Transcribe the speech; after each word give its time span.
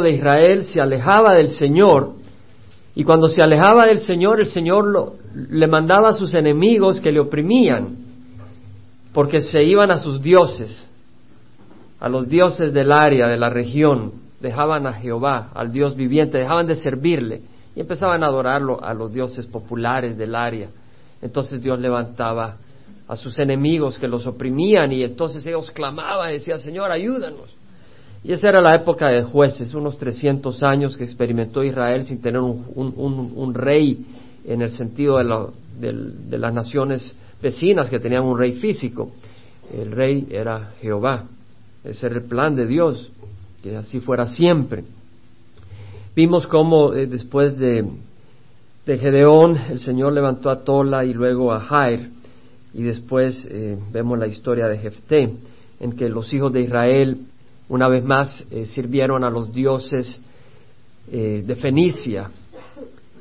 de 0.00 0.12
Israel 0.12 0.64
se 0.64 0.80
alejaba 0.80 1.34
del 1.34 1.48
Señor, 1.48 2.12
y 2.94 3.04
cuando 3.04 3.28
se 3.28 3.42
alejaba 3.42 3.86
del 3.86 3.98
Señor, 3.98 4.40
el 4.40 4.46
Señor 4.46 4.86
lo, 4.86 5.14
le 5.34 5.66
mandaba 5.66 6.10
a 6.10 6.14
sus 6.14 6.34
enemigos 6.34 7.00
que 7.00 7.10
le 7.10 7.20
oprimían, 7.20 7.96
porque 9.12 9.40
se 9.40 9.62
iban 9.62 9.90
a 9.90 9.98
sus 9.98 10.22
dioses, 10.22 10.88
a 12.00 12.08
los 12.08 12.28
dioses 12.28 12.72
del 12.72 12.92
área, 12.92 13.26
de 13.28 13.36
la 13.36 13.50
región, 13.50 14.12
dejaban 14.40 14.86
a 14.86 14.92
Jehová, 14.92 15.50
al 15.54 15.72
Dios 15.72 15.96
viviente, 15.96 16.38
dejaban 16.38 16.66
de 16.66 16.76
servirle 16.76 17.42
y 17.74 17.80
empezaban 17.80 18.22
a 18.22 18.26
adorarlo 18.26 18.82
a 18.82 18.92
los 18.94 19.12
dioses 19.12 19.46
populares 19.46 20.16
del 20.16 20.34
área. 20.34 20.68
Entonces 21.22 21.62
Dios 21.62 21.78
levantaba 21.80 22.56
a 23.08 23.16
sus 23.16 23.38
enemigos 23.38 23.98
que 23.98 24.08
los 24.08 24.26
oprimían 24.26 24.92
y 24.92 25.02
entonces 25.02 25.46
ellos 25.46 25.70
clamaban 25.70 26.30
y 26.30 26.34
decían, 26.34 26.60
Señor, 26.60 26.90
ayúdanos. 26.90 27.56
Y 28.24 28.32
esa 28.32 28.48
era 28.48 28.62
la 28.62 28.74
época 28.74 29.08
de 29.08 29.22
jueces, 29.22 29.74
unos 29.74 29.98
300 29.98 30.62
años 30.62 30.96
que 30.96 31.04
experimentó 31.04 31.62
Israel 31.62 32.04
sin 32.04 32.22
tener 32.22 32.40
un, 32.40 33.54
rey 33.54 34.06
en 34.46 34.62
el 34.62 34.70
sentido 34.70 35.18
de, 35.18 36.38
las 36.38 36.54
naciones 36.54 37.14
vecinas 37.42 37.90
que 37.90 38.00
tenían 38.00 38.24
un 38.24 38.38
rey 38.38 38.52
físico. 38.52 39.10
El 39.70 39.92
rey 39.92 40.26
era 40.30 40.72
Jehová. 40.80 41.24
Ese 41.84 42.06
era 42.06 42.16
el 42.16 42.22
plan 42.22 42.56
de 42.56 42.66
Dios, 42.66 43.12
que 43.62 43.76
así 43.76 44.00
fuera 44.00 44.26
siempre. 44.26 44.84
Vimos 46.16 46.46
cómo 46.46 46.94
eh, 46.94 47.06
después 47.06 47.58
de, 47.58 47.84
de, 48.86 48.98
Gedeón 48.98 49.58
el 49.68 49.80
Señor 49.80 50.14
levantó 50.14 50.48
a 50.48 50.64
Tola 50.64 51.04
y 51.04 51.12
luego 51.12 51.52
a 51.52 51.60
Jair, 51.60 52.08
y 52.72 52.82
después 52.84 53.46
eh, 53.50 53.76
vemos 53.92 54.18
la 54.18 54.28
historia 54.28 54.66
de 54.66 54.78
Jefté, 54.78 55.34
en 55.80 55.92
que 55.92 56.08
los 56.08 56.32
hijos 56.32 56.52
de 56.54 56.62
Israel 56.62 57.18
una 57.74 57.88
vez 57.88 58.04
más 58.04 58.44
eh, 58.50 58.66
sirvieron 58.66 59.24
a 59.24 59.30
los 59.30 59.52
dioses 59.52 60.20
de 61.06 61.56
Fenicia, 61.56 62.30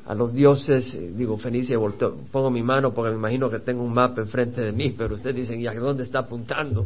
a 0.05 0.15
los 0.15 0.31
dioses, 0.31 0.97
digo 1.17 1.37
Fenicia, 1.37 1.77
pongo 2.31 2.49
mi 2.49 2.63
mano 2.63 2.93
porque 2.93 3.11
me 3.11 3.17
imagino 3.17 3.49
que 3.49 3.59
tengo 3.59 3.83
un 3.83 3.93
mapa 3.93 4.21
enfrente 4.21 4.61
de 4.61 4.71
mí, 4.71 4.95
pero 4.97 5.15
ustedes 5.15 5.35
dicen, 5.35 5.59
¿y 5.59 5.67
a 5.67 5.73
dónde 5.73 6.03
está 6.03 6.19
apuntando? 6.19 6.85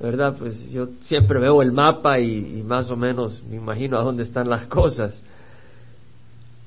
¿verdad? 0.00 0.36
Pues 0.38 0.70
yo 0.70 0.88
siempre 1.02 1.40
veo 1.40 1.60
el 1.60 1.72
mapa 1.72 2.20
y, 2.20 2.62
más 2.64 2.90
o 2.90 2.96
menos 2.96 3.42
me 3.48 3.56
imagino 3.56 3.98
a 3.98 4.02
dónde 4.02 4.22
están 4.22 4.48
las 4.48 4.66
cosas. 4.66 5.22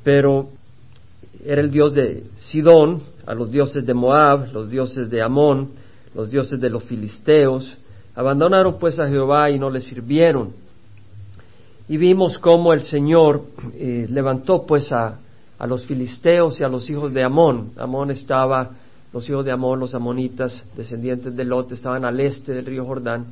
Pero 0.03 0.49
era 1.45 1.61
el 1.61 1.71
dios 1.71 1.93
de 1.93 2.23
Sidón, 2.35 3.01
a 3.25 3.33
los 3.33 3.51
dioses 3.51 3.85
de 3.85 3.93
Moab, 3.93 4.51
los 4.51 4.69
dioses 4.69 5.09
de 5.09 5.21
Amón, 5.21 5.71
los 6.13 6.29
dioses 6.29 6.59
de 6.59 6.69
los 6.69 6.83
filisteos. 6.83 7.77
Abandonaron 8.15 8.77
pues 8.79 8.99
a 8.99 9.07
Jehová 9.07 9.49
y 9.49 9.59
no 9.59 9.69
le 9.69 9.79
sirvieron. 9.79 10.53
Y 11.87 11.97
vimos 11.97 12.37
cómo 12.37 12.73
el 12.73 12.81
Señor 12.81 13.43
eh, 13.73 14.07
levantó 14.09 14.65
pues 14.65 14.91
a, 14.91 15.19
a 15.57 15.67
los 15.67 15.85
filisteos 15.85 16.59
y 16.59 16.63
a 16.63 16.67
los 16.67 16.89
hijos 16.89 17.13
de 17.13 17.23
Amón. 17.23 17.71
Amón 17.77 18.11
estaba 18.11 18.71
los 19.13 19.29
hijos 19.29 19.43
de 19.45 19.51
Amón, 19.51 19.79
los 19.79 19.93
amonitas, 19.93 20.65
descendientes 20.75 21.35
de 21.35 21.43
Lot, 21.43 21.71
estaban 21.71 22.05
al 22.05 22.19
este 22.19 22.53
del 22.53 22.65
río 22.65 22.85
Jordán, 22.85 23.27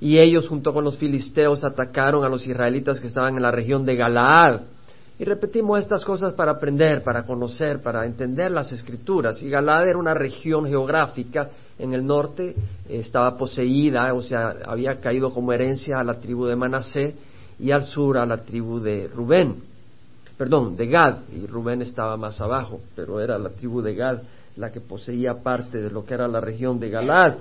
y 0.00 0.18
ellos 0.18 0.48
junto 0.48 0.72
con 0.72 0.84
los 0.84 0.98
filisteos 0.98 1.64
atacaron 1.64 2.24
a 2.24 2.28
los 2.28 2.46
israelitas 2.46 3.00
que 3.00 3.06
estaban 3.06 3.36
en 3.36 3.42
la 3.42 3.50
región 3.50 3.84
de 3.84 3.94
Galaad. 3.94 4.60
Y 5.18 5.24
repetimos 5.24 5.78
estas 5.78 6.04
cosas 6.04 6.32
para 6.32 6.52
aprender, 6.52 7.02
para 7.04 7.24
conocer, 7.24 7.80
para 7.80 8.04
entender 8.04 8.50
las 8.50 8.72
escrituras. 8.72 9.40
Y 9.42 9.48
Galaad 9.48 9.88
era 9.88 9.98
una 9.98 10.14
región 10.14 10.66
geográfica 10.66 11.50
en 11.78 11.92
el 11.92 12.04
norte, 12.04 12.54
estaba 12.88 13.36
poseída, 13.38 14.12
o 14.12 14.22
sea, 14.22 14.56
había 14.66 15.00
caído 15.00 15.30
como 15.30 15.52
herencia 15.52 15.98
a 15.98 16.04
la 16.04 16.14
tribu 16.14 16.46
de 16.46 16.56
Manasé 16.56 17.14
y 17.60 17.70
al 17.70 17.84
sur 17.84 18.18
a 18.18 18.26
la 18.26 18.38
tribu 18.38 18.80
de 18.80 19.06
Rubén, 19.06 19.56
perdón, 20.36 20.76
de 20.76 20.88
Gad, 20.88 21.18
y 21.32 21.46
Rubén 21.46 21.82
estaba 21.82 22.16
más 22.16 22.40
abajo, 22.40 22.80
pero 22.96 23.20
era 23.20 23.38
la 23.38 23.50
tribu 23.50 23.82
de 23.82 23.94
Gad 23.94 24.18
la 24.56 24.70
que 24.70 24.80
poseía 24.80 25.34
parte 25.42 25.80
de 25.80 25.90
lo 25.90 26.04
que 26.04 26.14
era 26.14 26.28
la 26.28 26.40
región 26.40 26.78
de 26.78 26.90
Galaad. 26.90 27.34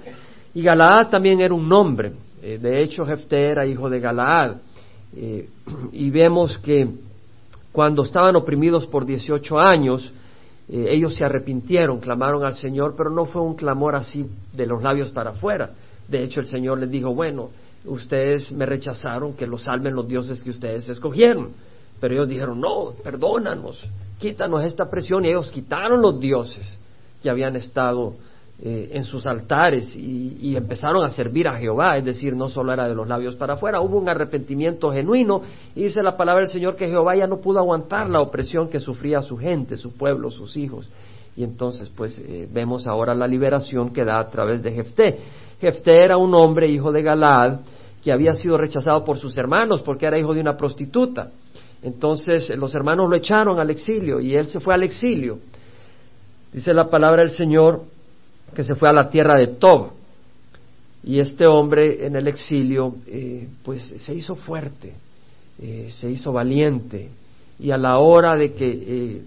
Y 0.53 0.61
Galaad 0.61 1.09
también 1.09 1.41
era 1.41 1.53
un 1.53 1.67
nombre. 1.67 2.13
Eh, 2.41 2.57
de 2.57 2.81
hecho, 2.81 3.05
Jefté 3.05 3.49
era 3.49 3.65
hijo 3.65 3.89
de 3.89 3.99
Galaad. 3.99 4.55
Eh, 5.15 5.47
y 5.91 6.09
vemos 6.09 6.57
que 6.59 6.87
cuando 7.73 8.03
estaban 8.03 8.35
oprimidos 8.35 8.85
por 8.85 9.03
18 9.05 9.59
años, 9.59 10.13
eh, 10.69 10.85
ellos 10.89 11.15
se 11.15 11.25
arrepintieron, 11.25 11.99
clamaron 11.99 12.45
al 12.45 12.53
Señor, 12.53 12.93
pero 12.95 13.09
no 13.09 13.25
fue 13.25 13.41
un 13.41 13.55
clamor 13.55 13.95
así 13.95 14.29
de 14.53 14.67
los 14.67 14.81
labios 14.81 15.09
para 15.09 15.31
afuera. 15.31 15.71
De 16.07 16.23
hecho, 16.23 16.39
el 16.39 16.45
Señor 16.45 16.77
les 16.79 16.91
dijo, 16.91 17.13
bueno, 17.15 17.49
ustedes 17.85 18.51
me 18.51 18.67
rechazaron, 18.67 19.33
que 19.33 19.47
los 19.47 19.63
salven 19.63 19.95
los 19.95 20.07
dioses 20.07 20.41
que 20.41 20.51
ustedes 20.51 20.87
escogieron. 20.87 21.49
Pero 21.99 22.13
ellos 22.13 22.29
dijeron, 22.29 22.61
no, 22.61 22.93
perdónanos, 23.03 23.83
quítanos 24.19 24.63
esta 24.63 24.89
presión. 24.89 25.25
Y 25.25 25.29
ellos 25.29 25.49
quitaron 25.49 25.99
los 25.99 26.19
dioses 26.19 26.77
que 27.23 27.29
habían 27.29 27.55
estado 27.55 28.13
eh, 28.65 28.91
en 28.93 29.03
sus 29.03 29.27
altares 29.27 29.93
y, 29.93 30.55
empezaron 30.55 31.03
a 31.03 31.09
servir 31.09 31.49
a 31.49 31.59
Jehová, 31.59 31.97
es 31.97 32.05
decir, 32.05 32.33
no 32.33 32.47
solo 32.47 32.71
era 32.71 32.87
de 32.87 32.95
los 32.95 33.05
labios 33.05 33.35
para 33.35 33.55
afuera, 33.55 33.81
hubo 33.81 33.97
un 33.97 34.07
arrepentimiento 34.07 34.89
genuino 34.93 35.41
y 35.75 35.83
dice 35.83 36.01
la 36.01 36.15
palabra 36.15 36.43
del 36.43 36.49
Señor 36.49 36.77
que 36.77 36.87
Jehová 36.87 37.13
ya 37.17 37.27
no 37.27 37.39
pudo 37.39 37.59
aguantar 37.59 38.09
la 38.09 38.21
opresión 38.21 38.69
que 38.69 38.79
sufría 38.79 39.21
su 39.21 39.35
gente, 39.35 39.75
su 39.75 39.91
pueblo, 39.91 40.31
sus 40.31 40.55
hijos. 40.55 40.89
Y 41.35 41.43
entonces, 41.43 41.89
pues, 41.89 42.17
eh, 42.19 42.47
vemos 42.49 42.87
ahora 42.87 43.13
la 43.13 43.27
liberación 43.27 43.91
que 43.91 44.05
da 44.05 44.17
a 44.17 44.29
través 44.29 44.63
de 44.63 44.71
Jefté. 44.71 45.19
Jefté 45.59 46.01
era 46.01 46.15
un 46.15 46.33
hombre, 46.33 46.69
hijo 46.69 46.93
de 46.93 47.01
Galaad, 47.01 47.59
que 48.01 48.13
había 48.13 48.33
sido 48.33 48.57
rechazado 48.57 49.03
por 49.03 49.17
sus 49.17 49.37
hermanos 49.37 49.81
porque 49.81 50.05
era 50.05 50.17
hijo 50.17 50.33
de 50.33 50.39
una 50.39 50.55
prostituta. 50.55 51.31
Entonces 51.81 52.49
los 52.55 52.73
hermanos 52.75 53.09
lo 53.09 53.15
echaron 53.17 53.59
al 53.59 53.71
exilio 53.71 54.21
y 54.21 54.37
él 54.37 54.47
se 54.47 54.61
fue 54.61 54.73
al 54.73 54.83
exilio. 54.83 55.39
Dice 56.53 56.73
la 56.73 56.89
palabra 56.89 57.23
del 57.23 57.31
Señor 57.31 57.91
que 58.53 58.63
se 58.63 58.75
fue 58.75 58.89
a 58.89 58.93
la 58.93 59.09
tierra 59.09 59.37
de 59.37 59.47
Tob. 59.47 59.91
Y 61.03 61.19
este 61.19 61.45
hombre 61.45 62.05
en 62.05 62.15
el 62.15 62.27
exilio, 62.27 62.95
eh, 63.07 63.47
pues 63.63 63.83
se 63.83 64.13
hizo 64.13 64.35
fuerte, 64.35 64.93
eh, 65.61 65.89
se 65.91 66.09
hizo 66.09 66.31
valiente. 66.31 67.09
Y 67.59 67.71
a 67.71 67.77
la 67.77 67.99
hora 67.99 68.35
de 68.35 68.53
que 68.53 68.69
eh, 68.69 69.21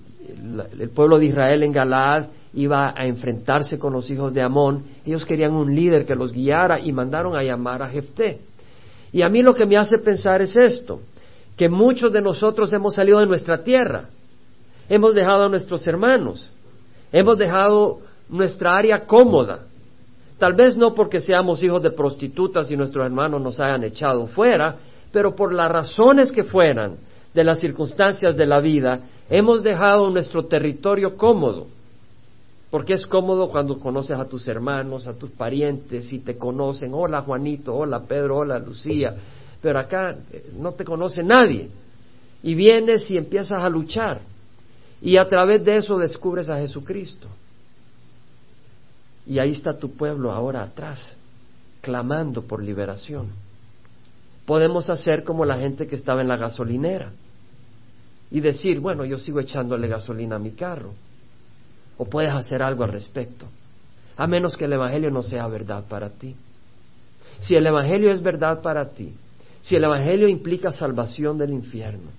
el 0.78 0.90
pueblo 0.90 1.18
de 1.18 1.26
Israel 1.26 1.62
en 1.62 1.72
Galaad 1.72 2.26
iba 2.54 2.94
a 2.96 3.06
enfrentarse 3.06 3.78
con 3.78 3.92
los 3.92 4.10
hijos 4.10 4.32
de 4.32 4.42
Amón, 4.42 4.84
ellos 5.04 5.26
querían 5.26 5.52
un 5.52 5.74
líder 5.74 6.06
que 6.06 6.14
los 6.14 6.32
guiara 6.32 6.80
y 6.80 6.92
mandaron 6.92 7.36
a 7.36 7.42
llamar 7.42 7.82
a 7.82 7.88
Jefté. 7.88 8.38
Y 9.12 9.22
a 9.22 9.28
mí 9.28 9.42
lo 9.42 9.54
que 9.54 9.66
me 9.66 9.76
hace 9.76 9.98
pensar 9.98 10.40
es 10.40 10.56
esto, 10.56 11.00
que 11.56 11.68
muchos 11.68 12.12
de 12.12 12.22
nosotros 12.22 12.72
hemos 12.72 12.94
salido 12.94 13.20
de 13.20 13.26
nuestra 13.26 13.62
tierra, 13.62 14.08
hemos 14.88 15.14
dejado 15.14 15.44
a 15.44 15.48
nuestros 15.48 15.86
hermanos, 15.86 16.50
Hemos 17.12 17.38
dejado 17.38 18.00
nuestra 18.28 18.76
área 18.76 19.06
cómoda. 19.06 19.66
Tal 20.38 20.54
vez 20.54 20.76
no 20.76 20.94
porque 20.94 21.20
seamos 21.20 21.62
hijos 21.62 21.82
de 21.82 21.90
prostitutas 21.90 22.70
y 22.70 22.76
nuestros 22.76 23.06
hermanos 23.06 23.40
nos 23.40 23.58
hayan 23.58 23.84
echado 23.84 24.26
fuera, 24.26 24.76
pero 25.10 25.34
por 25.34 25.52
las 25.52 25.70
razones 25.70 26.30
que 26.30 26.44
fueran 26.44 26.96
de 27.32 27.44
las 27.44 27.60
circunstancias 27.60 28.36
de 28.36 28.46
la 28.46 28.60
vida, 28.60 29.00
hemos 29.30 29.62
dejado 29.62 30.10
nuestro 30.10 30.46
territorio 30.46 31.16
cómodo. 31.16 31.66
Porque 32.70 32.94
es 32.94 33.06
cómodo 33.06 33.48
cuando 33.48 33.78
conoces 33.78 34.18
a 34.18 34.28
tus 34.28 34.46
hermanos, 34.48 35.06
a 35.06 35.14
tus 35.14 35.30
parientes 35.30 36.12
y 36.12 36.18
te 36.18 36.36
conocen, 36.36 36.92
hola 36.92 37.22
Juanito, 37.22 37.74
hola 37.74 38.00
Pedro, 38.00 38.38
hola 38.38 38.58
Lucía, 38.58 39.14
pero 39.62 39.78
acá 39.78 40.16
eh, 40.32 40.50
no 40.58 40.72
te 40.72 40.84
conoce 40.84 41.22
nadie. 41.22 41.70
Y 42.42 42.54
vienes 42.54 43.10
y 43.10 43.16
empiezas 43.16 43.62
a 43.62 43.68
luchar. 43.68 44.20
Y 45.00 45.16
a 45.16 45.28
través 45.28 45.64
de 45.64 45.76
eso 45.76 45.96
descubres 45.96 46.48
a 46.48 46.58
Jesucristo. 46.58 47.28
Y 49.26 49.38
ahí 49.38 49.52
está 49.52 49.76
tu 49.76 49.92
pueblo 49.92 50.30
ahora 50.30 50.62
atrás, 50.62 51.16
clamando 51.80 52.42
por 52.42 52.62
liberación. 52.62 53.30
Podemos 54.44 54.88
hacer 54.88 55.24
como 55.24 55.44
la 55.44 55.56
gente 55.56 55.86
que 55.86 55.96
estaba 55.96 56.20
en 56.20 56.28
la 56.28 56.36
gasolinera 56.36 57.10
y 58.30 58.40
decir, 58.40 58.80
bueno, 58.80 59.04
yo 59.04 59.18
sigo 59.18 59.40
echándole 59.40 59.88
gasolina 59.88 60.36
a 60.36 60.40
mi 60.40 60.52
carro. 60.52 60.92
O 61.98 62.04
puedes 62.04 62.30
hacer 62.30 62.62
algo 62.62 62.84
al 62.84 62.92
respecto, 62.92 63.46
a 64.16 64.26
menos 64.26 64.56
que 64.56 64.66
el 64.66 64.72
Evangelio 64.74 65.10
no 65.10 65.22
sea 65.22 65.48
verdad 65.48 65.84
para 65.88 66.10
ti. 66.10 66.36
Si 67.40 67.54
el 67.54 67.66
Evangelio 67.66 68.12
es 68.12 68.22
verdad 68.22 68.62
para 68.62 68.90
ti, 68.90 69.14
si 69.62 69.74
el 69.76 69.84
Evangelio 69.84 70.28
implica 70.28 70.72
salvación 70.72 71.38
del 71.38 71.50
infierno, 71.50 72.10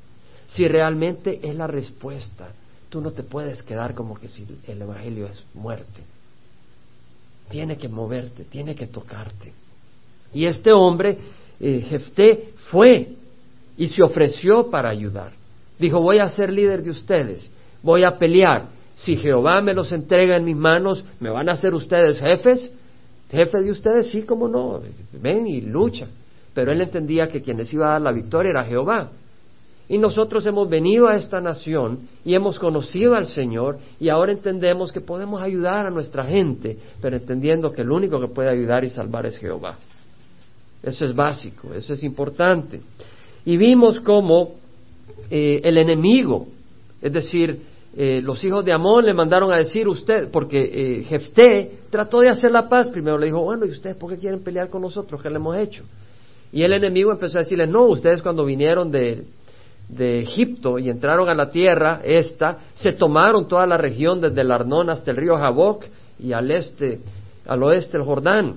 si 0.47 0.67
realmente 0.67 1.39
es 1.47 1.55
la 1.55 1.67
respuesta 1.67 2.49
Tú 2.89 3.01
no 3.01 3.11
te 3.11 3.23
puedes 3.23 3.63
quedar 3.63 3.93
como 3.93 4.15
que 4.15 4.29
si 4.29 4.47
el 4.67 4.81
Evangelio 4.81 5.27
es 5.27 5.43
muerte. 5.53 6.01
Tiene 7.49 7.77
que 7.77 7.87
moverte, 7.87 8.43
tiene 8.45 8.75
que 8.75 8.87
tocarte. 8.87 9.53
Y 10.33 10.45
este 10.45 10.71
hombre, 10.71 11.17
eh, 11.59 11.85
Jefté, 11.87 12.49
fue 12.69 13.09
y 13.77 13.87
se 13.87 14.03
ofreció 14.03 14.69
para 14.69 14.89
ayudar. 14.89 15.31
Dijo, 15.79 16.01
voy 16.01 16.19
a 16.19 16.29
ser 16.29 16.51
líder 16.51 16.81
de 16.81 16.89
ustedes, 16.89 17.49
voy 17.81 18.03
a 18.03 18.17
pelear. 18.17 18.69
Si 18.95 19.15
Jehová 19.15 19.61
me 19.61 19.73
los 19.73 19.91
entrega 19.91 20.35
en 20.35 20.43
mis 20.43 20.55
manos, 20.55 21.05
¿me 21.19 21.29
van 21.29 21.49
a 21.49 21.53
hacer 21.53 21.75
ustedes 21.75 22.19
jefes? 22.19 22.71
Jefe 23.29 23.61
de 23.61 23.71
ustedes, 23.71 24.07
sí, 24.07 24.23
como 24.23 24.47
no. 24.47 24.81
Ven 25.13 25.45
y 25.45 25.61
lucha. 25.61 26.07
Pero 26.53 26.71
él 26.71 26.81
entendía 26.81 27.27
que 27.27 27.41
quienes 27.41 27.71
iba 27.73 27.89
a 27.89 27.91
dar 27.93 28.01
la 28.01 28.11
victoria 28.11 28.49
era 28.49 28.63
Jehová. 28.63 29.11
Y 29.89 29.97
nosotros 29.97 30.45
hemos 30.45 30.69
venido 30.69 31.07
a 31.07 31.15
esta 31.15 31.39
nación 31.39 31.99
y 32.25 32.35
hemos 32.35 32.59
conocido 32.59 33.15
al 33.15 33.25
Señor 33.25 33.77
y 33.99 34.09
ahora 34.09 34.33
entendemos 34.33 34.91
que 34.91 34.99
podemos 34.99 35.41
ayudar 35.41 35.87
a 35.87 35.89
nuestra 35.89 36.25
gente, 36.25 36.77
pero 37.01 37.15
entendiendo 37.15 37.71
que 37.71 37.83
el 37.83 37.91
único 37.91 38.19
que 38.19 38.27
puede 38.27 38.49
ayudar 38.49 38.83
y 38.83 38.89
salvar 38.89 39.25
es 39.25 39.37
Jehová. 39.37 39.77
Eso 40.83 41.05
es 41.05 41.15
básico, 41.15 41.73
eso 41.73 41.93
es 41.93 42.03
importante. 42.03 42.81
Y 43.45 43.55
vimos 43.55 44.01
cómo 44.01 44.55
eh, 45.29 45.61
el 45.63 45.77
enemigo, 45.77 46.47
es 47.01 47.13
decir, 47.13 47.57
eh, 47.95 48.21
los 48.21 48.43
hijos 48.43 48.65
de 48.65 48.73
Amón 48.73 49.05
le 49.05 49.13
mandaron 49.13 49.51
a 49.53 49.57
decir 49.57 49.87
usted, 49.87 50.29
porque 50.31 50.59
eh, 50.59 51.03
Jefté 51.05 51.79
trató 51.89 52.19
de 52.19 52.29
hacer 52.29 52.51
la 52.51 52.67
paz, 52.67 52.89
primero 52.89 53.17
le 53.17 53.27
dijo, 53.27 53.41
bueno, 53.41 53.65
¿y 53.65 53.69
ustedes 53.69 53.95
por 53.95 54.11
qué 54.11 54.19
quieren 54.19 54.43
pelear 54.43 54.69
con 54.69 54.81
nosotros? 54.81 55.21
¿Qué 55.21 55.29
le 55.29 55.37
hemos 55.37 55.57
hecho? 55.57 55.83
Y 56.51 56.61
el 56.61 56.73
enemigo 56.73 57.11
empezó 57.11 57.37
a 57.37 57.41
decirle, 57.41 57.67
no, 57.67 57.85
ustedes 57.87 58.21
cuando 58.21 58.45
vinieron 58.45 58.91
de, 58.91 59.23
de 59.89 60.19
Egipto 60.19 60.79
y 60.79 60.89
entraron 60.89 61.29
a 61.29 61.35
la 61.35 61.49
tierra 61.49 62.01
esta, 62.03 62.57
se 62.73 62.93
tomaron 62.93 63.47
toda 63.47 63.65
la 63.65 63.77
región 63.77 64.19
desde 64.19 64.41
el 64.41 64.51
Arnón 64.51 64.89
hasta 64.89 65.11
el 65.11 65.17
río 65.17 65.35
Jaboc 65.35 65.85
y 66.19 66.33
al 66.33 66.51
este, 66.51 66.99
al 67.45 67.63
oeste 67.63 67.97
el 67.97 68.03
Jordán. 68.03 68.55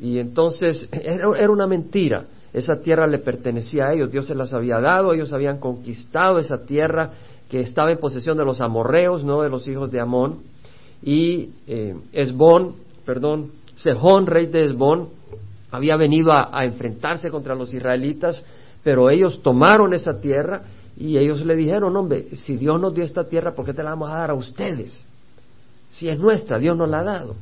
Y 0.00 0.18
entonces 0.18 0.88
era, 0.92 1.50
una 1.50 1.66
mentira. 1.66 2.24
Esa 2.52 2.80
tierra 2.80 3.06
le 3.06 3.18
pertenecía 3.18 3.86
a 3.86 3.94
ellos, 3.94 4.10
Dios 4.10 4.26
se 4.26 4.34
las 4.34 4.54
había 4.54 4.80
dado, 4.80 5.12
ellos 5.12 5.32
habían 5.32 5.58
conquistado 5.58 6.38
esa 6.38 6.64
tierra 6.64 7.10
que 7.50 7.60
estaba 7.60 7.90
en 7.90 7.98
posesión 7.98 8.36
de 8.36 8.44
los 8.44 8.60
amorreos, 8.60 9.24
no 9.24 9.42
de 9.42 9.50
los 9.50 9.66
hijos 9.68 9.90
de 9.90 10.00
Amón. 10.00 10.40
Y 11.02 11.50
eh, 11.66 11.94
Esbón, 12.12 12.74
perdón, 13.04 13.52
Sejón, 13.76 14.26
rey 14.26 14.46
de 14.46 14.64
Esbón, 14.64 15.10
había 15.70 15.96
venido 15.96 16.32
a 16.32 16.64
enfrentarse 16.64 17.30
contra 17.30 17.54
los 17.54 17.72
israelitas 17.74 18.42
pero 18.88 19.10
ellos 19.10 19.42
tomaron 19.42 19.92
esa 19.92 20.18
tierra 20.18 20.62
y 20.96 21.18
ellos 21.18 21.44
le 21.44 21.54
dijeron, 21.54 21.94
hombre, 21.94 22.34
si 22.36 22.56
Dios 22.56 22.80
nos 22.80 22.94
dio 22.94 23.04
esta 23.04 23.24
tierra, 23.28 23.54
¿por 23.54 23.66
qué 23.66 23.74
te 23.74 23.82
la 23.82 23.90
vamos 23.90 24.08
a 24.08 24.14
dar 24.14 24.30
a 24.30 24.34
ustedes? 24.34 25.04
Si 25.90 26.08
es 26.08 26.18
nuestra, 26.18 26.58
Dios 26.58 26.74
nos 26.74 26.88
la 26.88 27.00
ha 27.00 27.04
dado. 27.04 27.36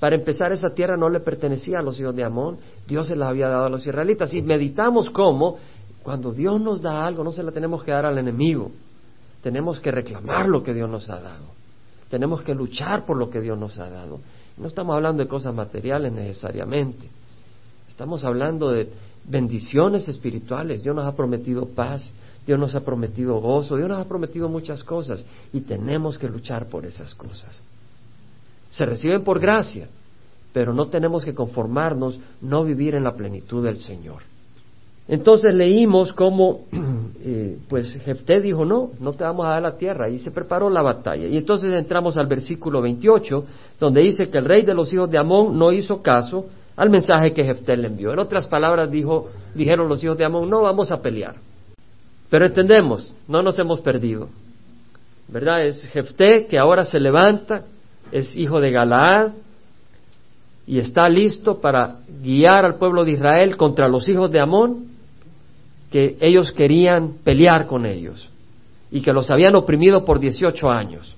Para 0.00 0.16
empezar, 0.16 0.52
esa 0.52 0.70
tierra 0.70 0.96
no 0.96 1.10
le 1.10 1.20
pertenecía 1.20 1.80
a 1.80 1.82
los 1.82 2.00
hijos 2.00 2.16
de 2.16 2.24
Amón, 2.24 2.56
Dios 2.88 3.08
se 3.08 3.14
la 3.14 3.28
había 3.28 3.46
dado 3.46 3.66
a 3.66 3.68
los 3.68 3.86
israelitas. 3.86 4.32
Y 4.32 4.40
meditamos 4.40 5.10
cómo, 5.10 5.58
cuando 6.02 6.32
Dios 6.32 6.58
nos 6.62 6.80
da 6.80 7.06
algo, 7.06 7.22
no 7.22 7.30
se 7.30 7.42
la 7.42 7.52
tenemos 7.52 7.84
que 7.84 7.92
dar 7.92 8.06
al 8.06 8.16
enemigo. 8.16 8.70
Tenemos 9.42 9.78
que 9.80 9.90
reclamar 9.90 10.48
lo 10.48 10.62
que 10.62 10.72
Dios 10.72 10.88
nos 10.88 11.10
ha 11.10 11.20
dado. 11.20 11.44
Tenemos 12.08 12.40
que 12.40 12.54
luchar 12.54 13.04
por 13.04 13.18
lo 13.18 13.28
que 13.28 13.42
Dios 13.42 13.58
nos 13.58 13.78
ha 13.78 13.90
dado. 13.90 14.20
No 14.56 14.66
estamos 14.66 14.96
hablando 14.96 15.22
de 15.22 15.28
cosas 15.28 15.54
materiales 15.54 16.10
necesariamente. 16.10 17.06
Estamos 17.86 18.24
hablando 18.24 18.70
de 18.70 18.88
bendiciones 19.28 20.08
espirituales. 20.08 20.82
Dios 20.82 20.94
nos 20.94 21.04
ha 21.04 21.16
prometido 21.16 21.66
paz, 21.66 22.10
Dios 22.46 22.58
nos 22.58 22.74
ha 22.74 22.80
prometido 22.80 23.40
gozo, 23.40 23.76
Dios 23.76 23.88
nos 23.88 23.98
ha 23.98 24.04
prometido 24.04 24.48
muchas 24.48 24.84
cosas 24.84 25.24
y 25.52 25.60
tenemos 25.60 26.18
que 26.18 26.28
luchar 26.28 26.66
por 26.66 26.86
esas 26.86 27.14
cosas. 27.14 27.60
Se 28.68 28.86
reciben 28.86 29.22
por 29.24 29.40
gracia, 29.40 29.88
pero 30.52 30.72
no 30.72 30.86
tenemos 30.88 31.24
que 31.24 31.34
conformarnos, 31.34 32.18
no 32.40 32.64
vivir 32.64 32.94
en 32.94 33.04
la 33.04 33.14
plenitud 33.14 33.64
del 33.64 33.78
Señor. 33.78 34.22
Entonces 35.08 35.54
leímos 35.54 36.12
cómo, 36.12 36.62
eh, 37.20 37.58
pues 37.68 37.92
Jefté 37.92 38.40
dijo, 38.40 38.64
no, 38.64 38.90
no 38.98 39.12
te 39.12 39.22
vamos 39.22 39.46
a 39.46 39.50
dar 39.50 39.62
la 39.62 39.76
tierra, 39.76 40.08
y 40.08 40.18
se 40.18 40.30
preparó 40.30 40.68
la 40.68 40.82
batalla. 40.82 41.26
Y 41.26 41.36
entonces 41.36 41.72
entramos 41.72 42.16
al 42.16 42.26
versículo 42.26 42.82
28, 42.82 43.44
donde 43.78 44.02
dice 44.02 44.28
que 44.30 44.38
el 44.38 44.44
rey 44.44 44.62
de 44.62 44.74
los 44.74 44.92
hijos 44.92 45.10
de 45.10 45.18
Amón 45.18 45.56
no 45.56 45.72
hizo 45.72 46.02
caso 46.02 46.46
al 46.76 46.90
mensaje 46.90 47.32
que 47.32 47.44
Jefté 47.44 47.76
le 47.76 47.88
envió. 47.88 48.12
En 48.12 48.18
otras 48.18 48.46
palabras, 48.46 48.90
dijo, 48.90 49.30
dijeron 49.54 49.88
los 49.88 50.02
hijos 50.04 50.18
de 50.18 50.24
Amón, 50.24 50.50
no 50.50 50.62
vamos 50.62 50.92
a 50.92 51.00
pelear. 51.00 51.36
Pero 52.28 52.46
entendemos, 52.46 53.14
no 53.28 53.42
nos 53.42 53.58
hemos 53.58 53.80
perdido. 53.80 54.28
¿Verdad? 55.28 55.64
Es 55.64 55.82
Jefté 55.88 56.46
que 56.46 56.58
ahora 56.58 56.84
se 56.84 57.00
levanta, 57.00 57.62
es 58.12 58.36
hijo 58.36 58.60
de 58.60 58.70
Galaad 58.70 59.32
y 60.66 60.78
está 60.78 61.08
listo 61.08 61.60
para 61.60 61.96
guiar 62.22 62.64
al 62.64 62.76
pueblo 62.76 63.04
de 63.04 63.12
Israel 63.12 63.56
contra 63.56 63.88
los 63.88 64.08
hijos 64.08 64.30
de 64.30 64.40
Amón, 64.40 64.86
que 65.90 66.16
ellos 66.20 66.52
querían 66.52 67.14
pelear 67.24 67.66
con 67.66 67.86
ellos 67.86 68.28
y 68.90 69.00
que 69.00 69.12
los 69.12 69.30
habían 69.30 69.54
oprimido 69.54 70.04
por 70.04 70.20
18 70.20 70.70
años. 70.70 71.16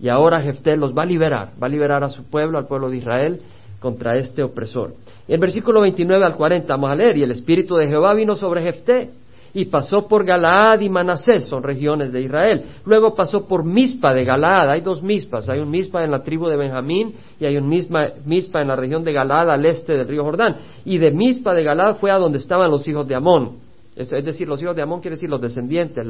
Y 0.00 0.08
ahora 0.08 0.42
Jefté 0.42 0.76
los 0.76 0.96
va 0.96 1.02
a 1.02 1.06
liberar, 1.06 1.52
va 1.60 1.66
a 1.66 1.70
liberar 1.70 2.02
a 2.02 2.10
su 2.10 2.24
pueblo, 2.24 2.58
al 2.58 2.66
pueblo 2.66 2.90
de 2.90 2.96
Israel, 2.96 3.40
contra 3.82 4.16
este 4.16 4.42
opresor. 4.42 4.94
En 5.28 5.34
el 5.34 5.40
versículo 5.40 5.80
29 5.80 6.24
al 6.24 6.36
40 6.36 6.72
vamos 6.72 6.90
a 6.90 6.94
leer, 6.94 7.18
y 7.18 7.22
el 7.24 7.32
Espíritu 7.32 7.74
de 7.76 7.88
Jehová 7.88 8.14
vino 8.14 8.34
sobre 8.34 8.62
Jefté, 8.62 9.10
y 9.54 9.66
pasó 9.66 10.08
por 10.08 10.24
Galaad 10.24 10.80
y 10.80 10.88
Manasés, 10.88 11.44
son 11.44 11.62
regiones 11.62 12.10
de 12.10 12.22
Israel. 12.22 12.64
Luego 12.86 13.14
pasó 13.14 13.46
por 13.46 13.64
Mispa 13.64 14.14
de 14.14 14.24
Galaad, 14.24 14.70
hay 14.70 14.80
dos 14.80 15.02
Mispas, 15.02 15.48
hay 15.48 15.60
un 15.60 15.68
Mispa 15.68 16.02
en 16.02 16.10
la 16.10 16.22
tribu 16.22 16.48
de 16.48 16.56
Benjamín 16.56 17.14
y 17.38 17.44
hay 17.44 17.58
un 17.58 17.68
Mispa 17.68 18.62
en 18.62 18.68
la 18.68 18.76
región 18.76 19.04
de 19.04 19.12
Galaad 19.12 19.50
al 19.50 19.66
este 19.66 19.92
del 19.94 20.08
río 20.08 20.24
Jordán. 20.24 20.56
Y 20.86 20.96
de 20.96 21.10
Mispa 21.10 21.52
de 21.52 21.64
Galaad 21.64 21.96
fue 21.96 22.10
a 22.10 22.18
donde 22.18 22.38
estaban 22.38 22.70
los 22.70 22.88
hijos 22.88 23.06
de 23.06 23.14
Amón. 23.14 23.58
Es 23.94 24.08
decir, 24.08 24.48
los 24.48 24.62
hijos 24.62 24.74
de 24.74 24.80
Amón 24.80 25.00
quiere 25.02 25.16
decir 25.16 25.28
los 25.28 25.40
descendientes, 25.40 26.06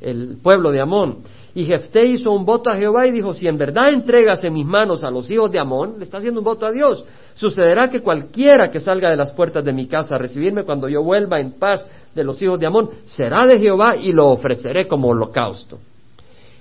el 0.00 0.38
pueblo 0.40 0.70
de 0.70 0.80
Amón. 0.80 1.18
Y 1.54 1.64
Jefté 1.64 2.04
hizo 2.06 2.30
un 2.30 2.44
voto 2.44 2.70
a 2.70 2.76
Jehová 2.76 3.08
y 3.08 3.10
dijo, 3.10 3.34
si 3.34 3.48
en 3.48 3.58
verdad 3.58 3.92
entregas 3.92 4.44
en 4.44 4.52
mis 4.52 4.66
manos 4.66 5.02
a 5.02 5.10
los 5.10 5.28
hijos 5.32 5.50
de 5.50 5.58
Amón, 5.58 5.94
le 5.98 6.04
está 6.04 6.18
haciendo 6.18 6.40
un 6.40 6.44
voto 6.44 6.64
a 6.64 6.70
Dios, 6.70 7.04
sucederá 7.34 7.90
que 7.90 8.00
cualquiera 8.00 8.70
que 8.70 8.78
salga 8.78 9.10
de 9.10 9.16
las 9.16 9.32
puertas 9.32 9.64
de 9.64 9.72
mi 9.72 9.88
casa 9.88 10.14
a 10.14 10.18
recibirme 10.18 10.62
cuando 10.62 10.88
yo 10.88 11.02
vuelva 11.02 11.40
en 11.40 11.58
paz 11.58 11.84
de 12.14 12.22
los 12.22 12.40
hijos 12.40 12.60
de 12.60 12.66
Amón, 12.66 12.90
será 13.02 13.46
de 13.48 13.58
Jehová 13.58 13.96
y 13.96 14.12
lo 14.12 14.28
ofreceré 14.28 14.86
como 14.86 15.08
holocausto. 15.08 15.80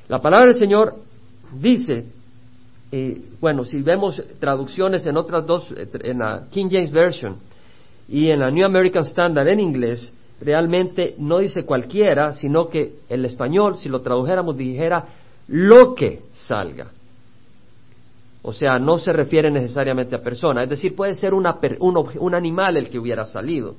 La 0.07 0.19
palabra 0.23 0.47
del 0.47 0.55
Señor 0.55 0.95
dice, 1.53 2.05
eh, 2.91 3.21
bueno, 3.39 3.63
si 3.63 3.83
vemos 3.83 4.19
traducciones 4.39 5.05
en 5.05 5.17
otras 5.17 5.45
dos, 5.45 5.69
eh, 5.77 5.87
en 6.01 6.17
la 6.17 6.47
King 6.51 6.67
James 6.71 6.91
Version 6.91 7.37
y 8.07 8.29
en 8.29 8.39
la 8.39 8.49
New 8.49 8.65
American 8.65 9.03
Standard 9.03 9.47
en 9.47 9.59
inglés, 9.59 10.11
realmente 10.43 11.15
no 11.17 11.39
dice 11.39 11.65
cualquiera, 11.65 12.33
sino 12.33 12.67
que 12.67 12.95
el 13.09 13.25
español, 13.25 13.77
si 13.77 13.89
lo 13.89 14.01
tradujéramos, 14.01 14.57
dijera 14.57 15.05
lo 15.47 15.95
que 15.95 16.21
salga. 16.33 16.87
O 18.41 18.51
sea, 18.51 18.77
no 18.77 18.99
se 18.99 19.13
refiere 19.13 19.49
necesariamente 19.49 20.15
a 20.15 20.21
persona, 20.21 20.63
es 20.63 20.69
decir, 20.69 20.95
puede 20.95 21.15
ser 21.15 21.33
un, 21.33 21.45
animal 22.35 22.77
el 22.77 22.89
que 22.89 22.99
hubiera 22.99 23.25
salido. 23.25 23.75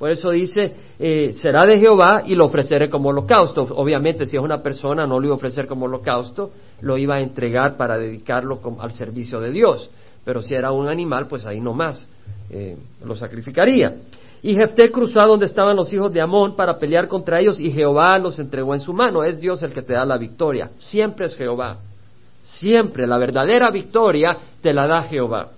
Por 0.00 0.10
eso 0.10 0.30
dice, 0.30 0.74
eh, 0.98 1.32
será 1.34 1.64
de 1.66 1.78
Jehová 1.78 2.22
y 2.24 2.34
lo 2.34 2.46
ofreceré 2.46 2.88
como 2.88 3.10
holocausto. 3.10 3.62
Obviamente, 3.76 4.24
si 4.24 4.36
es 4.36 4.42
una 4.42 4.62
persona, 4.62 5.06
no 5.06 5.20
lo 5.20 5.26
iba 5.26 5.34
a 5.34 5.36
ofrecer 5.36 5.66
como 5.66 5.84
holocausto, 5.84 6.50
lo 6.80 6.96
iba 6.96 7.16
a 7.16 7.20
entregar 7.20 7.76
para 7.76 7.98
dedicarlo 7.98 8.60
al 8.80 8.92
servicio 8.92 9.40
de 9.40 9.52
Dios. 9.52 9.90
Pero 10.24 10.42
si 10.42 10.54
era 10.54 10.72
un 10.72 10.88
animal, 10.88 11.28
pues 11.28 11.44
ahí 11.44 11.60
no 11.60 11.74
más 11.74 12.08
eh, 12.50 12.76
lo 13.04 13.14
sacrificaría. 13.14 13.94
Y 14.42 14.54
Jefté 14.54 14.90
cruzó 14.90 15.20
a 15.20 15.26
donde 15.26 15.46
estaban 15.46 15.76
los 15.76 15.92
hijos 15.92 16.12
de 16.12 16.20
Amón 16.20 16.56
para 16.56 16.78
pelear 16.78 17.08
contra 17.08 17.40
ellos 17.40 17.60
y 17.60 17.70
Jehová 17.70 18.18
los 18.18 18.38
entregó 18.38 18.74
en 18.74 18.80
su 18.80 18.92
mano. 18.92 19.22
Es 19.22 19.38
Dios 19.40 19.62
el 19.62 19.72
que 19.72 19.82
te 19.82 19.92
da 19.92 20.04
la 20.04 20.16
victoria. 20.16 20.70
Siempre 20.78 21.26
es 21.26 21.36
Jehová. 21.36 21.78
Siempre 22.42 23.06
la 23.06 23.18
verdadera 23.18 23.70
victoria 23.70 24.36
te 24.62 24.72
la 24.72 24.86
da 24.86 25.02
Jehová. 25.02 25.48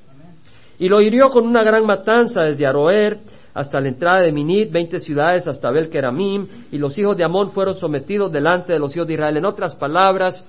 Y 0.78 0.88
lo 0.88 1.00
hirió 1.00 1.30
con 1.30 1.46
una 1.46 1.62
gran 1.62 1.86
matanza 1.86 2.42
desde 2.42 2.66
Aroer 2.66 3.18
hasta 3.54 3.80
la 3.80 3.88
entrada 3.88 4.20
de 4.20 4.32
Minit, 4.32 4.72
veinte 4.72 4.98
ciudades 4.98 5.46
hasta 5.46 5.70
Belkeramim, 5.70 6.48
y 6.72 6.78
los 6.78 6.98
hijos 6.98 7.16
de 7.16 7.24
Amón 7.24 7.50
fueron 7.50 7.76
sometidos 7.76 8.32
delante 8.32 8.72
de 8.72 8.78
los 8.78 8.96
hijos 8.96 9.06
de 9.06 9.14
Israel. 9.14 9.36
En 9.36 9.44
otras 9.44 9.74
palabras, 9.74 10.44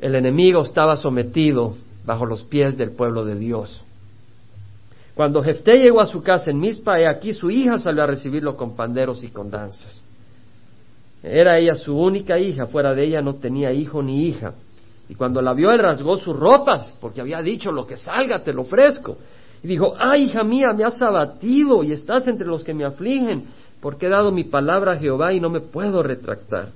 el 0.00 0.14
enemigo 0.14 0.62
estaba 0.62 0.96
sometido 0.96 1.74
bajo 2.04 2.26
los 2.26 2.42
pies 2.44 2.76
del 2.76 2.92
pueblo 2.92 3.24
de 3.24 3.36
Dios. 3.36 3.82
Cuando 5.16 5.42
Jefté 5.42 5.78
llegó 5.78 6.02
a 6.02 6.06
su 6.06 6.22
casa 6.22 6.50
en 6.50 6.60
Mizpa, 6.60 7.00
he 7.00 7.08
aquí 7.08 7.32
su 7.32 7.50
hija 7.50 7.78
salió 7.78 8.02
a 8.02 8.06
recibirlo 8.06 8.54
con 8.54 8.76
panderos 8.76 9.24
y 9.24 9.28
con 9.28 9.50
danzas. 9.50 10.02
Era 11.22 11.56
ella 11.56 11.74
su 11.74 11.98
única 11.98 12.38
hija, 12.38 12.66
fuera 12.66 12.94
de 12.94 13.04
ella 13.04 13.22
no 13.22 13.36
tenía 13.36 13.72
hijo 13.72 14.02
ni 14.02 14.26
hija. 14.26 14.52
Y 15.08 15.14
cuando 15.14 15.40
la 15.40 15.54
vio, 15.54 15.70
él 15.70 15.78
rasgó 15.78 16.18
sus 16.18 16.36
ropas, 16.36 16.94
porque 17.00 17.22
había 17.22 17.40
dicho, 17.40 17.72
lo 17.72 17.86
que 17.86 17.96
salga 17.96 18.44
te 18.44 18.52
lo 18.52 18.60
ofrezco. 18.60 19.16
Y 19.62 19.68
dijo, 19.68 19.94
ay, 19.98 20.24
hija 20.24 20.44
mía, 20.44 20.74
me 20.74 20.84
has 20.84 21.00
abatido 21.00 21.82
y 21.82 21.92
estás 21.92 22.26
entre 22.26 22.46
los 22.46 22.62
que 22.62 22.74
me 22.74 22.84
afligen, 22.84 23.44
porque 23.80 24.08
he 24.08 24.10
dado 24.10 24.30
mi 24.32 24.44
palabra 24.44 24.92
a 24.92 24.98
Jehová 24.98 25.32
y 25.32 25.40
no 25.40 25.48
me 25.48 25.60
puedo 25.60 26.02
retractar. 26.02 26.72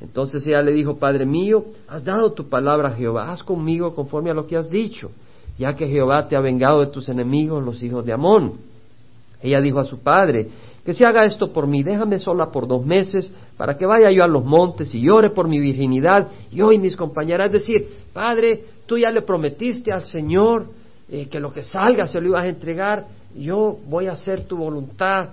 Entonces 0.00 0.46
ella 0.46 0.62
le 0.62 0.72
dijo, 0.72 0.96
Padre 0.96 1.26
mío, 1.26 1.66
has 1.86 2.02
dado 2.02 2.32
tu 2.32 2.48
palabra 2.48 2.88
a 2.88 2.92
Jehová, 2.92 3.30
haz 3.30 3.42
conmigo 3.42 3.94
conforme 3.94 4.30
a 4.30 4.34
lo 4.34 4.46
que 4.46 4.56
has 4.56 4.70
dicho 4.70 5.10
ya 5.58 5.74
que 5.74 5.88
Jehová 5.88 6.28
te 6.28 6.36
ha 6.36 6.40
vengado 6.40 6.80
de 6.80 6.86
tus 6.86 7.08
enemigos, 7.08 7.62
los 7.62 7.82
hijos 7.82 8.04
de 8.06 8.12
Amón. 8.12 8.54
Ella 9.42 9.60
dijo 9.60 9.80
a 9.80 9.84
su 9.84 9.98
padre, 9.98 10.48
que 10.84 10.94
se 10.94 11.04
haga 11.04 11.24
esto 11.24 11.52
por 11.52 11.66
mí, 11.66 11.82
déjame 11.82 12.18
sola 12.18 12.50
por 12.50 12.66
dos 12.66 12.86
meses, 12.86 13.32
para 13.56 13.76
que 13.76 13.84
vaya 13.84 14.10
yo 14.10 14.24
a 14.24 14.28
los 14.28 14.44
montes 14.44 14.94
y 14.94 15.02
llore 15.02 15.30
por 15.30 15.46
mi 15.46 15.60
virginidad, 15.60 16.28
yo 16.50 16.72
y 16.72 16.78
mis 16.78 16.96
compañeras. 16.96 17.48
Es 17.48 17.52
decir, 17.52 17.88
padre, 18.12 18.64
tú 18.86 18.96
ya 18.96 19.10
le 19.10 19.22
prometiste 19.22 19.92
al 19.92 20.04
Señor 20.04 20.66
eh, 21.10 21.28
que 21.28 21.40
lo 21.40 21.52
que 21.52 21.62
salga 21.62 22.06
se 22.06 22.20
lo 22.20 22.28
ibas 22.28 22.44
a 22.44 22.48
entregar, 22.48 23.06
yo 23.36 23.76
voy 23.86 24.06
a 24.06 24.12
hacer 24.12 24.44
tu 24.44 24.56
voluntad, 24.56 25.30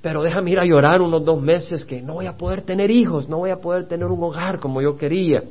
pero 0.00 0.22
déjame 0.22 0.52
ir 0.52 0.58
a 0.58 0.64
llorar 0.64 1.02
unos 1.02 1.24
dos 1.24 1.40
meses 1.40 1.84
que 1.84 2.00
no 2.00 2.14
voy 2.14 2.26
a 2.26 2.36
poder 2.36 2.62
tener 2.62 2.90
hijos, 2.90 3.28
no 3.28 3.38
voy 3.38 3.50
a 3.50 3.56
poder 3.56 3.84
tener 3.84 4.06
un 4.06 4.22
hogar 4.22 4.60
como 4.60 4.80
yo 4.80 4.96
quería. 4.96 5.42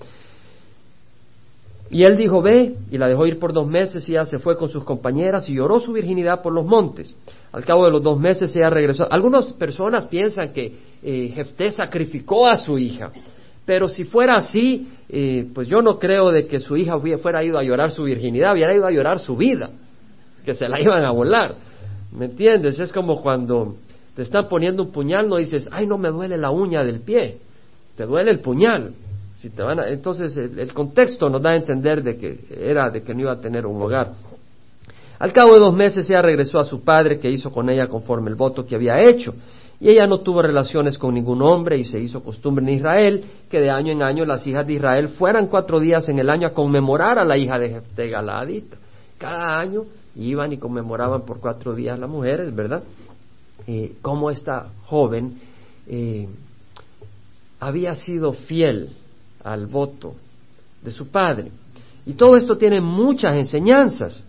Y 1.94 2.04
él 2.06 2.18
dijo, 2.18 2.42
ve, 2.42 2.76
y 2.90 2.98
la 2.98 3.08
dejó 3.08 3.28
ir 3.28 3.38
por 3.38 3.54
dos 3.54 3.68
meses 3.68 4.10
y 4.10 4.14
ella 4.14 4.26
se 4.26 4.40
fue 4.40 4.58
con 4.58 4.68
sus 4.68 4.84
compañeras 4.84 5.48
y 5.48 5.54
lloró 5.54 5.80
su 5.80 5.94
virginidad 5.94 6.42
por 6.42 6.52
los 6.52 6.66
montes. 6.66 7.16
Al 7.52 7.64
cabo 7.64 7.86
de 7.86 7.92
los 7.92 8.02
dos 8.02 8.20
meses 8.20 8.56
ella 8.56 8.72
regresó. 8.72 9.08
Algunas 9.12 9.54
personas 9.54 10.08
piensan 10.08 10.52
que 10.52 10.74
eh, 11.04 11.32
Jefté 11.36 11.72
sacrificó 11.72 12.48
a 12.48 12.56
su 12.56 12.80
hija, 12.80 13.12
pero 13.64 13.88
si 13.88 14.06
fuera 14.06 14.34
así, 14.34 14.88
eh, 15.08 15.48
pues 15.54 15.68
yo 15.68 15.84
no 15.84 16.00
creo 16.00 16.32
de 16.32 16.48
que 16.48 16.60
su 16.60 16.76
hija 16.76 16.98
fuera 17.22 17.44
ido 17.44 17.60
a 17.60 17.64
llorar 17.64 17.92
su 17.92 18.06
virginidad, 18.06 18.54
hubiera 18.54 18.76
ido 18.76 18.88
a 18.88 18.92
llorar 18.92 19.20
su 19.20 19.38
vida, 19.38 19.70
que 20.44 20.56
se 20.56 20.68
la 20.68 20.82
iban 20.82 21.06
a 21.06 21.12
volar. 21.12 21.54
¿Me 22.12 22.26
entiendes? 22.26 22.80
Es 22.80 22.92
como 22.92 23.22
cuando 23.22 23.76
te 24.16 24.24
están 24.24 24.50
poniendo 24.50 24.82
un 24.82 24.92
puñal, 24.92 25.30
no 25.30 25.38
dices, 25.38 25.70
ay, 25.72 25.86
no 25.86 26.00
me 26.00 26.10
duele 26.10 26.38
la 26.38 26.50
uña 26.50 26.84
del 26.84 27.02
pie, 27.02 27.38
te 27.96 28.08
duele 28.08 28.32
el 28.32 28.40
puñal. 28.40 28.96
Entonces 29.46 30.38
el, 30.38 30.74
contexto 30.74 31.30
nos 31.30 31.42
da 31.42 31.52
a 31.52 31.56
entender 31.56 32.04
de 32.04 32.18
que 32.18 32.40
era 32.50 32.90
de 32.90 33.02
que 33.02 33.14
no 33.14 33.22
iba 33.22 33.32
a 33.34 33.42
tener 33.42 33.66
un 33.66 33.82
hogar. 33.82 34.12
Al 35.20 35.34
cabo 35.34 35.54
de 35.54 35.60
dos 35.60 35.74
meses 35.74 36.10
ella 36.10 36.22
regresó 36.22 36.60
a 36.60 36.64
su 36.64 36.84
padre 36.84 37.20
que 37.20 37.30
hizo 37.30 37.52
con 37.52 37.70
ella 37.70 37.88
conforme 37.88 38.30
el 38.30 38.36
voto 38.36 38.66
que 38.66 38.76
había 38.76 39.02
hecho. 39.02 39.34
Y 39.80 39.90
ella 39.90 40.08
no 40.08 40.20
tuvo 40.20 40.42
relaciones 40.42 40.98
con 40.98 41.14
ningún 41.14 41.42
hombre 41.42 41.78
y 41.78 41.84
se 41.84 42.00
hizo 42.00 42.24
costumbre 42.24 42.64
en 42.64 42.78
Israel 42.78 43.24
que 43.50 43.60
de 43.60 43.70
año 43.70 43.92
en 43.92 44.02
año 44.02 44.26
las 44.26 44.46
hijas 44.48 44.66
de 44.66 44.74
Israel 44.74 45.10
fueran 45.10 45.48
cuatro 45.48 45.80
días 45.80 46.08
en 46.08 46.20
el 46.20 46.30
año 46.30 46.48
a 46.48 46.54
conmemorar 46.54 47.20
a 47.20 47.26
la 47.26 47.38
hija 47.38 47.60
de, 47.60 47.82
de 47.96 48.10
Galadita. 48.10 48.78
Cada 49.18 49.60
año 49.60 49.84
iban 50.16 50.54
y 50.54 50.58
conmemoraban 50.58 51.24
por 51.24 51.40
cuatro 51.40 51.76
días 51.76 52.00
las 52.00 52.10
mujeres, 52.10 52.54
¿verdad? 52.56 52.84
Eh, 53.68 53.94
cómo 54.02 54.30
esta 54.30 54.68
joven 54.86 55.40
eh, 55.88 56.28
había 57.60 57.96
sido 57.96 58.34
fiel 58.34 58.90
al 59.44 59.68
voto 59.68 60.16
de 60.82 60.92
su 60.92 61.08
padre. 61.08 61.52
Y 62.06 62.14
todo 62.14 62.36
esto 62.36 62.58
tiene 62.58 62.82
muchas 62.82 63.36
enseñanzas. 63.36 64.24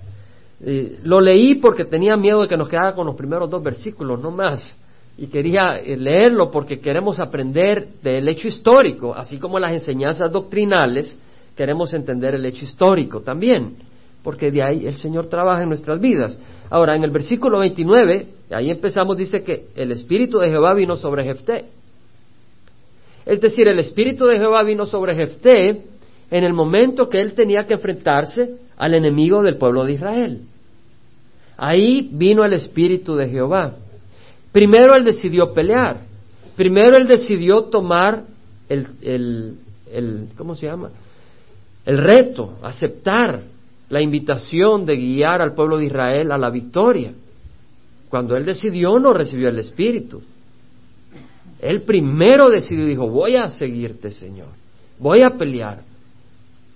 Eh, 0.61 1.01
lo 1.03 1.21
leí 1.21 1.57
porque 1.57 1.85
tenía 1.85 2.17
miedo 2.17 2.43
de 2.43 2.49
que 2.49 2.57
nos 2.57 2.69
quedara 2.69 2.95
con 2.95 3.07
los 3.07 3.17
primeros 3.17 3.51
dos 3.51 3.63
versículos, 3.63 4.21
no 4.21 4.31
más. 4.31 4.77
Y 5.17 5.27
quería 5.27 5.79
eh, 5.79 5.97
leerlo 5.97 6.51
porque 6.51 6.81
queremos 6.81 7.19
aprender 7.19 7.89
del 8.03 8.29
hecho 8.29 8.49
histórico, 8.49 9.15
así 9.15 9.39
como 9.39 9.59
las 9.59 9.73
enseñanzas 9.73 10.31
doctrinales, 10.31 11.19
queremos 11.57 11.93
entender 11.95 12.35
el 12.35 12.47
hecho 12.47 12.65
histórico 12.65 13.21
también, 13.21 13.77
porque 14.23 14.51
de 14.51 14.63
ahí 14.63 14.87
el 14.87 14.95
Señor 14.95 15.27
trabaja 15.27 15.63
en 15.63 15.69
nuestras 15.69 16.01
vidas. 16.01 16.39
Ahora, 16.71 16.97
en 16.97 17.05
el 17.05 17.11
versículo 17.11 17.61
29, 17.61 18.27
ahí 18.51 18.71
empezamos, 18.71 19.17
dice 19.17 19.45
que 19.45 19.67
el 19.77 19.93
Espíritu 19.93 20.39
de 20.39 20.49
Jehová 20.49 20.75
vino 20.75 20.97
sobre 20.97 21.25
Jefté. 21.25 21.67
Es 23.27 23.41
decir, 23.41 23.69
el 23.69 23.79
Espíritu 23.79 24.27
de 24.27 24.37
Jehová 24.37 24.63
vino 24.63 24.87
sobre 24.87 25.15
Jefté 25.15 25.85
en 26.31 26.45
el 26.45 26.53
momento 26.53 27.09
que 27.09 27.21
él 27.21 27.35
tenía 27.35 27.67
que 27.67 27.75
enfrentarse 27.75 28.57
al 28.77 28.95
enemigo 28.95 29.43
del 29.43 29.57
pueblo 29.57 29.85
de 29.85 29.93
Israel. 29.93 30.41
Ahí 31.57 32.09
vino 32.13 32.45
el 32.45 32.53
Espíritu 32.53 33.15
de 33.15 33.29
Jehová. 33.29 33.77
Primero 34.53 34.95
él 34.95 35.05
decidió 35.05 35.53
pelear. 35.53 36.01
Primero 36.57 36.97
él 36.97 37.07
decidió 37.07 37.65
tomar 37.65 38.25
el, 38.69 38.89
el, 39.03 39.57
el 39.93 40.29
¿cómo 40.37 40.55
se 40.55 40.67
llama? 40.67 40.91
El 41.85 41.99
reto, 41.99 42.59
aceptar 42.63 43.43
la 43.89 44.01
invitación 44.01 44.87
de 44.87 44.97
guiar 44.97 45.43
al 45.43 45.55
pueblo 45.55 45.79
de 45.79 45.87
Israel 45.87 46.33
a 46.33 46.39
la 46.39 46.51
victoria. 46.51 47.13
Cuando 48.09 48.37
él 48.37 48.45
decidió 48.45 48.99
no 48.99 49.13
recibió 49.13 49.49
el 49.49 49.59
Espíritu. 49.59 50.23
Él 51.61 51.83
primero 51.83 52.51
decidió, 52.51 52.85
dijo, 52.87 53.09
voy 53.09 53.37
a 53.37 53.51
seguirte, 53.51 54.11
Señor, 54.11 54.49
voy 54.99 55.23
a 55.23 55.31
pelear, 55.31 55.83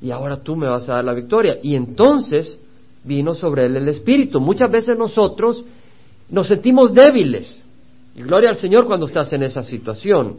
y 0.01 0.11
ahora 0.11 0.37
tú 0.37 0.57
me 0.57 0.69
vas 0.69 0.89
a 0.89 0.95
dar 0.95 1.05
la 1.05 1.15
victoria. 1.15 1.57
Y 1.63 1.75
entonces 1.75 2.59
vino 3.05 3.35
sobre 3.35 3.67
él 3.67 3.77
el 3.77 3.89
Espíritu. 3.89 4.41
Muchas 4.41 4.71
veces 4.71 4.97
nosotros 4.97 5.65
nos 6.31 6.47
sentimos 6.47 6.95
débiles. 6.95 7.65
Y 8.15 8.23
gloria 8.23 8.51
al 8.51 8.57
Señor 8.57 8.87
cuando 8.87 9.07
estás 9.07 9.33
en 9.33 9.43
esa 9.43 9.63
situación. 9.63 10.37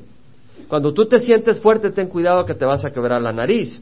Cuando 0.68 0.94
tú 0.94 1.06
te 1.08 1.20
sientes 1.20 1.60
fuerte, 1.60 1.92
ten 1.92 2.08
cuidado 2.08 2.46
que 2.46 2.54
te 2.54 2.66
vas 2.66 2.86
a 2.86 2.90
quebrar 2.90 3.22
la 3.22 3.34
nariz. 3.34 3.82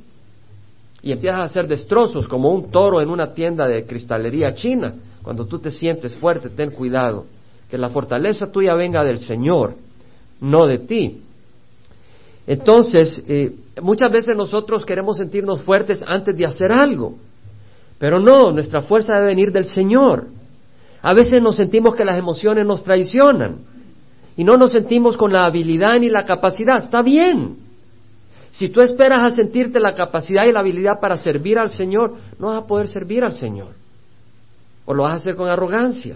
Y 1.01 1.11
empiezas 1.11 1.41
a 1.41 1.43
hacer 1.43 1.67
destrozos 1.67 2.27
como 2.27 2.51
un 2.51 2.71
toro 2.71 3.01
en 3.01 3.09
una 3.09 3.33
tienda 3.33 3.67
de 3.67 3.85
cristalería 3.85 4.53
china. 4.53 4.95
Cuando 5.21 5.45
tú 5.45 5.59
te 5.59 5.69
sientes 5.69 6.15
fuerte, 6.15 6.49
ten 6.49 6.71
cuidado. 6.71 7.25
Que 7.69 7.77
la 7.77 7.89
fortaleza 7.89 8.51
tuya 8.51 8.73
venga 8.73 9.03
del 9.03 9.19
Señor 9.19 9.75
no 10.41 10.65
de 10.65 10.77
ti. 10.79 11.21
Entonces, 12.45 13.23
eh, 13.27 13.53
muchas 13.81 14.11
veces 14.11 14.35
nosotros 14.37 14.85
queremos 14.85 15.17
sentirnos 15.17 15.61
fuertes 15.61 16.01
antes 16.07 16.35
de 16.35 16.45
hacer 16.45 16.71
algo, 16.71 17.15
pero 17.99 18.19
no, 18.19 18.51
nuestra 18.51 18.81
fuerza 18.81 19.15
debe 19.15 19.27
venir 19.27 19.51
del 19.51 19.65
Señor. 19.65 20.27
A 21.01 21.13
veces 21.13 21.41
nos 21.41 21.55
sentimos 21.55 21.95
que 21.95 22.05
las 22.05 22.17
emociones 22.17 22.65
nos 22.65 22.83
traicionan 22.83 23.59
y 24.35 24.43
no 24.43 24.57
nos 24.57 24.71
sentimos 24.71 25.17
con 25.17 25.33
la 25.33 25.45
habilidad 25.45 25.99
ni 25.99 26.09
la 26.09 26.25
capacidad. 26.25 26.77
Está 26.77 27.01
bien. 27.01 27.57
Si 28.51 28.69
tú 28.69 28.81
esperas 28.81 29.23
a 29.23 29.35
sentirte 29.35 29.79
la 29.79 29.93
capacidad 29.93 30.45
y 30.45 30.51
la 30.51 30.61
habilidad 30.61 30.99
para 30.99 31.17
servir 31.17 31.59
al 31.59 31.69
Señor, 31.69 32.15
no 32.39 32.47
vas 32.47 32.63
a 32.63 32.67
poder 32.67 32.87
servir 32.87 33.23
al 33.23 33.33
Señor. 33.33 33.73
O 34.85 34.93
lo 34.93 35.03
vas 35.03 35.13
a 35.13 35.15
hacer 35.15 35.35
con 35.35 35.49
arrogancia. 35.49 36.15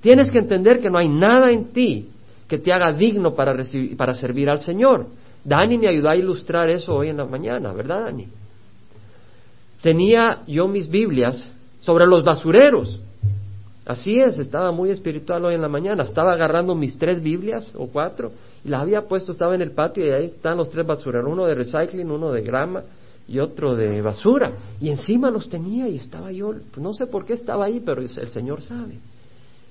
Tienes 0.00 0.30
que 0.30 0.38
entender 0.38 0.80
que 0.80 0.90
no 0.90 0.98
hay 0.98 1.08
nada 1.08 1.50
en 1.50 1.72
ti 1.72 2.08
que 2.48 2.58
te 2.58 2.72
haga 2.72 2.92
digno 2.92 3.34
para, 3.34 3.52
recibir, 3.52 3.96
para 3.96 4.14
servir 4.14 4.48
al 4.48 4.60
Señor. 4.60 5.06
Dani 5.44 5.78
me 5.78 5.88
ayudó 5.88 6.08
a 6.08 6.16
ilustrar 6.16 6.68
eso 6.70 6.94
hoy 6.94 7.10
en 7.10 7.18
la 7.18 7.26
mañana, 7.26 7.72
¿verdad, 7.72 8.06
Dani? 8.06 8.26
Tenía 9.82 10.42
yo 10.46 10.66
mis 10.66 10.88
Biblias 10.88 11.48
sobre 11.80 12.06
los 12.06 12.24
basureros. 12.24 13.00
Así 13.86 14.18
es, 14.18 14.38
estaba 14.38 14.72
muy 14.72 14.90
espiritual 14.90 15.44
hoy 15.44 15.54
en 15.54 15.62
la 15.62 15.68
mañana. 15.68 16.02
Estaba 16.02 16.32
agarrando 16.32 16.74
mis 16.74 16.98
tres 16.98 17.22
Biblias 17.22 17.72
o 17.74 17.86
cuatro 17.86 18.32
y 18.64 18.68
las 18.68 18.82
había 18.82 19.02
puesto, 19.02 19.32
estaba 19.32 19.54
en 19.54 19.62
el 19.62 19.70
patio 19.70 20.04
y 20.04 20.10
ahí 20.10 20.24
están 20.26 20.56
los 20.56 20.68
tres 20.70 20.86
basureros, 20.86 21.30
uno 21.30 21.46
de 21.46 21.54
recycling, 21.54 22.10
uno 22.10 22.32
de 22.32 22.42
grama 22.42 22.82
y 23.26 23.38
otro 23.38 23.76
de 23.76 24.02
basura. 24.02 24.52
Y 24.80 24.90
encima 24.90 25.30
los 25.30 25.48
tenía 25.48 25.88
y 25.88 25.96
estaba 25.96 26.32
yo, 26.32 26.52
no 26.76 26.92
sé 26.92 27.06
por 27.06 27.24
qué 27.24 27.34
estaba 27.34 27.66
ahí, 27.66 27.80
pero 27.80 28.02
el 28.02 28.08
Señor 28.08 28.62
sabe. 28.62 28.98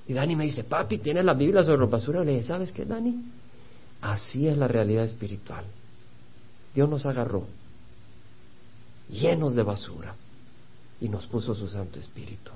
Y 0.08 0.14
Dani 0.14 0.34
me 0.34 0.44
dice, 0.44 0.64
papi, 0.64 0.98
¿tienes 0.98 1.24
la 1.24 1.34
Biblia 1.34 1.62
sobre 1.62 1.78
los 1.78 1.90
basureros? 1.90 2.26
Le 2.26 2.32
dije, 2.32 2.44
¿sabes 2.44 2.72
qué, 2.72 2.86
Dani? 2.86 3.14
Así 4.00 4.48
es 4.48 4.56
la 4.56 4.66
realidad 4.66 5.04
espiritual. 5.04 5.64
Dios 6.74 6.88
nos 6.88 7.04
agarró 7.04 7.46
llenos 9.10 9.54
de 9.54 9.62
basura 9.62 10.14
y 11.00 11.08
nos 11.08 11.26
puso 11.26 11.54
su 11.54 11.68
Santo 11.68 11.98
Espíritu. 11.98 12.50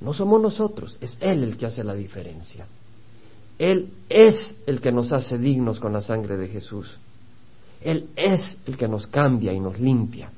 No 0.00 0.12
somos 0.12 0.40
nosotros, 0.40 0.98
es 1.00 1.16
Él 1.20 1.42
el 1.42 1.56
que 1.56 1.66
hace 1.66 1.82
la 1.82 1.94
diferencia. 1.94 2.66
Él 3.58 3.90
es 4.08 4.56
el 4.66 4.80
que 4.80 4.92
nos 4.92 5.12
hace 5.12 5.38
dignos 5.38 5.80
con 5.80 5.92
la 5.92 6.02
sangre 6.02 6.36
de 6.36 6.48
Jesús. 6.48 6.90
Él 7.80 8.10
es 8.14 8.56
el 8.66 8.76
que 8.76 8.88
nos 8.88 9.06
cambia 9.06 9.52
y 9.52 9.60
nos 9.60 9.80
limpia. 9.80 10.30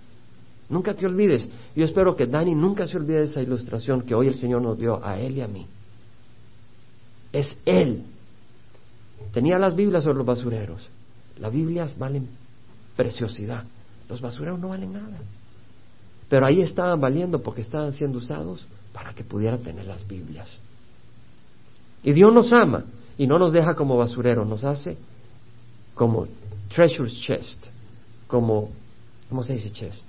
Nunca 0.69 0.95
te 0.95 1.07
olvides. 1.07 1.49
Yo 1.75 1.85
espero 1.85 2.15
que 2.15 2.27
Dani 2.27 2.55
nunca 2.55 2.87
se 2.87 2.97
olvide 2.97 3.19
de 3.19 3.25
esa 3.25 3.43
ilustración 3.43 4.03
que 4.03 4.15
hoy 4.15 4.29
el 4.29 4.35
Señor 4.35 4.63
nos 4.63 4.79
dio 4.79 5.05
a 5.05 5.19
él 5.19 5.39
y 5.39 5.41
a 5.41 5.49
mí. 5.49 5.67
Es 7.33 7.57
Él. 7.65 8.03
Tenía 9.33 9.59
las 9.59 9.75
Biblias 9.75 10.05
sobre 10.05 10.19
los 10.19 10.27
basureros. 10.27 10.89
Las 11.39 11.53
Biblias 11.53 11.97
valen 11.99 12.29
preciosidad. 12.97 13.65
Los 14.09 14.21
basureros 14.21 14.59
no 14.59 14.69
valen 14.69 14.93
nada. 14.93 15.19
Pero 16.29 16.47
ahí 16.47 16.61
estaban 16.63 17.01
valiendo 17.01 17.43
porque 17.43 17.63
estaban 17.63 17.93
siendo 17.93 18.19
usados 18.19 18.67
para 18.93 19.15
que 19.15 19.25
pudiera 19.25 19.59
tener 19.59 19.87
las 19.87 20.07
Biblias. 20.07 20.59
Y 22.03 22.13
Dios 22.13 22.33
nos 22.33 22.53
ama 22.53 22.85
y 23.17 23.27
no 23.27 23.39
nos 23.39 23.53
deja 23.53 23.75
como 23.75 23.97
basureros, 23.97 24.47
nos 24.47 24.65
hace 24.65 24.97
como 25.95 26.29
treasures 26.69 27.21
chest, 27.21 27.67
como, 28.27 28.71
¿cómo 29.29 29.43
se 29.43 29.55
dice 29.55 29.71
chest? 29.73 30.05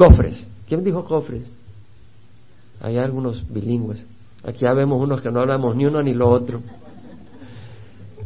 Cofres. 0.00 0.48
¿Quién 0.66 0.82
dijo 0.82 1.04
cofres? 1.04 1.42
Hay 2.80 2.96
algunos 2.96 3.44
bilingües. 3.52 4.06
Aquí 4.42 4.60
ya 4.60 4.72
vemos 4.72 4.98
unos 4.98 5.20
que 5.20 5.30
no 5.30 5.40
hablamos 5.40 5.76
ni 5.76 5.84
uno 5.84 6.02
ni 6.02 6.14
lo 6.14 6.30
otro. 6.30 6.62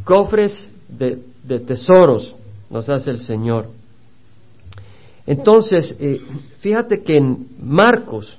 Cofres 0.04 0.71
de, 0.88 1.19
tesoros 1.66 2.37
nos 2.71 2.88
hace 2.88 3.11
el 3.11 3.19
Señor. 3.19 3.71
Entonces, 5.26 5.97
eh, 5.99 6.21
fíjate 6.61 7.02
que 7.02 7.16
en 7.16 7.49
Marcos, 7.59 8.38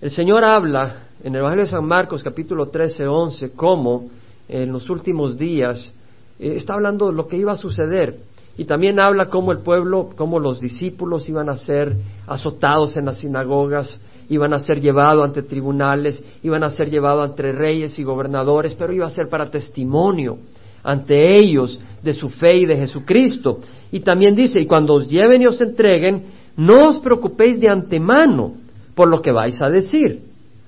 el 0.00 0.12
Señor 0.12 0.44
habla 0.44 1.08
en 1.24 1.34
el 1.34 1.40
Evangelio 1.40 1.64
de 1.64 1.72
San 1.72 1.86
Marcos, 1.86 2.22
capítulo 2.22 2.68
13, 2.68 3.04
11, 3.04 3.50
cómo 3.50 4.10
en 4.48 4.70
los 4.70 4.88
últimos 4.90 5.36
días 5.36 5.92
eh, 6.38 6.52
está 6.54 6.74
hablando 6.74 7.08
de 7.08 7.14
lo 7.14 7.26
que 7.26 7.36
iba 7.36 7.50
a 7.50 7.56
suceder. 7.56 8.27
Y 8.58 8.66
también 8.66 9.00
habla 9.00 9.30
cómo 9.30 9.52
el 9.52 9.60
pueblo, 9.60 10.10
cómo 10.14 10.38
los 10.38 10.60
discípulos 10.60 11.26
iban 11.30 11.48
a 11.48 11.56
ser 11.56 11.96
azotados 12.26 12.98
en 12.98 13.06
las 13.06 13.18
sinagogas 13.18 13.98
iban 14.28 14.52
a 14.52 14.58
ser 14.58 14.80
llevados 14.80 15.24
ante 15.24 15.42
tribunales, 15.42 16.22
iban 16.42 16.62
a 16.62 16.70
ser 16.70 16.90
llevados 16.90 17.30
ante 17.30 17.52
reyes 17.52 17.98
y 17.98 18.04
gobernadores, 18.04 18.74
pero 18.74 18.92
iba 18.92 19.06
a 19.06 19.10
ser 19.10 19.28
para 19.28 19.50
testimonio 19.50 20.38
ante 20.82 21.36
ellos 21.36 21.80
de 22.02 22.14
su 22.14 22.28
fe 22.28 22.58
y 22.58 22.66
de 22.66 22.76
Jesucristo. 22.76 23.60
Y 23.90 24.00
también 24.00 24.34
dice, 24.34 24.60
y 24.60 24.66
cuando 24.66 24.94
os 24.94 25.08
lleven 25.08 25.42
y 25.42 25.46
os 25.46 25.60
entreguen, 25.60 26.26
no 26.56 26.90
os 26.90 26.98
preocupéis 26.98 27.58
de 27.58 27.68
antemano 27.68 28.54
por 28.94 29.08
lo 29.08 29.22
que 29.22 29.32
vais 29.32 29.60
a 29.62 29.70
decir. 29.70 30.22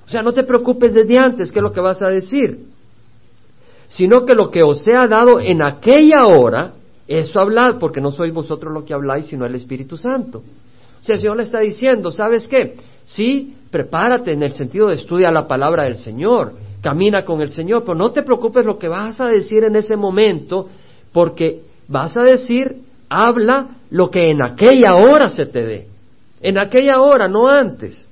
O 0.06 0.08
sea, 0.08 0.22
no 0.22 0.32
te 0.32 0.42
preocupes 0.42 0.94
desde 0.94 1.18
antes 1.18 1.52
qué 1.52 1.58
es 1.58 1.62
lo 1.62 1.72
que 1.72 1.80
vas 1.80 2.02
a 2.02 2.08
decir, 2.08 2.66
sino 3.88 4.24
que 4.24 4.34
lo 4.34 4.50
que 4.50 4.62
os 4.62 4.82
sea 4.82 5.06
dado 5.06 5.38
en 5.38 5.62
aquella 5.62 6.26
hora, 6.26 6.72
eso 7.10 7.40
hablad, 7.40 7.80
porque 7.80 8.00
no 8.00 8.12
sois 8.12 8.32
vosotros 8.32 8.72
lo 8.72 8.84
que 8.84 8.94
habláis, 8.94 9.26
sino 9.26 9.44
el 9.44 9.56
Espíritu 9.56 9.96
Santo. 9.96 10.38
O 10.38 11.02
sea, 11.02 11.14
el 11.14 11.20
Señor 11.20 11.38
le 11.38 11.42
está 11.42 11.58
diciendo, 11.58 12.12
¿sabes 12.12 12.46
qué? 12.46 12.76
Sí, 13.04 13.56
prepárate 13.68 14.32
en 14.32 14.44
el 14.44 14.52
sentido 14.52 14.86
de 14.86 14.94
estudia 14.94 15.32
la 15.32 15.48
palabra 15.48 15.82
del 15.82 15.96
Señor, 15.96 16.52
camina 16.80 17.24
con 17.24 17.40
el 17.40 17.50
Señor, 17.50 17.82
pero 17.84 17.98
no 17.98 18.12
te 18.12 18.22
preocupes 18.22 18.64
lo 18.64 18.78
que 18.78 18.86
vas 18.86 19.20
a 19.20 19.26
decir 19.26 19.64
en 19.64 19.74
ese 19.74 19.96
momento, 19.96 20.68
porque 21.12 21.62
vas 21.88 22.16
a 22.16 22.22
decir, 22.22 22.76
habla 23.08 23.70
lo 23.90 24.08
que 24.08 24.30
en 24.30 24.40
aquella 24.40 24.94
hora 24.94 25.28
se 25.30 25.46
te 25.46 25.66
dé. 25.66 25.88
En 26.40 26.58
aquella 26.58 27.00
hora, 27.00 27.26
no 27.26 27.48
antes. 27.48 28.06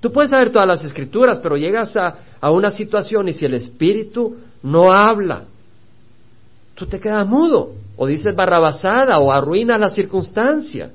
Tú 0.00 0.10
puedes 0.10 0.30
saber 0.30 0.50
todas 0.50 0.66
las 0.66 0.82
escrituras, 0.82 1.38
pero 1.40 1.56
llegas 1.56 1.96
a, 1.96 2.16
a 2.40 2.50
una 2.50 2.70
situación 2.70 3.28
y 3.28 3.32
si 3.32 3.46
el 3.46 3.54
Espíritu 3.54 4.38
no 4.64 4.92
habla, 4.92 5.44
tú 6.74 6.86
te 6.86 6.98
quedas 6.98 7.26
mudo, 7.26 7.74
o 7.96 8.06
dices 8.06 8.34
barrabasada, 8.34 9.18
o 9.18 9.32
arruinas 9.32 9.78
la 9.78 9.88
circunstancia. 9.88 10.90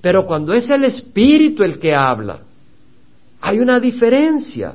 Pero 0.00 0.24
cuando 0.24 0.52
es 0.52 0.68
el 0.70 0.84
Espíritu 0.84 1.64
el 1.64 1.78
que 1.78 1.94
habla, 1.94 2.40
hay 3.40 3.58
una 3.58 3.80
diferencia. 3.80 4.74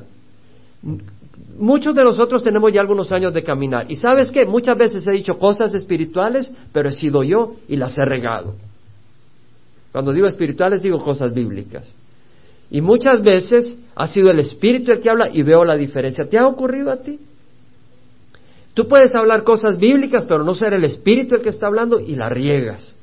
Muchos 1.58 1.94
de 1.94 2.04
nosotros 2.04 2.42
tenemos 2.42 2.72
ya 2.72 2.80
algunos 2.80 3.12
años 3.12 3.32
de 3.32 3.42
caminar. 3.42 3.90
Y 3.90 3.96
sabes 3.96 4.30
qué, 4.30 4.44
muchas 4.44 4.76
veces 4.76 5.06
he 5.06 5.12
dicho 5.12 5.34
cosas 5.38 5.74
espirituales, 5.74 6.50
pero 6.72 6.88
he 6.88 6.92
sido 6.92 7.22
yo 7.22 7.56
y 7.68 7.76
las 7.76 7.96
he 7.98 8.04
regado. 8.04 8.54
Cuando 9.92 10.12
digo 10.12 10.26
espirituales 10.26 10.82
digo 10.82 10.98
cosas 10.98 11.32
bíblicas. 11.32 11.94
Y 12.70 12.80
muchas 12.80 13.22
veces 13.22 13.78
ha 13.94 14.06
sido 14.06 14.30
el 14.30 14.38
Espíritu 14.38 14.92
el 14.92 15.00
que 15.00 15.10
habla 15.10 15.28
y 15.30 15.42
veo 15.42 15.64
la 15.64 15.76
diferencia. 15.76 16.28
¿Te 16.28 16.38
ha 16.38 16.46
ocurrido 16.46 16.90
a 16.90 16.96
ti? 16.96 17.18
Tú 18.74 18.88
puedes 18.88 19.14
hablar 19.14 19.44
cosas 19.44 19.78
bíblicas, 19.78 20.26
pero 20.26 20.44
no 20.44 20.54
ser 20.54 20.72
el 20.72 20.84
Espíritu 20.84 21.34
el 21.34 21.42
que 21.42 21.50
está 21.50 21.66
hablando 21.66 22.00
y 22.00 22.16
la 22.16 22.28
riegas. 22.30 22.96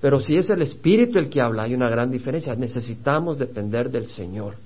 Pero 0.00 0.20
si 0.20 0.34
es 0.34 0.50
el 0.50 0.62
Espíritu 0.62 1.18
el 1.18 1.30
que 1.30 1.40
habla, 1.40 1.62
hay 1.62 1.74
una 1.74 1.88
gran 1.88 2.10
diferencia. 2.10 2.56
Necesitamos 2.56 3.38
depender 3.38 3.88
del 3.88 4.06
Señor. 4.06 4.56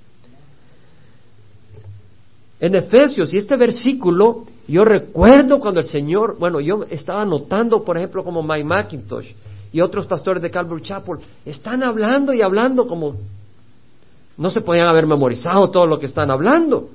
En 2.59 2.75
Efesios, 2.75 3.35
y 3.35 3.37
este 3.37 3.57
versículo, 3.57 4.47
yo 4.66 4.83
recuerdo 4.87 5.61
cuando 5.61 5.81
el 5.81 5.87
Señor, 5.87 6.38
bueno, 6.38 6.59
yo 6.59 6.87
estaba 6.88 7.26
notando, 7.26 7.85
por 7.85 7.99
ejemplo, 7.99 8.25
como 8.25 8.43
Mike 8.43 8.64
McIntosh 8.64 9.31
y 9.71 9.83
otros 9.83 10.07
pastores 10.07 10.43
de 10.43 10.50
Calvary 10.50 10.81
Chapel, 10.81 11.19
están 11.45 11.83
hablando 11.83 12.33
y 12.33 12.40
hablando 12.40 12.87
como 12.87 13.16
no 14.38 14.50
se 14.50 14.62
podían 14.62 14.87
haber 14.87 15.07
memorizado 15.07 15.71
todo 15.71 15.87
lo 15.87 15.99
que 15.99 16.07
están 16.07 16.31
hablando, 16.31 16.88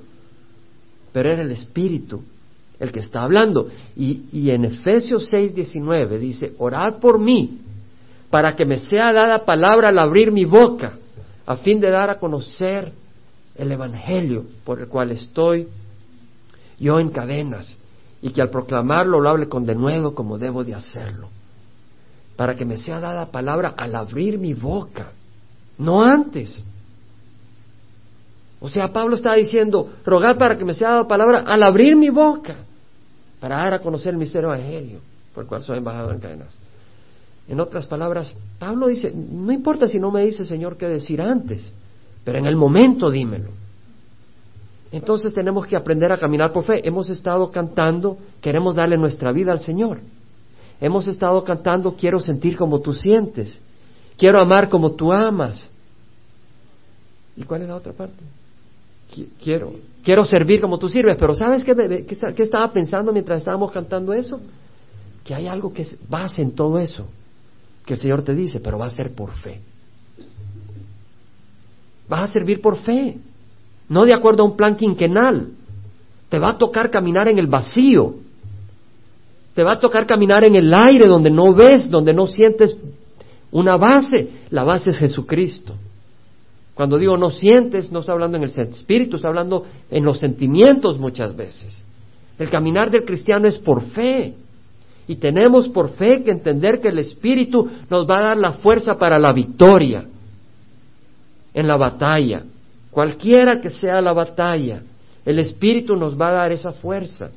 pero 1.12 1.30
era 1.30 1.42
el 1.42 1.52
Espíritu 1.52 2.24
el 2.78 2.92
que 2.92 3.00
está 3.00 3.22
hablando. 3.22 3.68
Y, 3.96 4.50
en 4.50 4.64
Efesios 4.64 5.28
6, 5.30 5.54
19 5.54 6.18
dice, 6.18 6.54
orad 6.58 6.96
por 6.96 7.18
mí, 7.18 7.58
para 8.30 8.56
que 8.56 8.64
me 8.64 8.78
sea 8.78 9.12
dada 9.12 9.44
palabra 9.44 9.88
al 9.88 9.98
abrir 9.98 10.32
mi 10.32 10.44
boca, 10.44 10.98
a 11.46 11.56
fin 11.56 11.80
de 11.80 11.90
dar 11.90 12.10
a 12.10 12.18
conocer 12.18 12.92
el 13.54 13.70
Evangelio 13.70 14.46
por 14.64 14.80
el 14.80 14.88
cual 14.88 15.10
estoy 15.10 15.68
yo 16.78 16.98
en 16.98 17.10
cadenas, 17.10 17.76
y 18.20 18.30
que 18.30 18.40
al 18.40 18.50
proclamarlo 18.50 19.20
lo 19.20 19.28
hable 19.28 19.48
con 19.48 19.66
denuedo 19.66 20.14
como 20.14 20.38
debo 20.38 20.64
de 20.64 20.74
hacerlo, 20.74 21.28
para 22.36 22.56
que 22.56 22.64
me 22.64 22.76
sea 22.76 23.00
dada 23.00 23.26
palabra 23.26 23.74
al 23.76 23.94
abrir 23.94 24.38
mi 24.38 24.54
boca, 24.54 25.12
no 25.78 26.02
antes. 26.02 26.62
O 28.64 28.68
sea, 28.68 28.92
Pablo 28.92 29.16
está 29.16 29.34
diciendo, 29.34 29.90
rogad 30.04 30.38
para 30.38 30.56
que 30.56 30.64
me 30.64 30.72
sea 30.72 30.90
dada 30.90 31.08
palabra 31.08 31.40
al 31.40 31.64
abrir 31.64 31.96
mi 31.96 32.10
boca, 32.10 32.58
para 33.40 33.56
dar 33.56 33.74
a 33.74 33.80
conocer 33.80 34.12
el 34.12 34.18
misterio 34.18 34.54
evangelio, 34.54 35.00
por 35.34 35.42
el 35.42 35.48
cual 35.48 35.64
soy 35.64 35.78
embajador 35.78 36.14
en 36.14 36.20
cadenas. 36.20 36.54
En 37.48 37.58
otras 37.58 37.86
palabras, 37.86 38.32
Pablo 38.60 38.86
dice, 38.86 39.12
no 39.12 39.50
importa 39.50 39.88
si 39.88 39.98
no 39.98 40.12
me 40.12 40.24
dice 40.24 40.44
Señor 40.44 40.76
qué 40.76 40.86
decir 40.86 41.20
antes, 41.20 41.72
pero 42.22 42.38
en 42.38 42.46
el 42.46 42.54
momento 42.54 43.10
dímelo. 43.10 43.50
Entonces 44.92 45.34
tenemos 45.34 45.66
que 45.66 45.74
aprender 45.74 46.12
a 46.12 46.16
caminar 46.16 46.52
por 46.52 46.62
fe. 46.62 46.86
Hemos 46.86 47.10
estado 47.10 47.50
cantando, 47.50 48.16
queremos 48.40 48.76
darle 48.76 48.96
nuestra 48.96 49.32
vida 49.32 49.50
al 49.50 49.58
Señor. 49.58 49.98
Hemos 50.80 51.08
estado 51.08 51.42
cantando, 51.42 51.96
quiero 51.96 52.20
sentir 52.20 52.56
como 52.56 52.80
tú 52.80 52.94
sientes, 52.94 53.60
quiero 54.16 54.40
amar 54.40 54.68
como 54.68 54.92
tú 54.92 55.12
amas. 55.12 55.68
¿Y 57.36 57.42
cuál 57.42 57.62
es 57.62 57.68
la 57.68 57.74
otra 57.74 57.92
parte? 57.92 58.22
Quiero, 59.42 59.74
quiero 60.02 60.24
servir 60.24 60.60
como 60.60 60.78
tú 60.78 60.88
sirves, 60.88 61.16
pero 61.18 61.34
¿sabes 61.34 61.64
qué, 61.64 62.06
estaba 62.38 62.72
pensando 62.72 63.12
mientras 63.12 63.38
estábamos 63.38 63.70
cantando 63.70 64.12
eso? 64.12 64.40
Que 65.24 65.34
hay 65.34 65.46
algo 65.46 65.72
que 65.72 65.86
base 66.08 66.42
en 66.42 66.52
todo 66.52 66.78
eso, 66.78 67.06
que 67.84 67.94
el 67.94 68.00
Señor 68.00 68.22
te 68.22 68.34
dice, 68.34 68.60
pero 68.60 68.78
va 68.78 68.86
a 68.86 68.90
ser 68.90 69.14
por 69.14 69.32
fe. 69.32 69.60
Vas 72.08 72.30
a 72.30 72.32
servir 72.32 72.60
por 72.60 72.78
fe, 72.78 73.18
no 73.88 74.04
de 74.04 74.14
acuerdo 74.14 74.42
a 74.42 74.46
un 74.46 74.56
plan 74.56 74.76
quinquenal. 74.76 75.50
Te 76.28 76.38
va 76.38 76.50
a 76.50 76.58
tocar 76.58 76.90
caminar 76.90 77.28
en 77.28 77.38
el 77.38 77.46
vacío. 77.46 78.14
Te 79.54 79.62
va 79.62 79.72
a 79.72 79.80
tocar 79.80 80.06
caminar 80.06 80.44
en 80.44 80.56
el 80.56 80.72
aire 80.72 81.06
donde 81.06 81.30
no 81.30 81.52
ves, 81.52 81.90
donde 81.90 82.14
no 82.14 82.26
sientes 82.26 82.74
una 83.50 83.76
base. 83.76 84.30
La 84.48 84.64
base 84.64 84.90
es 84.90 84.98
Jesucristo. 84.98 85.74
Cuando 86.74 86.98
digo 86.98 87.16
no 87.16 87.30
sientes, 87.30 87.92
no 87.92 88.00
estoy 88.00 88.14
hablando 88.14 88.38
en 88.38 88.44
el 88.44 88.50
espíritu, 88.50 89.16
estoy 89.16 89.28
hablando 89.28 89.64
en 89.90 90.04
los 90.04 90.18
sentimientos 90.18 90.98
muchas 90.98 91.36
veces. 91.36 91.84
El 92.38 92.48
caminar 92.50 92.90
del 92.90 93.04
cristiano 93.04 93.46
es 93.46 93.58
por 93.58 93.82
fe. 93.82 94.34
Y 95.06 95.16
tenemos 95.16 95.68
por 95.68 95.90
fe 95.90 96.22
que 96.22 96.30
entender 96.30 96.80
que 96.80 96.88
el 96.88 96.98
Espíritu 96.98 97.68
nos 97.90 98.08
va 98.08 98.18
a 98.18 98.22
dar 98.28 98.36
la 98.36 98.52
fuerza 98.52 98.94
para 98.94 99.18
la 99.18 99.32
victoria 99.32 100.04
en 101.52 101.66
la 101.66 101.76
batalla. 101.76 102.44
Cualquiera 102.90 103.60
que 103.60 103.68
sea 103.68 104.00
la 104.00 104.12
batalla, 104.12 104.82
el 105.24 105.38
Espíritu 105.38 105.96
nos 105.96 106.18
va 106.18 106.28
a 106.28 106.32
dar 106.32 106.52
esa 106.52 106.72
fuerza. 106.72 107.30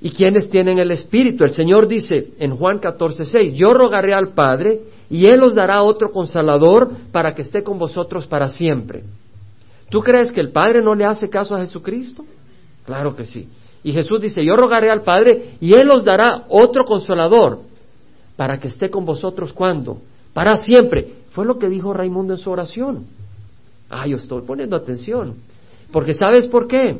¿Y 0.00 0.10
quiénes 0.10 0.50
tienen 0.50 0.78
el 0.78 0.90
Espíritu? 0.90 1.44
El 1.44 1.52
Señor 1.52 1.88
dice 1.88 2.32
en 2.38 2.56
Juan 2.56 2.78
14:6, 2.78 3.54
yo 3.54 3.72
rogaré 3.72 4.12
al 4.12 4.34
Padre 4.34 4.80
y 5.10 5.26
Él 5.26 5.42
os 5.42 5.54
dará 5.54 5.82
otro 5.82 6.10
consolador 6.10 6.90
para 7.12 7.34
que 7.34 7.42
esté 7.42 7.62
con 7.62 7.78
vosotros 7.78 8.26
para 8.26 8.48
siempre. 8.48 9.04
¿Tú 9.90 10.00
crees 10.00 10.32
que 10.32 10.40
el 10.40 10.50
Padre 10.50 10.82
no 10.82 10.94
le 10.94 11.04
hace 11.04 11.28
caso 11.28 11.54
a 11.54 11.60
Jesucristo? 11.60 12.24
Claro 12.84 13.14
que 13.14 13.24
sí. 13.24 13.48
Y 13.82 13.92
Jesús 13.92 14.20
dice, 14.20 14.44
yo 14.44 14.56
rogaré 14.56 14.90
al 14.90 15.02
Padre 15.02 15.56
y 15.60 15.74
Él 15.74 15.90
os 15.92 16.04
dará 16.04 16.44
otro 16.48 16.84
consolador 16.84 17.60
para 18.36 18.58
que 18.58 18.68
esté 18.68 18.90
con 18.90 19.04
vosotros 19.04 19.52
cuando? 19.52 19.98
Para 20.32 20.56
siempre. 20.56 21.14
Fue 21.30 21.44
lo 21.44 21.58
que 21.58 21.68
dijo 21.68 21.92
Raimundo 21.92 22.34
en 22.34 22.38
su 22.38 22.50
oración. 22.50 23.06
Ah, 23.90 24.06
yo 24.06 24.16
estoy 24.16 24.42
poniendo 24.42 24.76
atención. 24.76 25.34
Porque 25.92 26.14
¿sabes 26.14 26.46
por 26.48 26.66
qué? 26.66 26.98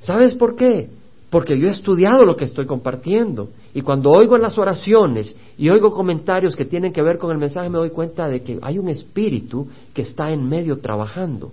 ¿Sabes 0.00 0.34
por 0.34 0.56
qué? 0.56 0.88
Porque 1.30 1.58
yo 1.58 1.68
he 1.68 1.72
estudiado 1.72 2.24
lo 2.24 2.36
que 2.36 2.44
estoy 2.44 2.66
compartiendo. 2.66 3.50
Y 3.76 3.82
cuando 3.82 4.10
oigo 4.10 4.38
las 4.38 4.56
oraciones 4.56 5.36
y 5.58 5.68
oigo 5.68 5.92
comentarios 5.92 6.56
que 6.56 6.64
tienen 6.64 6.94
que 6.94 7.02
ver 7.02 7.18
con 7.18 7.30
el 7.30 7.36
mensaje, 7.36 7.68
me 7.68 7.76
doy 7.76 7.90
cuenta 7.90 8.26
de 8.26 8.42
que 8.42 8.58
hay 8.62 8.78
un 8.78 8.88
espíritu 8.88 9.68
que 9.92 10.00
está 10.00 10.30
en 10.30 10.48
medio 10.48 10.80
trabajando. 10.80 11.52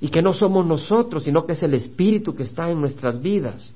Y 0.00 0.08
que 0.08 0.20
no 0.20 0.32
somos 0.32 0.66
nosotros, 0.66 1.22
sino 1.22 1.46
que 1.46 1.52
es 1.52 1.62
el 1.62 1.74
espíritu 1.74 2.34
que 2.34 2.42
está 2.42 2.68
en 2.68 2.80
nuestras 2.80 3.22
vidas. 3.22 3.72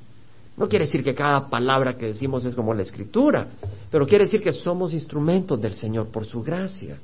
No 0.57 0.69
quiere 0.69 0.87
decir 0.87 1.05
que 1.05 1.15
cada 1.15 1.49
palabra 1.49 1.97
que 1.97 2.07
decimos 2.07 2.45
es 2.45 2.57
como 2.57 2.75
la 2.75 2.83
escritura, 2.83 3.47
pero 3.89 4.05
quiere 4.05 4.25
decir 4.25 4.43
que 4.43 4.53
somos 4.53 4.93
instrumentos 4.93 5.61
del 5.61 5.77
Señor 5.77 6.09
por 6.09 6.27
su 6.27 6.43
gracia. 6.43 6.99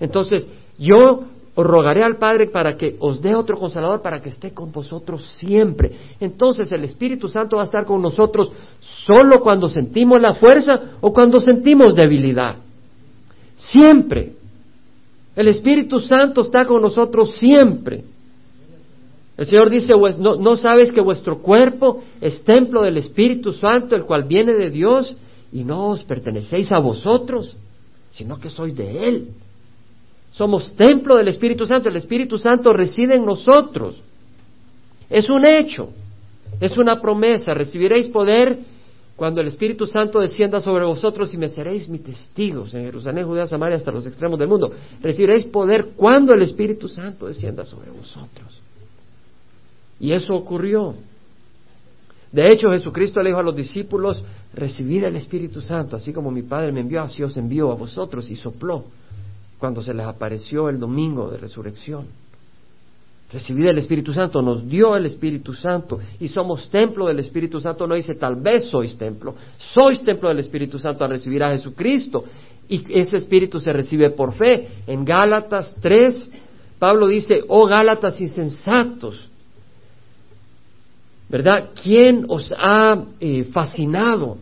Entonces, 0.00 0.48
yo 0.78 1.24
os 1.54 1.64
rogaré 1.64 2.02
al 2.02 2.16
Padre 2.16 2.48
para 2.48 2.76
que 2.76 2.96
os 2.98 3.22
dé 3.22 3.34
otro 3.34 3.56
consolador 3.56 4.02
para 4.02 4.20
que 4.20 4.28
esté 4.28 4.52
con 4.52 4.72
vosotros 4.72 5.24
siempre. 5.38 5.92
Entonces 6.18 6.70
el 6.72 6.84
Espíritu 6.84 7.28
Santo 7.28 7.56
va 7.56 7.62
a 7.62 7.66
estar 7.66 7.84
con 7.84 8.02
nosotros 8.02 8.50
solo 8.80 9.40
cuando 9.40 9.68
sentimos 9.68 10.20
la 10.20 10.34
fuerza 10.34 10.96
o 11.00 11.12
cuando 11.12 11.40
sentimos 11.40 11.94
debilidad. 11.94 12.56
Siempre. 13.56 14.32
El 15.36 15.48
Espíritu 15.48 16.00
Santo 16.00 16.40
está 16.40 16.64
con 16.64 16.82
nosotros 16.82 17.36
siempre. 17.36 18.04
El 19.36 19.46
Señor 19.46 19.70
dice, 19.70 19.92
¿no, 20.18 20.36
¿no 20.36 20.56
sabes 20.56 20.90
que 20.90 21.00
vuestro 21.00 21.40
cuerpo 21.40 22.02
es 22.20 22.42
templo 22.44 22.82
del 22.82 22.96
Espíritu 22.98 23.52
Santo, 23.52 23.96
el 23.96 24.04
cual 24.04 24.24
viene 24.24 24.54
de 24.54 24.70
Dios, 24.70 25.16
y 25.52 25.64
no 25.64 25.90
os 25.90 26.04
pertenecéis 26.04 26.70
a 26.72 26.78
vosotros, 26.78 27.56
sino 28.10 28.38
que 28.38 28.50
sois 28.50 28.76
de 28.76 29.08
Él. 29.08 29.28
Somos 30.34 30.74
templo 30.74 31.16
del 31.16 31.28
Espíritu 31.28 31.64
Santo. 31.64 31.88
El 31.88 31.96
Espíritu 31.96 32.38
Santo 32.38 32.72
reside 32.72 33.14
en 33.14 33.24
nosotros. 33.24 33.94
Es 35.08 35.30
un 35.30 35.44
hecho, 35.44 35.90
es 36.60 36.76
una 36.76 37.00
promesa. 37.00 37.54
Recibiréis 37.54 38.08
poder 38.08 38.58
cuando 39.14 39.40
el 39.40 39.46
Espíritu 39.46 39.86
Santo 39.86 40.18
descienda 40.18 40.60
sobre 40.60 40.84
vosotros 40.84 41.32
y 41.32 41.36
me 41.36 41.48
seréis 41.48 41.88
mis 41.88 42.02
testigos 42.02 42.74
en 42.74 42.82
Jerusalén, 42.82 43.24
Judea, 43.24 43.46
Samaria, 43.46 43.76
hasta 43.76 43.92
los 43.92 44.06
extremos 44.06 44.36
del 44.36 44.48
mundo. 44.48 44.72
Recibiréis 45.00 45.44
poder 45.44 45.90
cuando 45.96 46.34
el 46.34 46.42
Espíritu 46.42 46.88
Santo 46.88 47.28
descienda 47.28 47.64
sobre 47.64 47.92
vosotros. 47.92 48.60
Y 50.00 50.10
eso 50.10 50.34
ocurrió. 50.34 50.96
De 52.32 52.50
hecho, 52.50 52.72
Jesucristo 52.72 53.22
le 53.22 53.28
dijo 53.28 53.38
a 53.38 53.44
los 53.44 53.54
discípulos, 53.54 54.24
recibid 54.52 55.04
el 55.04 55.14
Espíritu 55.14 55.60
Santo, 55.60 55.94
así 55.94 56.12
como 56.12 56.32
mi 56.32 56.42
Padre 56.42 56.72
me 56.72 56.80
envió, 56.80 57.02
así 57.02 57.22
os 57.22 57.36
envió 57.36 57.70
a 57.70 57.76
vosotros, 57.76 58.28
y 58.28 58.34
sopló 58.34 58.86
cuando 59.64 59.82
se 59.82 59.94
les 59.94 60.04
apareció 60.04 60.68
el 60.68 60.78
domingo 60.78 61.30
de 61.30 61.38
resurrección. 61.38 62.04
Recibid 63.32 63.64
el 63.64 63.78
Espíritu 63.78 64.12
Santo, 64.12 64.42
nos 64.42 64.68
dio 64.68 64.94
el 64.94 65.06
Espíritu 65.06 65.54
Santo 65.54 66.00
y 66.20 66.28
somos 66.28 66.68
templo 66.68 67.06
del 67.06 67.18
Espíritu 67.20 67.58
Santo. 67.58 67.86
No 67.86 67.94
dice 67.94 68.14
tal 68.16 68.36
vez 68.36 68.66
sois 68.66 68.94
templo, 68.98 69.34
sois 69.56 70.04
templo 70.04 70.28
del 70.28 70.40
Espíritu 70.40 70.78
Santo 70.78 71.02
al 71.02 71.12
recibir 71.12 71.42
a 71.42 71.48
Jesucristo 71.48 72.26
y 72.68 72.84
ese 72.92 73.16
Espíritu 73.16 73.58
se 73.58 73.72
recibe 73.72 74.10
por 74.10 74.34
fe. 74.34 74.68
En 74.86 75.02
Gálatas 75.02 75.74
3, 75.80 76.30
Pablo 76.78 77.08
dice, 77.08 77.40
oh 77.48 77.66
Gálatas 77.66 78.20
insensatos, 78.20 79.30
¿verdad? 81.30 81.70
¿Quién 81.82 82.26
os 82.28 82.52
ha 82.54 83.02
eh, 83.18 83.44
fascinado? 83.44 84.36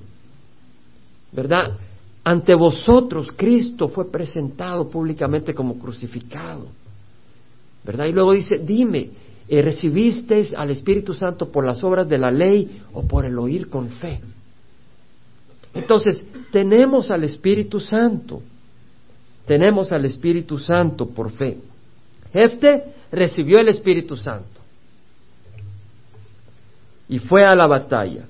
¿Verdad? 1.30 1.78
Ante 2.24 2.54
vosotros 2.54 3.32
Cristo 3.36 3.88
fue 3.88 4.10
presentado 4.10 4.88
públicamente 4.88 5.54
como 5.54 5.78
crucificado. 5.78 6.68
¿Verdad? 7.84 8.06
Y 8.06 8.12
luego 8.12 8.32
dice, 8.32 8.58
dime, 8.58 9.10
eh, 9.48 9.60
¿recibisteis 9.60 10.52
al 10.54 10.70
Espíritu 10.70 11.14
Santo 11.14 11.50
por 11.50 11.64
las 11.66 11.82
obras 11.82 12.08
de 12.08 12.18
la 12.18 12.30
ley 12.30 12.82
o 12.92 13.02
por 13.02 13.24
el 13.24 13.36
oír 13.38 13.68
con 13.68 13.88
fe? 13.90 14.20
Entonces, 15.74 16.24
tenemos 16.52 17.10
al 17.10 17.24
Espíritu 17.24 17.80
Santo. 17.80 18.40
Tenemos 19.46 19.90
al 19.90 20.04
Espíritu 20.04 20.58
Santo 20.58 21.06
por 21.06 21.32
fe. 21.32 21.58
Jefte 22.32 22.84
recibió 23.10 23.58
el 23.58 23.68
Espíritu 23.68 24.16
Santo 24.16 24.60
y 27.08 27.18
fue 27.18 27.44
a 27.44 27.54
la 27.54 27.66
batalla. 27.66 28.24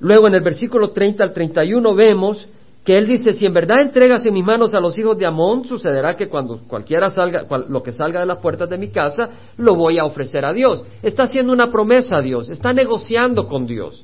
Luego 0.00 0.28
en 0.28 0.34
el 0.34 0.42
versículo 0.42 0.90
30 0.90 1.24
al 1.24 1.32
31 1.32 1.94
vemos 1.94 2.46
que 2.88 2.96
él 2.96 3.06
dice, 3.06 3.32
si 3.32 3.44
en 3.44 3.52
verdad 3.52 3.82
entregas 3.82 4.24
en 4.24 4.32
mis 4.32 4.42
manos 4.42 4.72
a 4.72 4.80
los 4.80 4.98
hijos 4.98 5.18
de 5.18 5.26
Amón, 5.26 5.66
sucederá 5.66 6.16
que 6.16 6.30
cuando 6.30 6.58
cualquiera 6.66 7.10
salga, 7.10 7.44
lo 7.68 7.82
que 7.82 7.92
salga 7.92 8.20
de 8.20 8.24
las 8.24 8.38
puertas 8.38 8.66
de 8.66 8.78
mi 8.78 8.88
casa, 8.88 9.28
lo 9.58 9.74
voy 9.74 9.98
a 9.98 10.06
ofrecer 10.06 10.42
a 10.42 10.54
Dios. 10.54 10.82
Está 11.02 11.24
haciendo 11.24 11.52
una 11.52 11.70
promesa 11.70 12.16
a 12.16 12.22
Dios, 12.22 12.48
está 12.48 12.72
negociando 12.72 13.46
con 13.46 13.66
Dios. 13.66 14.02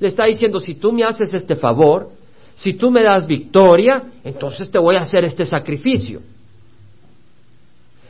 Le 0.00 0.08
está 0.08 0.26
diciendo, 0.26 0.60
si 0.60 0.74
tú 0.74 0.92
me 0.92 1.02
haces 1.02 1.32
este 1.32 1.56
favor, 1.56 2.10
si 2.54 2.74
tú 2.74 2.90
me 2.90 3.02
das 3.02 3.26
victoria, 3.26 4.02
entonces 4.22 4.70
te 4.70 4.78
voy 4.78 4.96
a 4.96 5.00
hacer 5.00 5.24
este 5.24 5.46
sacrificio. 5.46 6.20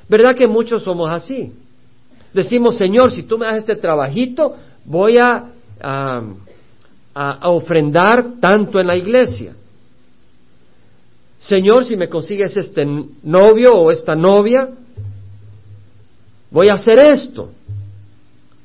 ¿Verdad 0.08 0.34
que 0.34 0.48
muchos 0.48 0.82
somos 0.82 1.08
así? 1.08 1.52
Decimos, 2.34 2.74
Señor, 2.74 3.12
si 3.12 3.22
tú 3.22 3.38
me 3.38 3.46
das 3.46 3.58
este 3.58 3.76
trabajito, 3.76 4.56
voy 4.84 5.18
a, 5.18 5.52
a 7.14 7.48
ofrendar 7.48 8.40
tanto 8.40 8.80
en 8.80 8.88
la 8.88 8.96
iglesia. 8.96 9.54
Señor, 11.38 11.84
si 11.84 11.96
me 11.96 12.08
consigues 12.08 12.56
este 12.56 12.84
novio 13.22 13.72
o 13.72 13.90
esta 13.90 14.14
novia, 14.14 14.70
voy 16.50 16.68
a 16.68 16.74
hacer 16.74 16.98
esto. 16.98 17.50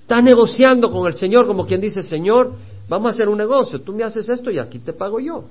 Está 0.01 0.21
negociando 0.21 0.91
con 0.91 1.07
el 1.07 1.13
Señor 1.13 1.45
como 1.47 1.65
quien 1.65 1.81
dice, 1.81 2.01
Señor, 2.01 2.53
vamos 2.87 3.11
a 3.11 3.13
hacer 3.13 3.29
un 3.29 3.37
negocio, 3.37 3.81
tú 3.81 3.93
me 3.93 4.03
haces 4.03 4.27
esto 4.29 4.51
y 4.51 4.59
aquí 4.59 4.79
te 4.79 4.93
pago 4.93 5.19
yo. 5.19 5.45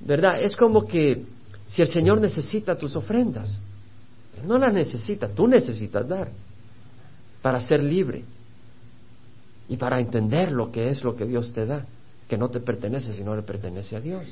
¿Verdad? 0.00 0.42
Es 0.42 0.56
como 0.56 0.86
que 0.86 1.24
si 1.68 1.82
el 1.82 1.88
Señor 1.88 2.20
necesita 2.20 2.76
tus 2.76 2.96
ofrendas, 2.96 3.58
no 4.46 4.56
las 4.58 4.72
necesita, 4.72 5.28
tú 5.28 5.46
necesitas 5.46 6.08
dar 6.08 6.30
para 7.42 7.60
ser 7.60 7.82
libre 7.82 8.24
y 9.68 9.76
para 9.76 10.00
entender 10.00 10.52
lo 10.52 10.72
que 10.72 10.88
es 10.88 11.02
lo 11.02 11.14
que 11.14 11.26
Dios 11.26 11.52
te 11.52 11.66
da, 11.66 11.84
que 12.28 12.38
no 12.38 12.48
te 12.48 12.60
pertenece, 12.60 13.12
sino 13.12 13.36
le 13.36 13.42
pertenece 13.42 13.96
a 13.96 14.00
Dios. 14.00 14.26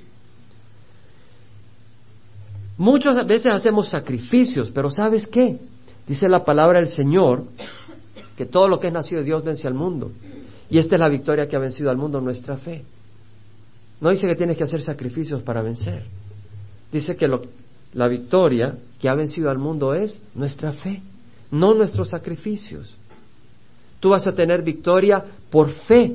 Muchas 2.79 3.27
veces 3.27 3.53
hacemos 3.53 3.89
sacrificios, 3.89 4.71
pero 4.71 4.91
¿sabes 4.91 5.27
qué? 5.27 5.59
Dice 6.07 6.29
la 6.29 6.45
palabra 6.45 6.79
del 6.79 6.89
Señor 6.89 7.45
que 8.37 8.45
todo 8.45 8.69
lo 8.69 8.79
que 8.79 8.89
es 8.89 8.93
nacido 8.93 9.21
de 9.21 9.27
Dios 9.27 9.45
vence 9.45 9.67
al 9.67 9.75
mundo. 9.75 10.12
Y 10.69 10.79
esta 10.79 10.97
es 10.97 11.01
la 11.01 11.09
victoria 11.09 11.49
que 11.49 11.57
ha 11.57 11.61
vencido 11.61 11.91
al 11.91 11.97
mundo, 11.97 12.21
nuestra 12.21 12.57
fe. 12.57 12.85
No 14.01 14.11
dice 14.11 14.27
que 14.27 14.37
tienes 14.37 14.59
que 14.59 14.65
hacer 14.65 14.83
sacrificios 14.83 15.43
para 15.43 15.62
vencer. 15.62 16.05
Dice 16.93 17.17
que 17.17 17.29
la 17.95 18.09
victoria 18.09 18.77
que 19.01 19.09
ha 19.09 19.15
vencido 19.15 19.51
al 19.51 19.59
mundo 19.59 19.95
es 19.95 20.21
nuestra 20.35 20.73
fe, 20.73 21.03
no 21.51 21.73
nuestros 21.73 22.11
sacrificios. 22.11 22.95
Tú 24.01 24.11
vas 24.11 24.27
a 24.27 24.33
tener 24.33 24.62
victoria 24.62 25.25
por 25.51 25.71
fe. 25.71 26.15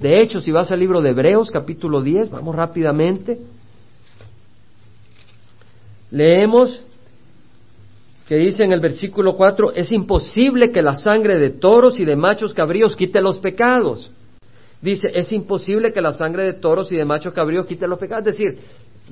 De 0.00 0.20
hecho, 0.20 0.40
si 0.40 0.50
vas 0.50 0.72
al 0.72 0.80
libro 0.80 1.00
de 1.00 1.10
Hebreos 1.10 1.50
capítulo 1.50 2.02
10, 2.02 2.30
vamos 2.30 2.56
rápidamente, 2.56 3.38
Leemos 6.10 6.84
que 8.30 8.36
dice 8.36 8.62
en 8.62 8.72
el 8.72 8.80
versículo 8.80 9.34
4, 9.34 9.72
es 9.74 9.90
imposible 9.90 10.70
que 10.70 10.82
la 10.82 10.94
sangre 10.94 11.36
de 11.36 11.50
toros 11.50 11.98
y 11.98 12.04
de 12.04 12.14
machos 12.14 12.54
cabríos 12.54 12.94
quite 12.94 13.20
los 13.20 13.40
pecados. 13.40 14.08
Dice, 14.80 15.10
es 15.12 15.32
imposible 15.32 15.92
que 15.92 16.00
la 16.00 16.12
sangre 16.12 16.44
de 16.44 16.52
toros 16.52 16.92
y 16.92 16.96
de 16.96 17.04
machos 17.04 17.34
cabríos 17.34 17.66
quite 17.66 17.88
los 17.88 17.98
pecados. 17.98 18.28
Es 18.28 18.38
decir, 18.38 18.60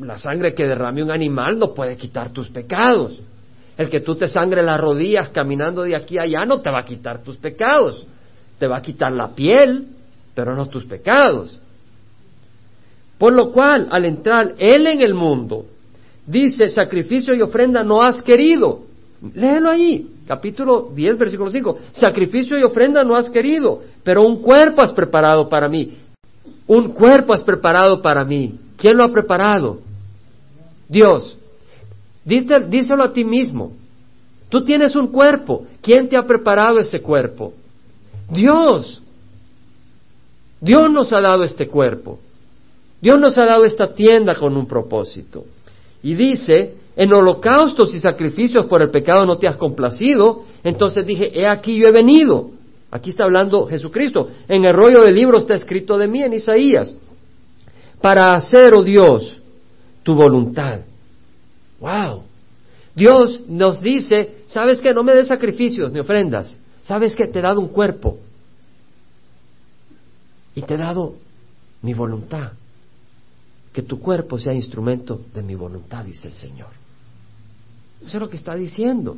la 0.01 0.17
sangre 0.17 0.55
que 0.55 0.69
derrame 0.69 1.03
un 1.03 1.11
animal 1.11 1.59
no 1.59 1.75
puede 1.75 1.97
quitar 1.97 2.31
tus 2.31 2.49
pecados. 2.49 3.21
El 3.77 3.91
que 3.91 4.01
tú 4.01 4.15
te 4.15 4.29
sangre 4.29 4.63
las 4.63 4.81
rodillas 4.81 5.31
caminando 5.31 5.83
de 5.83 5.97
aquí 5.97 6.17
a 6.19 6.23
allá 6.23 6.45
no 6.47 6.61
te 6.61 6.71
va 6.71 6.81
a 6.81 6.85
quitar 6.85 7.23
tus 7.23 7.37
pecados. 7.39 8.07
Te 8.59 8.69
va 8.69 8.79
a 8.79 8.83
quitar 8.83 9.11
la 9.11 9.35
piel, 9.35 9.89
pero 10.33 10.55
no 10.55 10.67
tus 10.67 10.85
pecados. 10.85 11.61
Por 13.19 13.33
lo 13.33 13.51
cual, 13.51 13.89
al 13.91 14.05
entrar 14.05 14.55
Él 14.59 14.87
en 14.87 15.01
el 15.01 15.15
mundo, 15.15 15.67
dice, 16.29 16.69
sacrificio 16.69 17.35
y 17.35 17.43
ofrenda 17.43 17.83
no 17.83 18.03
has 18.03 18.23
querido. 18.23 18.83
Léelo 19.35 19.71
ahí, 19.71 20.09
capítulo 20.27 20.91
10, 20.95 21.19
versículo 21.19 21.51
5. 21.51 21.79
Sacrificio 21.93 22.59
y 22.59 22.63
ofrenda 22.63 23.03
no 23.03 23.17
has 23.17 23.29
querido, 23.29 23.83
pero 24.05 24.23
un 24.23 24.41
cuerpo 24.41 24.83
has 24.83 24.93
preparado 24.93 25.49
para 25.49 25.69
mí. 25.69 25.97
Un 26.67 26.93
cuerpo 26.93 27.33
has 27.33 27.43
preparado 27.43 28.01
para 28.03 28.25
mí. 28.25 28.59
¿Quién 28.77 28.97
lo 28.97 29.05
ha 29.05 29.13
preparado? 29.13 29.81
Dios. 30.89 31.37
díselo 32.25 33.03
a 33.03 33.13
ti 33.13 33.25
mismo. 33.25 33.73
Tú 34.51 34.65
tienes 34.65 34.95
un 34.95 35.09
cuerpo. 35.09 35.67
¿Quién 35.83 36.09
te 36.09 36.17
ha 36.17 36.23
preparado 36.23 36.79
ese 36.79 37.01
cuerpo? 37.01 37.55
Dios. 38.31 39.03
Dios 40.61 40.91
nos 40.91 41.13
ha 41.13 41.21
dado 41.21 41.43
este 41.43 41.67
cuerpo. 41.67 42.19
Dios 43.01 43.19
nos 43.19 43.37
ha 43.39 43.47
dado 43.47 43.65
esta 43.65 43.93
tienda 43.95 44.35
con 44.35 44.57
un 44.57 44.67
propósito. 44.67 45.45
Y 46.03 46.15
dice, 46.15 46.75
en 46.97 47.13
holocaustos 47.13 47.95
y 47.95 48.01
sacrificios 48.01 48.67
por 48.67 48.83
el 48.83 48.91
pecado 48.91 49.25
no 49.25 49.39
te 49.39 49.47
has 49.47 49.57
complacido. 49.57 50.43
Entonces 50.65 51.07
dije, 51.07 51.31
he 51.33 51.47
aquí 51.47 51.79
yo 51.79 51.87
he 51.87 51.93
venido. 51.93 52.51
Aquí 52.91 53.11
está 53.11 53.25
hablando 53.25 53.67
Jesucristo. 53.67 54.29
En 54.49 54.65
el 54.65 54.75
rollo 54.75 55.03
del 55.03 55.15
libro 55.15 55.39
está 55.39 55.55
escrito 55.55 55.97
de 55.97 56.09
mí 56.09 56.23
en 56.23 56.33
Isaías. 56.33 56.97
Para 58.01 58.35
hacer, 58.35 58.75
oh 58.75 58.83
Dios, 58.83 59.41
tu 60.03 60.15
voluntad. 60.15 60.81
Wow. 61.81 62.25
Dios 62.97 63.43
nos 63.47 63.81
dice, 63.81 64.39
¿sabes 64.47 64.81
que 64.81 64.93
No 64.93 65.05
me 65.05 65.15
des 65.15 65.29
sacrificios 65.29 65.93
ni 65.93 66.01
ofrendas. 66.01 66.59
¿Sabes 66.83 67.15
que 67.15 67.29
Te 67.29 67.39
he 67.39 67.43
dado 67.43 67.61
un 67.61 67.69
cuerpo. 67.69 68.19
Y 70.57 70.63
te 70.63 70.75
he 70.75 70.79
dado 70.79 71.15
mi 71.83 71.95
voluntad 71.95 72.58
que 73.73 73.83
tu 73.83 74.01
cuerpo 74.01 74.39
sea 74.39 74.53
instrumento 74.53 75.21
de 75.35 75.43
mi 75.43 75.55
voluntad, 75.55 76.05
dice 76.05 76.29
el 76.29 76.35
Señor. 76.35 76.69
Eso 78.05 78.17
es 78.17 78.21
lo 78.21 78.29
que 78.29 78.37
está 78.37 78.55
diciendo. 78.55 79.17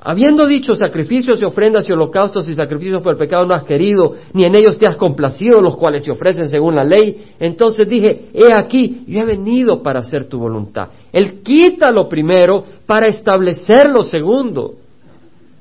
Habiendo 0.00 0.46
dicho 0.46 0.74
sacrificios 0.76 1.40
y 1.40 1.44
ofrendas 1.44 1.88
y 1.88 1.92
holocaustos 1.92 2.48
y 2.48 2.54
sacrificios 2.54 3.02
por 3.02 3.12
el 3.14 3.18
pecado 3.18 3.44
no 3.46 3.54
has 3.54 3.64
querido, 3.64 4.14
ni 4.32 4.44
en 4.44 4.54
ellos 4.54 4.78
te 4.78 4.86
has 4.86 4.96
complacido, 4.96 5.60
los 5.60 5.76
cuales 5.76 6.04
se 6.04 6.12
ofrecen 6.12 6.48
según 6.48 6.76
la 6.76 6.84
ley, 6.84 7.32
entonces 7.40 7.88
dije, 7.88 8.28
he 8.32 8.52
aquí, 8.52 9.02
yo 9.08 9.20
he 9.20 9.24
venido 9.24 9.82
para 9.82 9.98
hacer 10.00 10.26
tu 10.26 10.38
voluntad. 10.38 10.90
Él 11.12 11.42
quita 11.42 11.90
lo 11.90 12.08
primero 12.08 12.62
para 12.86 13.08
establecer 13.08 13.90
lo 13.90 14.04
segundo. 14.04 14.76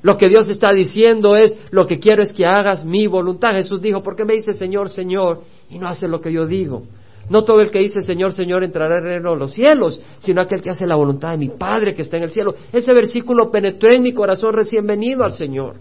Lo 0.02 0.18
que 0.18 0.30
Dios 0.30 0.48
está 0.50 0.72
diciendo 0.74 1.36
es, 1.36 1.58
lo 1.72 1.88
que 1.88 2.00
quiero 2.00 2.22
es 2.22 2.34
que 2.34 2.46
hagas 2.46 2.86
mi 2.86 3.08
voluntad. 3.08 3.54
Jesús 3.54 3.82
dijo, 3.82 4.04
¿por 4.04 4.16
qué 4.16 4.26
me 4.26 4.34
dice 4.34 4.54
Señor, 4.54 4.90
Señor? 4.90 5.42
y 5.70 5.80
no 5.80 5.88
hace 5.88 6.08
lo 6.08 6.22
que 6.22 6.32
yo 6.32 6.46
digo. 6.46 6.84
No 7.30 7.44
todo 7.44 7.60
el 7.60 7.72
que 7.72 7.80
dice 7.80 8.02
Señor, 8.02 8.32
Señor 8.32 8.64
entrará 8.64 9.00
en 9.00 9.04
reino 9.04 9.36
los 9.36 9.54
cielos, 9.54 10.00
sino 10.20 10.42
aquel 10.42 10.62
que 10.62 10.70
hace 10.70 10.88
la 10.88 10.96
voluntad 10.96 11.32
de 11.32 11.38
mi 11.38 11.50
Padre 11.50 11.94
que 11.94 12.04
está 12.04 12.18
en 12.18 12.24
el 12.24 12.32
cielo. 12.32 12.56
Ese 12.72 12.94
versículo 12.94 13.52
penetró 13.52 13.92
en 13.92 14.02
mi 14.02 14.14
corazón 14.14 14.54
recién 14.54 14.88
venido 14.88 15.26
al 15.26 15.34
Señor. 15.34 15.76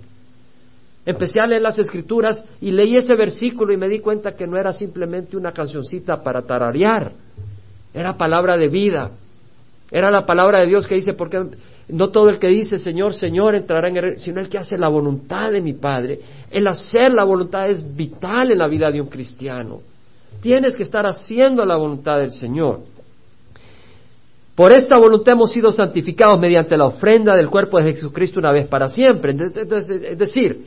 Empecé 1.04 1.40
a 1.40 1.46
leer 1.46 1.62
las 1.62 1.78
escrituras 1.78 2.44
y 2.60 2.72
leí 2.72 2.96
ese 2.96 3.14
versículo 3.14 3.72
y 3.72 3.76
me 3.76 3.88
di 3.88 4.00
cuenta 4.00 4.34
que 4.34 4.48
no 4.48 4.58
era 4.58 4.72
simplemente 4.72 5.36
una 5.36 5.52
cancioncita 5.52 6.20
para 6.20 6.42
tararear, 6.42 7.12
era 7.94 8.16
palabra 8.16 8.56
de 8.56 8.68
vida, 8.68 9.12
era 9.90 10.10
la 10.10 10.26
palabra 10.26 10.60
de 10.60 10.66
Dios 10.66 10.86
que 10.86 10.96
dice, 10.96 11.12
porque 11.12 11.38
no 11.88 12.08
todo 12.08 12.28
el 12.28 12.38
que 12.38 12.48
dice 12.48 12.78
Señor, 12.78 13.14
Señor 13.14 13.54
entrará 13.54 13.88
en 13.88 13.96
el 13.96 14.20
sino 14.20 14.40
el 14.40 14.48
que 14.48 14.58
hace 14.58 14.76
la 14.76 14.88
voluntad 14.88 15.52
de 15.52 15.60
mi 15.60 15.74
Padre. 15.74 16.18
El 16.50 16.66
hacer 16.66 17.12
la 17.12 17.24
voluntad 17.24 17.70
es 17.70 17.96
vital 17.96 18.50
en 18.50 18.58
la 18.58 18.66
vida 18.66 18.90
de 18.90 19.00
un 19.00 19.08
cristiano. 19.08 19.80
Tienes 20.40 20.76
que 20.76 20.82
estar 20.82 21.06
haciendo 21.06 21.64
la 21.64 21.76
voluntad 21.76 22.18
del 22.18 22.32
Señor. 22.32 22.80
Por 24.56 24.72
esta 24.72 24.96
voluntad 24.96 25.34
hemos 25.34 25.52
sido 25.52 25.70
santificados 25.70 26.40
mediante 26.40 26.76
la 26.76 26.86
ofrenda 26.86 27.36
del 27.36 27.48
cuerpo 27.48 27.78
de 27.78 27.92
Jesucristo 27.92 28.40
una 28.40 28.52
vez 28.52 28.66
para 28.66 28.88
siempre. 28.88 29.36
Es 29.36 30.18
decir, 30.18 30.66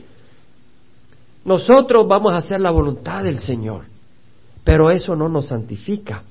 nosotros 1.44 2.06
vamos 2.06 2.32
a 2.32 2.36
hacer 2.36 2.60
la 2.60 2.70
voluntad 2.70 3.24
del 3.24 3.38
Señor, 3.40 3.84
pero 4.64 4.90
eso 4.90 5.16
no 5.16 5.28
nos 5.28 5.46
santifica. 5.46 6.22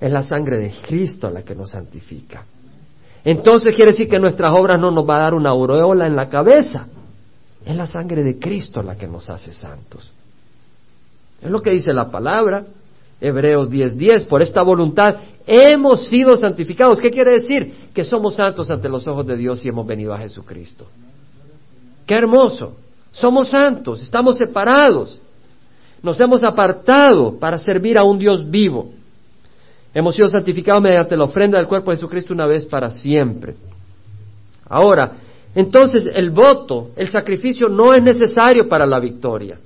Es 0.00 0.12
la 0.12 0.22
sangre 0.22 0.58
de 0.58 0.72
Cristo 0.86 1.30
la 1.30 1.42
que 1.42 1.54
nos 1.54 1.70
santifica. 1.70 2.44
Entonces 3.24 3.74
quiere 3.74 3.92
decir 3.92 4.08
que 4.08 4.18
nuestras 4.18 4.50
obras 4.50 4.78
no 4.78 4.90
nos 4.90 5.08
va 5.08 5.16
a 5.16 5.22
dar 5.22 5.34
una 5.34 5.50
aureola 5.50 6.06
en 6.06 6.14
la 6.14 6.28
cabeza. 6.28 6.86
Es 7.64 7.74
la 7.74 7.86
sangre 7.86 8.22
de 8.22 8.38
Cristo 8.38 8.82
la 8.82 8.96
que 8.96 9.08
nos 9.08 9.28
hace 9.28 9.52
santos. 9.52 10.12
Es 11.42 11.50
lo 11.50 11.60
que 11.60 11.70
dice 11.70 11.92
la 11.92 12.10
palabra. 12.10 12.64
Hebreos 13.20 13.70
10:10, 13.70 14.26
por 14.26 14.42
esta 14.42 14.62
voluntad 14.62 15.16
hemos 15.46 16.08
sido 16.08 16.36
santificados. 16.36 17.00
¿Qué 17.00 17.10
quiere 17.10 17.32
decir? 17.32 17.88
Que 17.94 18.04
somos 18.04 18.36
santos 18.36 18.70
ante 18.70 18.88
los 18.88 19.06
ojos 19.06 19.26
de 19.26 19.36
Dios 19.36 19.64
y 19.64 19.68
hemos 19.68 19.86
venido 19.86 20.12
a 20.12 20.18
Jesucristo. 20.18 20.86
Qué 22.06 22.14
hermoso. 22.14 22.76
Somos 23.10 23.48
santos, 23.48 24.02
estamos 24.02 24.36
separados, 24.36 25.22
nos 26.02 26.20
hemos 26.20 26.44
apartado 26.44 27.38
para 27.38 27.56
servir 27.56 27.96
a 27.96 28.04
un 28.04 28.18
Dios 28.18 28.48
vivo. 28.48 28.90
Hemos 29.96 30.14
sido 30.14 30.28
santificados 30.28 30.82
mediante 30.82 31.16
la 31.16 31.24
ofrenda 31.24 31.56
del 31.56 31.66
cuerpo 31.66 31.90
de 31.90 31.96
Jesucristo 31.96 32.34
una 32.34 32.44
vez 32.44 32.66
para 32.66 32.90
siempre. 32.90 33.54
Ahora, 34.68 35.12
entonces 35.54 36.06
el 36.12 36.28
voto, 36.28 36.90
el 36.96 37.08
sacrificio 37.08 37.70
no 37.70 37.94
es 37.94 38.02
necesario 38.02 38.68
para 38.68 38.84
la 38.84 39.00
victoria. 39.00 39.58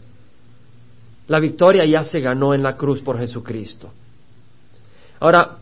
La 1.27 1.41
victoria 1.41 1.85
ya 1.85 2.05
se 2.05 2.21
ganó 2.21 2.55
en 2.55 2.63
la 2.63 2.77
cruz 2.77 3.01
por 3.01 3.19
Jesucristo. 3.19 3.91
Ahora, 5.19 5.57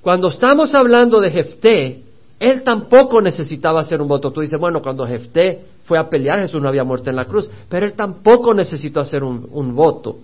cuando 0.00 0.28
estamos 0.28 0.72
hablando 0.76 1.20
de 1.20 1.32
Jefté, 1.32 2.02
él 2.38 2.62
tampoco 2.62 3.20
necesitaba 3.20 3.80
hacer 3.80 4.00
un 4.00 4.06
voto. 4.06 4.30
Tú 4.30 4.42
dices, 4.42 4.60
bueno, 4.60 4.80
cuando 4.80 5.04
Jefté 5.08 5.64
fue 5.86 5.98
a 5.98 6.08
pelear, 6.08 6.38
Jesús 6.38 6.62
no 6.62 6.68
había 6.68 6.84
muerto 6.84 7.10
en 7.10 7.16
la 7.16 7.24
cruz, 7.24 7.50
pero 7.68 7.84
él 7.84 7.94
tampoco 7.94 8.54
necesitó 8.54 9.00
hacer 9.00 9.24
un, 9.24 9.74
voto, 9.74 10.18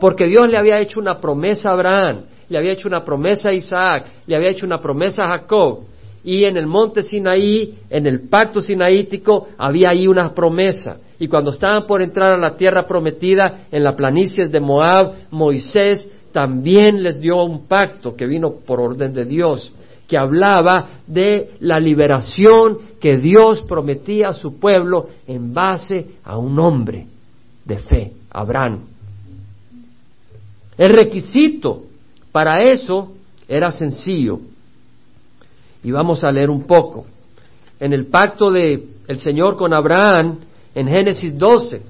porque 0.00 0.26
Dios 0.26 0.48
le 0.48 0.58
había 0.58 0.80
hecho 0.80 0.98
una 0.98 1.20
promesa 1.20 1.70
a 1.70 1.74
Abraham, 1.74 2.22
le 2.48 2.58
había 2.58 2.72
hecho 2.72 2.88
una 2.88 3.04
promesa 3.04 3.50
a 3.50 3.54
Isaac, 3.54 4.06
le 4.26 4.36
había 4.36 4.50
hecho 4.50 4.66
una 4.66 4.78
promesa 4.78 5.24
a 5.24 5.38
Jacob, 5.38 5.80
y 6.24 6.44
en 6.44 6.56
el 6.56 6.66
monte 6.66 7.02
Sinaí, 7.02 7.78
en 7.88 8.06
el 8.06 8.28
pacto 8.28 8.60
sinaítico, 8.60 9.48
había 9.56 9.90
ahí 9.90 10.06
una 10.06 10.34
promesa. 10.34 10.98
Y 11.18 11.28
cuando 11.28 11.52
estaban 11.52 11.86
por 11.86 12.02
entrar 12.02 12.34
a 12.34 12.38
la 12.38 12.56
tierra 12.56 12.86
prometida, 12.86 13.66
en 13.70 13.84
las 13.84 13.94
planicies 13.94 14.50
de 14.50 14.60
Moab, 14.60 15.14
Moisés 15.30 16.10
también 16.32 17.02
les 17.02 17.20
dio 17.20 17.42
un 17.44 17.66
pacto 17.66 18.14
que 18.14 18.26
vino 18.26 18.56
por 18.66 18.80
orden 18.80 19.14
de 19.14 19.24
Dios 19.24 19.72
que 20.08 20.16
hablaba 20.16 20.88
de 21.06 21.50
la 21.60 21.78
liberación 21.78 22.78
que 22.98 23.18
Dios 23.18 23.62
prometía 23.62 24.28
a 24.28 24.32
su 24.32 24.58
pueblo 24.58 25.08
en 25.26 25.52
base 25.52 26.06
a 26.24 26.38
un 26.38 26.58
hombre 26.58 27.06
de 27.66 27.78
fe, 27.78 28.12
Abraham. 28.30 28.86
El 30.78 30.90
requisito 30.90 31.82
para 32.38 32.62
eso 32.62 33.14
era 33.48 33.72
sencillo. 33.72 34.38
Y 35.82 35.90
vamos 35.90 36.22
a 36.22 36.30
leer 36.30 36.50
un 36.50 36.68
poco. 36.68 37.04
En 37.80 37.92
el 37.92 38.06
pacto 38.06 38.52
de 38.52 38.86
el 39.08 39.18
Señor 39.18 39.56
con 39.56 39.74
Abraham, 39.74 40.38
en 40.72 40.86
Génesis 40.86 41.36
12, 41.36 41.82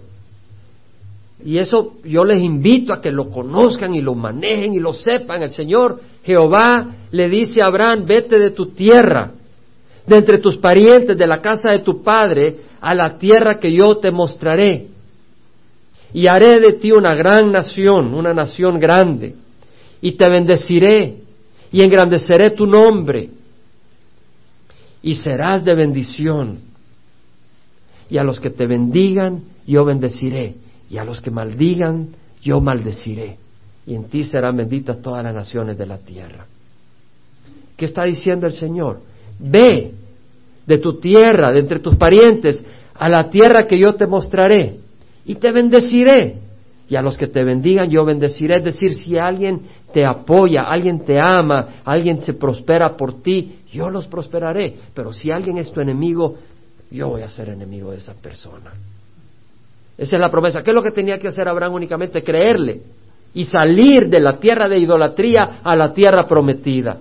y 1.44 1.58
eso 1.58 1.96
yo 2.02 2.24
les 2.24 2.42
invito 2.42 2.94
a 2.94 3.00
que 3.02 3.12
lo 3.12 3.28
conozcan 3.28 3.94
y 3.94 4.00
lo 4.00 4.14
manejen 4.14 4.72
y 4.72 4.78
lo 4.78 4.94
sepan. 4.94 5.42
El 5.42 5.50
Señor 5.50 6.00
Jehová 6.24 6.94
le 7.10 7.28
dice 7.28 7.60
a 7.60 7.66
Abraham, 7.66 8.06
vete 8.06 8.38
de 8.38 8.52
tu 8.52 8.70
tierra, 8.70 9.32
de 10.06 10.16
entre 10.16 10.38
tus 10.38 10.56
parientes, 10.56 11.18
de 11.18 11.26
la 11.26 11.42
casa 11.42 11.72
de 11.72 11.80
tu 11.80 12.02
padre, 12.02 12.56
a 12.80 12.94
la 12.94 13.18
tierra 13.18 13.58
que 13.58 13.70
yo 13.70 13.98
te 13.98 14.10
mostraré. 14.10 14.86
Y 16.14 16.26
haré 16.26 16.58
de 16.58 16.72
ti 16.72 16.90
una 16.90 17.14
gran 17.14 17.52
nación, 17.52 18.14
una 18.14 18.32
nación 18.32 18.78
grande. 18.78 19.34
Y 20.00 20.12
te 20.12 20.28
bendeciré 20.28 21.18
y 21.72 21.82
engrandeceré 21.82 22.50
tu 22.50 22.66
nombre. 22.66 23.30
Y 25.02 25.14
serás 25.14 25.64
de 25.64 25.74
bendición. 25.74 26.60
Y 28.10 28.18
a 28.18 28.24
los 28.24 28.40
que 28.40 28.50
te 28.50 28.66
bendigan, 28.66 29.42
yo 29.66 29.84
bendeciré 29.84 30.54
y 30.90 30.98
a 30.98 31.04
los 31.04 31.20
que 31.20 31.30
maldigan 31.30 32.08
yo 32.40 32.60
maldeciré, 32.60 33.36
y 33.86 33.94
en 33.94 34.04
ti 34.04 34.24
serán 34.24 34.56
benditas 34.56 35.02
todas 35.02 35.24
las 35.24 35.34
naciones 35.34 35.76
de 35.76 35.86
la 35.86 35.98
tierra. 35.98 36.46
¿Qué 37.76 37.84
está 37.84 38.04
diciendo 38.04 38.46
el 38.46 38.52
Señor? 38.52 39.00
Ve 39.38 39.92
de 40.66 40.78
tu 40.78 40.98
tierra, 41.00 41.52
de 41.52 41.60
entre 41.60 41.80
tus 41.80 41.96
parientes, 41.96 42.62
a 42.94 43.08
la 43.08 43.30
tierra 43.30 43.66
que 43.66 43.78
yo 43.78 43.94
te 43.94 44.06
mostraré, 44.06 44.78
y 45.24 45.34
te 45.34 45.52
bendeciré. 45.52 46.36
Y 46.88 46.96
a 46.96 47.02
los 47.02 47.18
que 47.18 47.26
te 47.26 47.44
bendigan 47.44 47.90
yo 47.90 48.04
bendeciré. 48.06 48.56
Es 48.56 48.64
decir, 48.64 48.94
si 48.94 49.18
alguien 49.18 49.60
te 49.92 50.04
apoya, 50.04 50.64
alguien 50.64 51.00
te 51.00 51.18
ama, 51.18 51.80
alguien 51.84 52.22
se 52.22 52.34
prospera 52.34 52.96
por 52.96 53.22
ti, 53.22 53.60
yo 53.72 53.90
los 53.90 54.06
prosperaré. 54.06 54.74
Pero 54.94 55.12
si 55.12 55.30
alguien 55.30 55.58
es 55.58 55.72
tu 55.72 55.80
enemigo, 55.80 56.36
yo 56.90 57.08
voy 57.08 57.22
a 57.22 57.28
ser 57.28 57.48
enemigo 57.48 57.90
de 57.90 57.98
esa 57.98 58.14
persona. 58.14 58.72
Esa 59.96 60.16
es 60.16 60.20
la 60.20 60.30
promesa. 60.30 60.62
¿Qué 60.62 60.70
es 60.70 60.74
lo 60.74 60.82
que 60.82 60.92
tenía 60.92 61.18
que 61.18 61.28
hacer 61.28 61.48
Abraham 61.48 61.74
únicamente? 61.74 62.22
Creerle 62.22 62.82
y 63.34 63.44
salir 63.44 64.08
de 64.08 64.20
la 64.20 64.38
tierra 64.38 64.68
de 64.68 64.78
idolatría 64.78 65.60
a 65.62 65.74
la 65.74 65.92
tierra 65.92 66.26
prometida. 66.26 66.98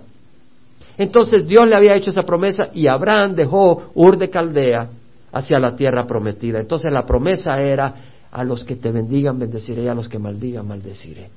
Entonces 0.97 1.47
Dios 1.47 1.67
le 1.67 1.75
había 1.75 1.95
hecho 1.95 2.09
esa 2.09 2.23
promesa 2.23 2.69
y 2.73 2.87
Abraham 2.87 3.35
dejó 3.35 3.91
Ur 3.93 4.17
de 4.17 4.29
Caldea 4.29 4.89
hacia 5.31 5.59
la 5.59 5.75
tierra 5.75 6.07
prometida. 6.07 6.59
Entonces 6.59 6.91
la 6.91 7.05
promesa 7.05 7.61
era 7.61 7.93
a 8.31 8.43
los 8.43 8.65
que 8.65 8.75
te 8.75 8.91
bendigan 8.91 9.37
bendeciré 9.37 9.83
y 9.83 9.87
a 9.87 9.93
los 9.93 10.09
que 10.09 10.17
maldigan 10.17 10.67
maldeciré. 10.67 11.29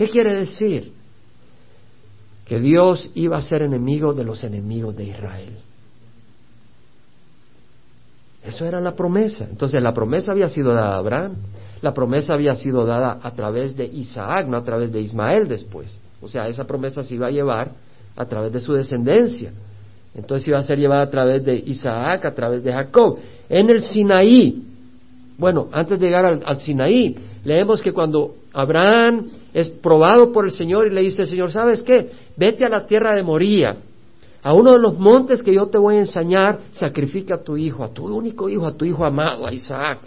¿Qué 0.00 0.08
quiere 0.08 0.32
decir? 0.32 0.94
Que 2.46 2.58
Dios 2.58 3.10
iba 3.14 3.36
a 3.36 3.42
ser 3.42 3.60
enemigo 3.60 4.14
de 4.14 4.24
los 4.24 4.42
enemigos 4.44 4.96
de 4.96 5.04
Israel. 5.04 5.58
Eso 8.42 8.64
era 8.64 8.80
la 8.80 8.96
promesa. 8.96 9.46
Entonces 9.50 9.82
la 9.82 9.92
promesa 9.92 10.32
había 10.32 10.48
sido 10.48 10.72
dada 10.72 10.94
a 10.94 10.96
Abraham, 10.96 11.34
la 11.82 11.92
promesa 11.92 12.32
había 12.32 12.54
sido 12.54 12.86
dada 12.86 13.18
a 13.22 13.30
través 13.32 13.76
de 13.76 13.84
Isaac, 13.84 14.46
no 14.48 14.56
a 14.56 14.64
través 14.64 14.90
de 14.90 15.02
Ismael 15.02 15.46
después. 15.46 15.94
O 16.22 16.28
sea, 16.28 16.48
esa 16.48 16.64
promesa 16.64 17.04
se 17.04 17.16
iba 17.16 17.26
a 17.26 17.30
llevar 17.30 17.72
a 18.16 18.24
través 18.24 18.54
de 18.54 18.60
su 18.60 18.72
descendencia. 18.72 19.52
Entonces 20.14 20.48
iba 20.48 20.58
a 20.58 20.62
ser 20.62 20.78
llevada 20.78 21.02
a 21.02 21.10
través 21.10 21.44
de 21.44 21.56
Isaac, 21.56 22.24
a 22.24 22.34
través 22.34 22.64
de 22.64 22.72
Jacob. 22.72 23.18
En 23.50 23.68
el 23.68 23.82
Sinaí, 23.82 24.64
bueno, 25.36 25.68
antes 25.72 26.00
de 26.00 26.06
llegar 26.06 26.24
al, 26.24 26.42
al 26.42 26.58
Sinaí, 26.58 27.16
leemos 27.44 27.82
que 27.82 27.92
cuando 27.92 28.39
Abraham 28.52 29.30
es 29.54 29.68
probado 29.68 30.32
por 30.32 30.44
el 30.44 30.50
Señor 30.50 30.86
y 30.86 30.94
le 30.94 31.02
dice, 31.02 31.24
Señor, 31.24 31.52
¿sabes 31.52 31.82
qué? 31.82 32.10
Vete 32.36 32.64
a 32.64 32.68
la 32.68 32.86
tierra 32.86 33.14
de 33.14 33.22
Moría 33.22 33.76
a 34.42 34.54
uno 34.54 34.72
de 34.72 34.78
los 34.78 34.98
montes 34.98 35.42
que 35.42 35.54
yo 35.54 35.66
te 35.66 35.78
voy 35.78 35.96
a 35.96 36.00
enseñar, 36.00 36.60
sacrifica 36.72 37.36
a 37.36 37.42
tu 37.42 37.56
hijo, 37.56 37.84
a 37.84 37.92
tu 37.92 38.06
único 38.06 38.48
hijo, 38.48 38.66
a 38.66 38.72
tu 38.72 38.84
hijo 38.84 39.04
amado, 39.04 39.46
a 39.46 39.52
Isaac. 39.52 39.98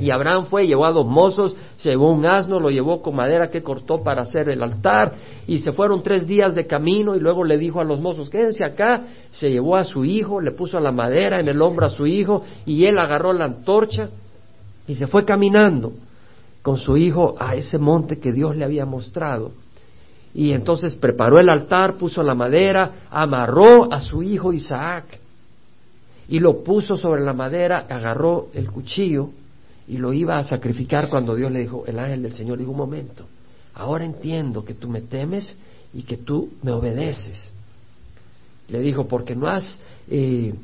Y 0.00 0.10
Abraham 0.10 0.46
fue, 0.46 0.66
llevó 0.66 0.86
a 0.86 0.92
dos 0.92 1.06
mozos, 1.06 1.54
llevó 1.84 2.12
un 2.12 2.24
asno, 2.24 2.58
lo 2.58 2.70
llevó 2.70 3.02
con 3.02 3.14
madera 3.14 3.50
que 3.50 3.62
cortó 3.62 4.02
para 4.02 4.22
hacer 4.22 4.48
el 4.48 4.62
altar, 4.62 5.12
y 5.46 5.58
se 5.58 5.72
fueron 5.72 6.02
tres 6.02 6.26
días 6.26 6.54
de 6.54 6.66
camino, 6.66 7.14
y 7.14 7.20
luego 7.20 7.44
le 7.44 7.58
dijo 7.58 7.78
a 7.78 7.84
los 7.84 8.00
mozos, 8.00 8.30
quédense 8.30 8.64
acá, 8.64 9.02
se 9.32 9.50
llevó 9.50 9.76
a 9.76 9.84
su 9.84 10.02
hijo, 10.06 10.40
le 10.40 10.52
puso 10.52 10.80
la 10.80 10.92
madera 10.92 11.40
en 11.40 11.48
el 11.48 11.60
hombro 11.60 11.84
a 11.84 11.90
su 11.90 12.06
hijo, 12.06 12.42
y 12.64 12.86
él 12.86 12.98
agarró 12.98 13.34
la 13.34 13.44
antorcha, 13.44 14.08
y 14.86 14.94
se 14.94 15.06
fue 15.06 15.26
caminando 15.26 15.92
con 16.62 16.78
su 16.78 16.96
hijo 16.96 17.34
a 17.38 17.56
ese 17.56 17.78
monte 17.78 18.18
que 18.18 18.32
Dios 18.32 18.56
le 18.56 18.64
había 18.64 18.86
mostrado. 18.86 19.52
Y 20.34 20.52
entonces 20.52 20.96
preparó 20.96 21.38
el 21.38 21.50
altar, 21.50 21.94
puso 21.94 22.22
la 22.22 22.34
madera, 22.34 23.06
amarró 23.10 23.92
a 23.92 24.00
su 24.00 24.22
hijo 24.22 24.52
Isaac 24.52 25.18
y 26.28 26.38
lo 26.38 26.62
puso 26.62 26.96
sobre 26.96 27.22
la 27.22 27.34
madera, 27.34 27.86
agarró 27.88 28.48
el 28.54 28.70
cuchillo 28.70 29.30
y 29.86 29.98
lo 29.98 30.12
iba 30.12 30.38
a 30.38 30.44
sacrificar 30.44 31.08
cuando 31.10 31.34
Dios 31.34 31.50
le 31.52 31.60
dijo, 31.60 31.84
el 31.86 31.98
ángel 31.98 32.22
del 32.22 32.32
Señor 32.32 32.58
dijo, 32.58 32.70
un 32.70 32.78
momento, 32.78 33.26
ahora 33.74 34.04
entiendo 34.04 34.64
que 34.64 34.74
tú 34.74 34.88
me 34.88 35.02
temes 35.02 35.54
y 35.92 36.04
que 36.04 36.16
tú 36.16 36.50
me 36.62 36.72
obedeces. 36.72 37.50
Le 38.68 38.80
dijo, 38.80 39.06
porque 39.06 39.34
no 39.34 39.48
has, 39.48 39.78
eh, 40.08 40.54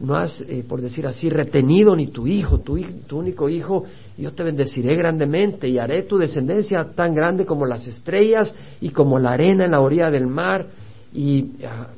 no 0.00 0.16
has, 0.16 0.40
eh, 0.40 0.64
por 0.66 0.80
decir 0.80 1.06
así, 1.06 1.28
retenido 1.28 1.94
ni 1.94 2.08
tu 2.08 2.26
hijo, 2.26 2.58
tu, 2.60 2.80
tu 3.06 3.18
único 3.18 3.48
hijo, 3.48 3.84
yo 4.18 4.32
te 4.32 4.42
bendeciré 4.42 4.96
grandemente 4.96 5.68
y 5.68 5.78
haré 5.78 6.02
tu 6.02 6.18
descendencia 6.18 6.84
tan 6.94 7.14
grande 7.14 7.46
como 7.46 7.64
las 7.64 7.86
estrellas 7.86 8.54
y 8.80 8.90
como 8.90 9.18
la 9.18 9.32
arena 9.32 9.64
en 9.64 9.70
la 9.70 9.80
orilla 9.80 10.10
del 10.10 10.26
mar. 10.26 10.66
Y, 11.12 11.52
ah, 11.64 11.88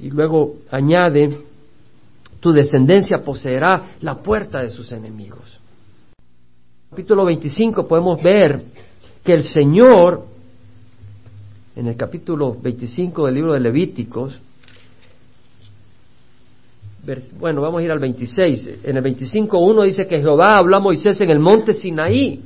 y 0.00 0.10
luego 0.10 0.56
añade, 0.70 1.38
tu 2.40 2.52
descendencia 2.52 3.18
poseerá 3.18 3.96
la 4.00 4.16
puerta 4.22 4.62
de 4.62 4.70
sus 4.70 4.90
enemigos. 4.92 5.60
Capítulo 6.90 7.24
25 7.24 7.86
podemos 7.86 8.22
ver 8.22 8.62
que 9.22 9.34
el 9.34 9.42
Señor, 9.42 10.24
en 11.76 11.88
el 11.88 11.96
capítulo 11.96 12.54
25 12.54 13.26
del 13.26 13.34
libro 13.34 13.52
de 13.52 13.60
Levíticos, 13.60 14.38
bueno, 17.38 17.60
vamos 17.60 17.80
a 17.80 17.84
ir 17.84 17.90
al 17.90 17.98
26. 17.98 18.80
En 18.84 18.96
el 18.96 19.04
25.1 19.04 19.84
dice 19.84 20.06
que 20.06 20.20
Jehová 20.20 20.56
habló 20.56 20.76
a 20.76 20.80
Moisés 20.80 21.20
en 21.20 21.30
el 21.30 21.38
monte 21.38 21.72
Sinaí. 21.72 22.40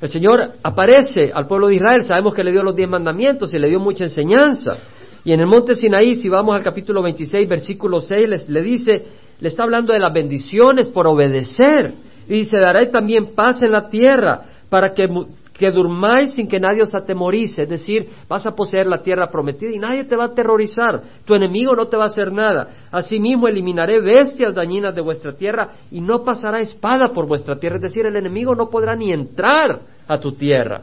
El 0.00 0.08
Señor 0.08 0.52
aparece 0.62 1.30
al 1.32 1.46
pueblo 1.46 1.68
de 1.68 1.76
Israel, 1.76 2.04
sabemos 2.04 2.34
que 2.34 2.44
le 2.44 2.52
dio 2.52 2.62
los 2.62 2.76
diez 2.76 2.88
mandamientos 2.88 3.52
y 3.54 3.58
le 3.58 3.68
dio 3.68 3.80
mucha 3.80 4.04
enseñanza. 4.04 4.78
Y 5.24 5.32
en 5.32 5.40
el 5.40 5.46
monte 5.46 5.74
Sinaí, 5.74 6.16
si 6.16 6.28
vamos 6.28 6.54
al 6.54 6.62
capítulo 6.62 7.02
26, 7.02 7.48
versículo 7.48 8.00
6, 8.00 8.48
le 8.48 8.62
dice, 8.62 9.06
le 9.40 9.48
está 9.48 9.62
hablando 9.62 9.92
de 9.92 9.98
las 9.98 10.12
bendiciones 10.12 10.88
por 10.88 11.06
obedecer. 11.06 11.94
Y 12.28 12.34
dice, 12.34 12.58
daré 12.58 12.86
también 12.86 13.34
paz 13.34 13.62
en 13.62 13.72
la 13.72 13.88
tierra 13.88 14.42
para 14.68 14.92
que 14.92 15.08
que 15.56 15.70
durmáis 15.70 16.34
sin 16.34 16.48
que 16.48 16.60
nadie 16.60 16.82
os 16.82 16.94
atemorice, 16.94 17.62
es 17.62 17.68
decir, 17.68 18.08
vas 18.28 18.46
a 18.46 18.50
poseer 18.50 18.86
la 18.86 19.02
tierra 19.02 19.30
prometida 19.30 19.72
y 19.72 19.78
nadie 19.78 20.04
te 20.04 20.16
va 20.16 20.24
a 20.24 20.28
aterrorizar, 20.28 21.02
tu 21.24 21.34
enemigo 21.34 21.74
no 21.74 21.86
te 21.86 21.96
va 21.96 22.04
a 22.04 22.08
hacer 22.08 22.30
nada. 22.30 22.68
Asimismo 22.90 23.48
eliminaré 23.48 24.00
bestias 24.00 24.54
dañinas 24.54 24.94
de 24.94 25.00
vuestra 25.00 25.32
tierra 25.32 25.70
y 25.90 26.00
no 26.00 26.22
pasará 26.22 26.60
espada 26.60 27.08
por 27.08 27.26
vuestra 27.26 27.58
tierra, 27.58 27.76
es 27.76 27.82
decir, 27.82 28.04
el 28.06 28.16
enemigo 28.16 28.54
no 28.54 28.68
podrá 28.68 28.94
ni 28.94 29.12
entrar 29.12 29.80
a 30.06 30.18
tu 30.20 30.32
tierra. 30.32 30.82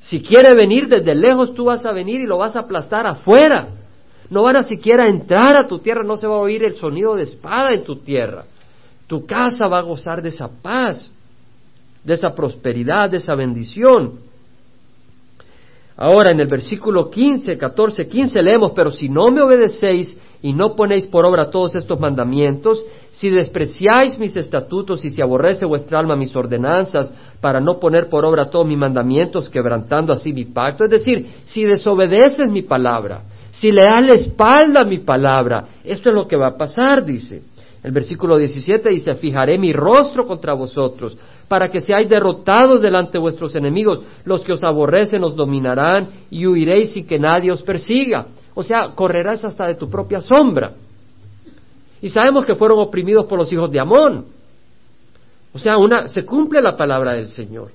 Si 0.00 0.22
quiere 0.22 0.54
venir 0.54 0.88
desde 0.88 1.14
lejos, 1.14 1.54
tú 1.54 1.66
vas 1.66 1.84
a 1.84 1.92
venir 1.92 2.22
y 2.22 2.26
lo 2.26 2.38
vas 2.38 2.56
a 2.56 2.60
aplastar 2.60 3.06
afuera. 3.06 3.68
No 4.30 4.42
van 4.42 4.56
a 4.56 4.62
siquiera 4.62 5.08
entrar 5.08 5.56
a 5.56 5.66
tu 5.66 5.80
tierra, 5.80 6.02
no 6.04 6.16
se 6.16 6.26
va 6.26 6.36
a 6.36 6.40
oír 6.40 6.64
el 6.64 6.76
sonido 6.76 7.16
de 7.16 7.24
espada 7.24 7.74
en 7.74 7.84
tu 7.84 7.96
tierra. 7.96 8.44
Tu 9.06 9.26
casa 9.26 9.66
va 9.66 9.78
a 9.78 9.82
gozar 9.82 10.22
de 10.22 10.30
esa 10.30 10.48
paz 10.48 11.12
de 12.04 12.14
esa 12.14 12.34
prosperidad, 12.34 13.10
de 13.10 13.18
esa 13.18 13.34
bendición. 13.34 14.30
Ahora 15.96 16.30
en 16.30 16.40
el 16.40 16.46
versículo 16.46 17.10
15, 17.10 17.58
14, 17.58 18.08
15 18.08 18.42
leemos, 18.42 18.72
pero 18.74 18.90
si 18.90 19.10
no 19.10 19.30
me 19.30 19.42
obedecéis 19.42 20.18
y 20.40 20.54
no 20.54 20.74
ponéis 20.74 21.06
por 21.06 21.26
obra 21.26 21.50
todos 21.50 21.74
estos 21.74 22.00
mandamientos, 22.00 22.86
si 23.10 23.28
despreciáis 23.28 24.18
mis 24.18 24.34
estatutos 24.34 25.04
y 25.04 25.10
si 25.10 25.20
aborrece 25.20 25.66
vuestra 25.66 25.98
alma 25.98 26.16
mis 26.16 26.34
ordenanzas 26.34 27.12
para 27.42 27.60
no 27.60 27.78
poner 27.78 28.08
por 28.08 28.24
obra 28.24 28.48
todos 28.48 28.66
mis 28.66 28.78
mandamientos, 28.78 29.50
quebrantando 29.50 30.14
así 30.14 30.32
mi 30.32 30.46
pacto, 30.46 30.84
es 30.84 30.90
decir, 30.90 31.32
si 31.44 31.64
desobedeces 31.64 32.50
mi 32.50 32.62
palabra, 32.62 33.24
si 33.50 33.70
le 33.70 33.82
das 33.82 34.02
la 34.02 34.14
espalda 34.14 34.80
a 34.80 34.84
mi 34.84 35.00
palabra, 35.00 35.66
esto 35.84 36.08
es 36.08 36.14
lo 36.14 36.26
que 36.26 36.36
va 36.36 36.46
a 36.48 36.56
pasar, 36.56 37.04
dice. 37.04 37.42
El 37.82 37.92
versículo 37.92 38.38
17 38.38 38.88
dice, 38.88 39.14
fijaré 39.14 39.58
mi 39.58 39.72
rostro 39.72 40.24
contra 40.24 40.54
vosotros, 40.54 41.16
para 41.50 41.68
que 41.68 41.80
seáis 41.80 42.08
derrotados 42.08 42.80
delante 42.80 43.14
de 43.14 43.18
vuestros 43.18 43.56
enemigos. 43.56 44.02
Los 44.24 44.44
que 44.44 44.52
os 44.52 44.62
aborrecen 44.62 45.24
os 45.24 45.34
dominarán 45.34 46.08
y 46.30 46.46
huiréis 46.46 46.92
sin 46.92 47.08
que 47.08 47.18
nadie 47.18 47.50
os 47.50 47.60
persiga. 47.60 48.28
O 48.54 48.62
sea, 48.62 48.90
correrás 48.94 49.44
hasta 49.44 49.66
de 49.66 49.74
tu 49.74 49.90
propia 49.90 50.20
sombra. 50.20 50.74
Y 52.00 52.08
sabemos 52.08 52.46
que 52.46 52.54
fueron 52.54 52.78
oprimidos 52.78 53.26
por 53.26 53.36
los 53.36 53.52
hijos 53.52 53.68
de 53.68 53.80
Amón. 53.80 54.26
O 55.52 55.58
sea, 55.58 55.74
se 56.06 56.24
cumple 56.24 56.62
la 56.62 56.76
palabra 56.76 57.14
del 57.14 57.26
Señor. 57.26 57.72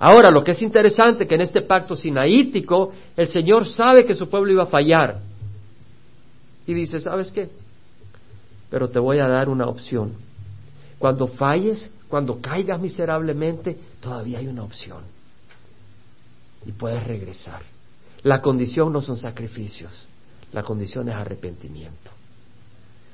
Ahora, 0.00 0.32
lo 0.32 0.42
que 0.42 0.50
es 0.50 0.62
interesante 0.62 1.28
que 1.28 1.36
en 1.36 1.42
este 1.42 1.62
pacto 1.62 1.94
sinaítico, 1.94 2.90
el 3.16 3.28
Señor 3.28 3.66
sabe 3.66 4.04
que 4.04 4.14
su 4.14 4.28
pueblo 4.28 4.50
iba 4.50 4.64
a 4.64 4.66
fallar. 4.66 5.20
Y 6.66 6.74
dice, 6.74 6.98
¿sabes 6.98 7.30
qué? 7.30 7.50
Pero 8.68 8.88
te 8.88 8.98
voy 8.98 9.20
a 9.20 9.28
dar 9.28 9.48
una 9.48 9.68
opción. 9.68 10.14
Cuando 10.98 11.28
falles, 11.28 11.88
cuando 12.12 12.42
caigas 12.42 12.78
miserablemente, 12.78 13.74
todavía 13.98 14.38
hay 14.38 14.46
una 14.46 14.64
opción. 14.64 14.98
Y 16.66 16.72
puedes 16.72 17.02
regresar. 17.06 17.62
La 18.22 18.42
condición 18.42 18.92
no 18.92 19.00
son 19.00 19.16
sacrificios, 19.16 19.90
la 20.52 20.62
condición 20.62 21.08
es 21.08 21.14
arrepentimiento. 21.14 22.10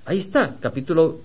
Ahí 0.05 0.19
está, 0.19 0.57
capítulo 0.59 1.19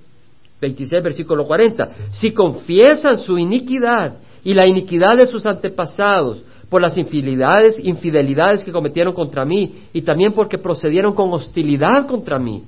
26, 0.62 1.02
versículo 1.02 1.48
40. 1.48 2.12
Si 2.12 2.30
confiesan 2.30 3.24
su 3.24 3.40
iniquidad 3.40 4.18
y 4.44 4.54
la 4.54 4.68
iniquidad 4.68 5.18
de 5.18 5.26
sus 5.26 5.44
antepasados 5.48 6.44
por 6.70 6.80
las 6.80 6.96
infidelidades, 7.00 7.80
infidelidades 7.84 8.64
que 8.64 8.72
cometieron 8.72 9.16
contra 9.16 9.46
mí 9.46 9.88
y 9.94 10.04
también 10.04 10.34
porque 10.34 10.60
procedieron 10.60 11.16
con 11.16 11.34
hostilidad 11.34 12.06
contra 12.06 12.38
mí. 12.38 12.66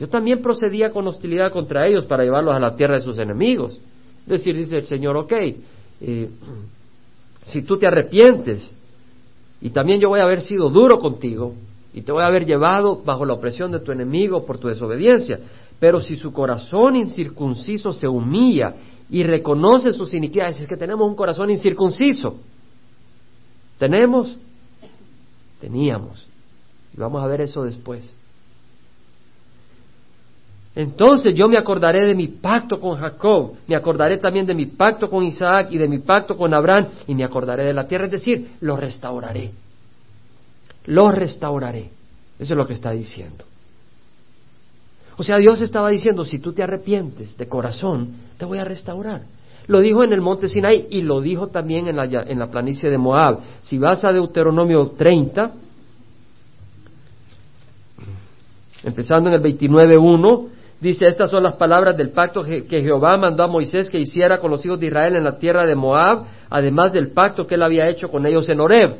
Yo 0.00 0.08
también 0.08 0.42
procedía 0.42 0.90
con 0.90 1.06
hostilidad 1.06 1.52
contra 1.52 1.86
ellos 1.86 2.04
para 2.04 2.24
llevarlos 2.24 2.56
a 2.56 2.58
la 2.58 2.74
tierra 2.74 2.96
de 2.96 3.04
sus 3.04 3.16
enemigos 3.16 3.78
decir, 4.38 4.56
dice 4.56 4.78
el 4.78 4.86
Señor, 4.86 5.16
ok, 5.16 5.32
eh, 5.32 6.30
si 7.44 7.62
tú 7.62 7.78
te 7.78 7.86
arrepientes, 7.86 8.70
y 9.60 9.70
también 9.70 10.00
yo 10.00 10.08
voy 10.08 10.20
a 10.20 10.24
haber 10.24 10.40
sido 10.40 10.70
duro 10.70 10.98
contigo, 10.98 11.54
y 11.92 12.02
te 12.02 12.12
voy 12.12 12.22
a 12.22 12.26
haber 12.26 12.46
llevado 12.46 13.02
bajo 13.04 13.24
la 13.24 13.34
opresión 13.34 13.72
de 13.72 13.80
tu 13.80 13.92
enemigo 13.92 14.46
por 14.46 14.58
tu 14.58 14.68
desobediencia, 14.68 15.40
pero 15.78 16.00
si 16.00 16.16
su 16.16 16.32
corazón 16.32 16.96
incircunciso 16.96 17.92
se 17.92 18.06
humilla 18.06 18.74
y 19.08 19.22
reconoce 19.22 19.92
sus 19.92 20.14
iniquidades, 20.14 20.60
es 20.60 20.68
que 20.68 20.76
tenemos 20.76 21.08
un 21.08 21.16
corazón 21.16 21.50
incircunciso. 21.50 22.36
¿Tenemos? 23.78 24.36
Teníamos. 25.60 26.26
Y 26.94 27.00
vamos 27.00 27.22
a 27.22 27.26
ver 27.26 27.40
eso 27.40 27.62
después. 27.62 28.14
Entonces 30.74 31.34
yo 31.34 31.48
me 31.48 31.58
acordaré 31.58 32.06
de 32.06 32.14
mi 32.14 32.28
pacto 32.28 32.78
con 32.78 32.96
Jacob, 32.96 33.54
me 33.66 33.74
acordaré 33.74 34.18
también 34.18 34.46
de 34.46 34.54
mi 34.54 34.66
pacto 34.66 35.10
con 35.10 35.24
Isaac 35.24 35.68
y 35.72 35.78
de 35.78 35.88
mi 35.88 35.98
pacto 35.98 36.36
con 36.36 36.54
Abraham 36.54 36.88
y 37.08 37.14
me 37.14 37.24
acordaré 37.24 37.64
de 37.64 37.74
la 37.74 37.88
tierra, 37.88 38.04
es 38.04 38.12
decir, 38.12 38.52
lo 38.60 38.76
restauraré. 38.76 39.50
Lo 40.86 41.10
restauraré. 41.10 41.90
Eso 42.38 42.54
es 42.54 42.56
lo 42.56 42.66
que 42.66 42.74
está 42.74 42.92
diciendo. 42.92 43.44
O 45.16 45.22
sea, 45.22 45.36
Dios 45.38 45.60
estaba 45.60 45.90
diciendo, 45.90 46.24
si 46.24 46.38
tú 46.38 46.52
te 46.52 46.62
arrepientes 46.62 47.36
de 47.36 47.46
corazón, 47.48 48.14
te 48.38 48.44
voy 48.44 48.58
a 48.58 48.64
restaurar. 48.64 49.22
Lo 49.66 49.80
dijo 49.80 50.02
en 50.02 50.12
el 50.12 50.20
monte 50.20 50.48
Sinai 50.48 50.86
y 50.90 51.02
lo 51.02 51.20
dijo 51.20 51.48
también 51.48 51.88
en 51.88 51.96
la, 51.96 52.04
en 52.04 52.38
la 52.38 52.50
planicie 52.50 52.88
de 52.88 52.96
Moab. 52.96 53.40
Si 53.60 53.76
vas 53.76 54.04
a 54.04 54.12
Deuteronomio 54.12 54.92
30, 54.96 55.52
empezando 58.84 59.28
en 59.28 59.34
el 59.34 59.42
29.1, 59.42 60.59
Dice, 60.80 61.06
estas 61.06 61.30
son 61.30 61.42
las 61.42 61.54
palabras 61.56 61.94
del 61.94 62.10
pacto 62.10 62.42
que 62.42 62.82
Jehová 62.82 63.18
mandó 63.18 63.42
a 63.42 63.48
Moisés 63.48 63.90
que 63.90 63.98
hiciera 63.98 64.38
con 64.38 64.50
los 64.50 64.64
hijos 64.64 64.80
de 64.80 64.86
Israel 64.86 65.14
en 65.14 65.24
la 65.24 65.36
tierra 65.36 65.66
de 65.66 65.74
Moab, 65.74 66.24
además 66.48 66.90
del 66.92 67.10
pacto 67.10 67.46
que 67.46 67.56
él 67.56 67.62
había 67.62 67.86
hecho 67.88 68.10
con 68.10 68.24
ellos 68.24 68.48
en 68.48 68.60
Horeb. 68.60 68.96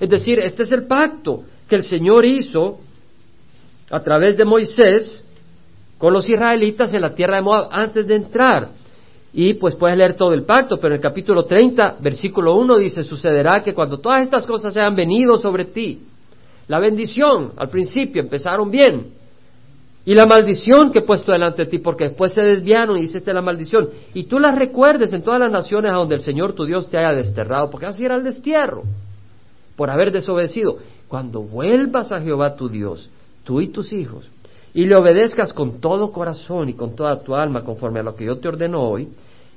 Es 0.00 0.08
decir, 0.08 0.38
este 0.38 0.62
es 0.62 0.72
el 0.72 0.86
pacto 0.86 1.42
que 1.68 1.76
el 1.76 1.82
Señor 1.82 2.24
hizo 2.24 2.78
a 3.90 4.00
través 4.00 4.38
de 4.38 4.46
Moisés 4.46 5.22
con 5.98 6.14
los 6.14 6.26
israelitas 6.26 6.94
en 6.94 7.02
la 7.02 7.14
tierra 7.14 7.36
de 7.36 7.42
Moab 7.42 7.68
antes 7.70 8.06
de 8.06 8.14
entrar. 8.14 8.68
Y 9.34 9.54
pues 9.54 9.74
puedes 9.74 9.98
leer 9.98 10.14
todo 10.14 10.32
el 10.32 10.44
pacto, 10.44 10.78
pero 10.78 10.94
en 10.94 11.00
el 11.00 11.02
capítulo 11.02 11.44
30, 11.44 11.98
versículo 12.00 12.56
1 12.56 12.78
dice, 12.78 13.04
sucederá 13.04 13.62
que 13.62 13.74
cuando 13.74 13.98
todas 13.98 14.22
estas 14.22 14.46
cosas 14.46 14.74
hayan 14.74 14.96
venido 14.96 15.36
sobre 15.36 15.66
ti, 15.66 16.00
la 16.66 16.78
bendición 16.78 17.52
al 17.58 17.68
principio 17.68 18.22
empezaron 18.22 18.70
bien, 18.70 19.19
y 20.04 20.14
la 20.14 20.26
maldición 20.26 20.90
que 20.90 21.00
he 21.00 21.02
puesto 21.02 21.32
delante 21.32 21.64
de 21.64 21.70
ti, 21.70 21.78
porque 21.78 22.04
después 22.04 22.32
se 22.32 22.40
desviaron 22.40 22.96
y 22.96 23.02
hiciste 23.02 23.34
la 23.34 23.42
maldición. 23.42 23.90
Y 24.14 24.24
tú 24.24 24.38
las 24.38 24.56
recuerdes 24.56 25.12
en 25.12 25.22
todas 25.22 25.40
las 25.40 25.50
naciones 25.50 25.92
a 25.92 25.96
donde 25.96 26.14
el 26.14 26.22
Señor 26.22 26.54
tu 26.54 26.64
Dios 26.64 26.88
te 26.88 26.96
haya 26.96 27.12
desterrado, 27.12 27.68
porque 27.70 27.86
así 27.86 28.04
era 28.04 28.16
el 28.16 28.24
destierro, 28.24 28.84
por 29.76 29.90
haber 29.90 30.10
desobedecido. 30.10 30.78
Cuando 31.06 31.42
vuelvas 31.42 32.12
a 32.12 32.20
Jehová 32.20 32.56
tu 32.56 32.68
Dios, 32.68 33.10
tú 33.44 33.60
y 33.60 33.68
tus 33.68 33.92
hijos, 33.92 34.28
y 34.72 34.86
le 34.86 34.96
obedezcas 34.96 35.52
con 35.52 35.80
todo 35.80 36.12
corazón 36.12 36.68
y 36.68 36.74
con 36.74 36.96
toda 36.96 37.22
tu 37.22 37.34
alma, 37.34 37.62
conforme 37.62 38.00
a 38.00 38.04
lo 38.04 38.14
que 38.14 38.24
yo 38.24 38.38
te 38.38 38.48
ordeno 38.48 38.80
hoy, 38.80 39.08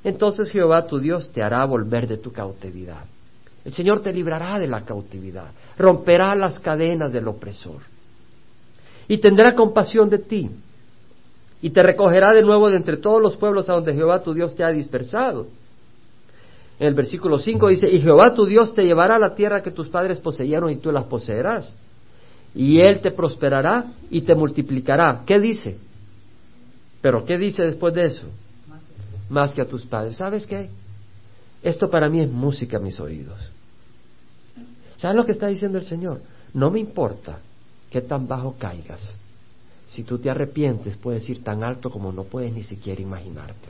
entonces 0.02 0.50
Jehová 0.50 0.86
tu 0.86 0.98
Dios 0.98 1.30
te 1.32 1.42
hará 1.42 1.64
volver 1.64 2.06
de 2.06 2.18
tu 2.18 2.32
cautividad. 2.32 3.04
El 3.64 3.72
Señor 3.72 4.00
te 4.00 4.12
librará 4.12 4.58
de 4.58 4.66
la 4.66 4.82
cautividad, 4.82 5.52
romperá 5.78 6.34
las 6.34 6.58
cadenas 6.58 7.12
del 7.12 7.28
opresor 7.28 7.93
y 9.08 9.18
tendrá 9.18 9.54
compasión 9.54 10.08
de 10.08 10.18
ti, 10.18 10.50
y 11.62 11.70
te 11.70 11.82
recogerá 11.82 12.32
de 12.32 12.42
nuevo 12.42 12.68
de 12.68 12.76
entre 12.76 12.98
todos 12.98 13.22
los 13.22 13.36
pueblos 13.36 13.68
a 13.68 13.72
donde 13.72 13.94
Jehová 13.94 14.22
tu 14.22 14.34
Dios 14.34 14.54
te 14.54 14.64
ha 14.64 14.68
dispersado. 14.68 15.46
En 16.78 16.88
el 16.88 16.94
versículo 16.94 17.38
5 17.38 17.68
dice, 17.68 17.88
y 17.88 18.00
Jehová 18.00 18.34
tu 18.34 18.44
Dios 18.46 18.74
te 18.74 18.84
llevará 18.84 19.16
a 19.16 19.18
la 19.18 19.34
tierra 19.34 19.62
que 19.62 19.70
tus 19.70 19.88
padres 19.88 20.20
poseyeron 20.20 20.70
y 20.70 20.76
tú 20.76 20.92
las 20.92 21.04
poseerás. 21.04 21.74
Y 22.54 22.80
Él 22.80 23.00
te 23.00 23.12
prosperará 23.12 23.86
y 24.10 24.22
te 24.22 24.34
multiplicará. 24.34 25.22
¿Qué 25.24 25.40
dice? 25.40 25.78
Pero 27.00 27.24
¿qué 27.24 27.38
dice 27.38 27.62
después 27.62 27.94
de 27.94 28.06
eso? 28.06 28.26
Más 29.30 29.54
que 29.54 29.62
a 29.62 29.68
tus 29.68 29.86
padres. 29.86 30.16
¿Sabes 30.16 30.46
qué? 30.46 30.68
Esto 31.62 31.88
para 31.88 32.08
mí 32.08 32.20
es 32.20 32.30
música 32.30 32.76
a 32.76 32.80
mis 32.80 33.00
oídos. 33.00 33.38
¿Sabes 34.96 35.16
lo 35.16 35.24
que 35.24 35.32
está 35.32 35.46
diciendo 35.46 35.78
el 35.78 35.84
Señor? 35.84 36.20
No 36.52 36.70
me 36.70 36.78
importa 36.80 37.38
qué 37.94 38.00
tan 38.00 38.26
bajo 38.26 38.56
caigas. 38.58 39.08
Si 39.86 40.02
tú 40.02 40.18
te 40.18 40.28
arrepientes, 40.28 40.96
puedes 40.96 41.30
ir 41.30 41.44
tan 41.44 41.62
alto 41.62 41.90
como 41.90 42.10
no 42.10 42.24
puedes 42.24 42.52
ni 42.52 42.64
siquiera 42.64 43.00
imaginarte. 43.00 43.68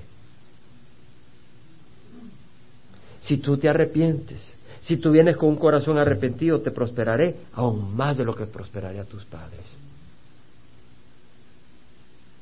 Si 3.21 3.37
tú 3.37 3.59
te 3.59 3.69
arrepientes, 3.69 4.55
si 4.81 4.97
tú 4.97 5.11
vienes 5.11 5.37
con 5.37 5.51
un 5.51 5.57
corazón 5.57 5.99
arrepentido, 5.99 6.63
te 6.63 6.71
prosperaré 6.71 7.37
aún 7.53 7.95
más 7.95 8.17
de 8.17 8.25
lo 8.25 8.35
que 8.35 8.47
prosperaré 8.47 8.99
a 8.99 9.05
tus 9.05 9.27
padres. 9.27 9.67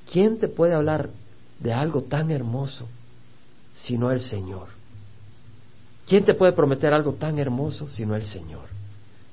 ¿Quién 0.08 0.38
te 0.38 0.46
puede 0.46 0.74
hablar 0.74 1.10
de 1.58 1.72
algo 1.72 2.02
tan 2.02 2.30
hermoso 2.30 2.86
sino 3.74 4.12
el 4.12 4.20
Señor? 4.20 4.68
¿Quién 6.06 6.24
te 6.24 6.34
puede 6.34 6.52
prometer 6.52 6.92
algo 6.92 7.14
tan 7.14 7.40
hermoso 7.40 7.88
sino 7.90 8.14
el 8.14 8.24
Señor? 8.24 8.66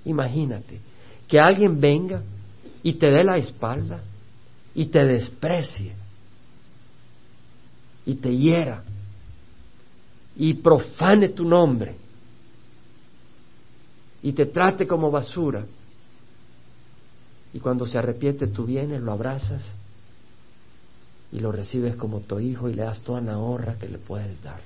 Imagínate 0.04 0.80
que 1.28 1.39
alguien 1.39 1.80
venga 1.80 2.24
y 2.84 2.93
te 2.93 3.07
dé 3.07 3.23
la 3.23 3.38
espalda 3.38 4.01
y 4.73 4.86
te 4.86 5.03
desprecie 5.03 5.95
y 8.05 8.15
te 8.15 8.36
hiera 8.36 8.84
y 10.36 10.53
profane 10.55 11.30
tu 11.30 11.43
nombre 11.43 11.95
y 14.21 14.34
te 14.34 14.45
trate 14.45 14.88
como 14.88 15.11
basura. 15.11 15.65
Y 17.53 17.59
cuando 17.59 17.88
se 17.88 17.97
arrepiente 17.97 18.47
tú 18.47 18.65
vienes, 18.65 19.01
lo 19.01 19.11
abrazas 19.11 19.73
y 21.32 21.39
lo 21.39 21.51
recibes 21.51 21.95
como 21.95 22.21
tu 22.21 22.39
hijo 22.39 22.69
y 22.69 22.73
le 22.73 22.84
das 22.84 23.01
toda 23.01 23.21
la 23.21 23.38
honra 23.38 23.75
que 23.75 23.88
le 23.88 23.97
puedes 23.97 24.41
dar. 24.43 24.61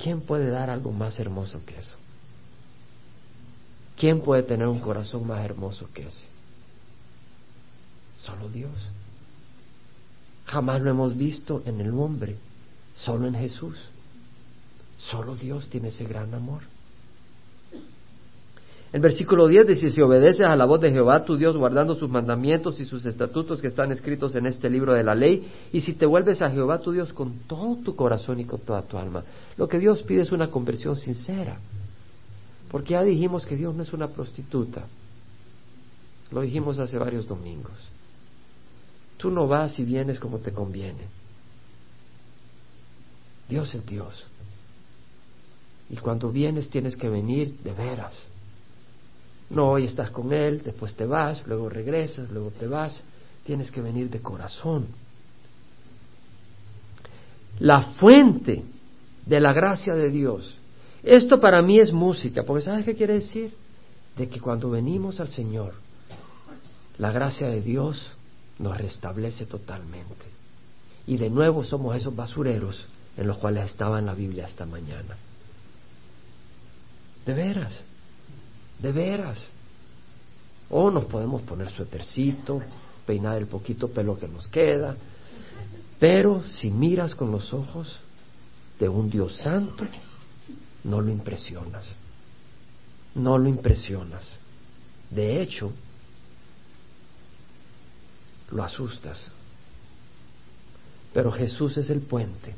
¿Quién 0.00 0.20
puede 0.20 0.50
dar 0.50 0.70
algo 0.70 0.90
más 0.90 1.18
hermoso 1.20 1.60
que 1.64 1.78
eso? 1.78 1.96
¿Quién 3.96 4.20
puede 4.20 4.42
tener 4.42 4.66
un 4.66 4.80
corazón 4.80 5.26
más 5.26 5.44
hermoso 5.44 5.88
que 5.94 6.08
ese? 6.08 6.26
Solo 8.24 8.48
Dios. 8.48 8.72
Jamás 10.46 10.80
lo 10.80 10.90
hemos 10.90 11.16
visto 11.16 11.62
en 11.66 11.80
el 11.80 11.90
hombre, 11.92 12.36
solo 12.94 13.26
en 13.26 13.34
Jesús. 13.34 13.76
Solo 14.98 15.36
Dios 15.36 15.68
tiene 15.68 15.88
ese 15.88 16.04
gran 16.04 16.32
amor. 16.34 16.62
El 18.92 19.00
versículo 19.00 19.48
10 19.48 19.66
dice, 19.66 19.90
si 19.90 20.00
obedeces 20.00 20.46
a 20.46 20.54
la 20.54 20.66
voz 20.66 20.80
de 20.80 20.92
Jehová 20.92 21.24
tu 21.24 21.36
Dios 21.36 21.56
guardando 21.56 21.96
sus 21.96 22.08
mandamientos 22.08 22.78
y 22.78 22.84
sus 22.84 23.04
estatutos 23.04 23.60
que 23.60 23.66
están 23.66 23.90
escritos 23.90 24.36
en 24.36 24.46
este 24.46 24.70
libro 24.70 24.94
de 24.94 25.02
la 25.02 25.16
ley, 25.16 25.50
y 25.72 25.80
si 25.80 25.94
te 25.94 26.06
vuelves 26.06 26.40
a 26.42 26.50
Jehová 26.50 26.78
tu 26.78 26.92
Dios 26.92 27.12
con 27.12 27.40
todo 27.48 27.76
tu 27.84 27.96
corazón 27.96 28.38
y 28.38 28.44
con 28.44 28.60
toda 28.60 28.82
tu 28.82 28.96
alma, 28.96 29.24
lo 29.56 29.68
que 29.68 29.80
Dios 29.80 30.02
pide 30.02 30.22
es 30.22 30.30
una 30.30 30.48
conversión 30.48 30.94
sincera. 30.94 31.58
Porque 32.70 32.92
ya 32.92 33.02
dijimos 33.02 33.44
que 33.44 33.56
Dios 33.56 33.74
no 33.74 33.82
es 33.82 33.92
una 33.92 34.08
prostituta. 34.08 34.84
Lo 36.30 36.42
dijimos 36.42 36.78
hace 36.78 36.96
varios 36.96 37.26
domingos. 37.26 37.72
Tú 39.24 39.30
no 39.30 39.48
vas 39.48 39.78
y 39.78 39.84
vienes 39.84 40.20
como 40.20 40.40
te 40.40 40.52
conviene. 40.52 41.06
Dios 43.48 43.74
es 43.74 43.86
Dios. 43.86 44.22
Y 45.88 45.96
cuando 45.96 46.30
vienes 46.30 46.68
tienes 46.68 46.94
que 46.94 47.08
venir 47.08 47.56
de 47.64 47.72
veras 47.72 48.12
no, 49.48 49.70
hoy 49.70 49.86
estás 49.86 50.10
con 50.10 50.30
Él, 50.30 50.60
después 50.62 50.94
te 50.94 51.06
vas, 51.06 51.42
luego 51.46 51.70
regresas, 51.70 52.30
luego 52.30 52.50
te 52.50 52.66
vas. 52.66 53.00
Tienes 53.46 53.70
que 53.70 53.80
venir 53.80 54.10
de 54.10 54.20
corazón. 54.20 54.88
La 57.60 57.80
fuente 57.80 58.62
de 59.24 59.40
la 59.40 59.54
gracia 59.54 59.94
de 59.94 60.10
Dios. 60.10 60.54
Esto 61.02 61.40
para 61.40 61.62
mí 61.62 61.80
es 61.80 61.94
música, 61.94 62.42
porque 62.42 62.62
¿sabes 62.62 62.84
qué 62.84 62.94
quiere 62.94 63.14
decir? 63.14 63.54
De 64.18 64.28
que 64.28 64.38
cuando 64.38 64.68
venimos 64.68 65.18
al 65.18 65.28
Señor, 65.28 65.72
la 66.98 67.10
gracia 67.10 67.48
de 67.48 67.62
Dios 67.62 68.14
nos 68.58 68.76
restablece 68.76 69.46
totalmente. 69.46 70.24
Y 71.06 71.16
de 71.16 71.30
nuevo 71.30 71.64
somos 71.64 71.96
esos 71.96 72.14
basureros 72.14 72.86
en 73.16 73.26
los 73.26 73.38
cuales 73.38 73.70
estaba 73.70 73.98
en 73.98 74.06
la 74.06 74.14
Biblia 74.14 74.46
esta 74.46 74.66
mañana. 74.66 75.16
De 77.26 77.34
veras. 77.34 77.80
De 78.78 78.92
veras. 78.92 79.38
O 80.70 80.90
nos 80.90 81.04
podemos 81.04 81.42
poner 81.42 81.70
suétercito, 81.70 82.62
peinar 83.06 83.38
el 83.38 83.46
poquito 83.46 83.88
pelo 83.88 84.18
que 84.18 84.28
nos 84.28 84.48
queda. 84.48 84.96
Pero 85.98 86.42
si 86.42 86.70
miras 86.70 87.14
con 87.14 87.30
los 87.30 87.52
ojos 87.52 87.98
de 88.78 88.88
un 88.88 89.08
Dios 89.10 89.36
santo, 89.36 89.86
no 90.84 91.00
lo 91.00 91.10
impresionas. 91.10 91.86
No 93.14 93.38
lo 93.38 93.48
impresionas. 93.48 94.26
De 95.10 95.40
hecho, 95.40 95.72
lo 98.50 98.62
asustas. 98.62 99.20
Pero 101.12 101.30
Jesús 101.30 101.76
es 101.76 101.90
el 101.90 102.00
puente. 102.00 102.54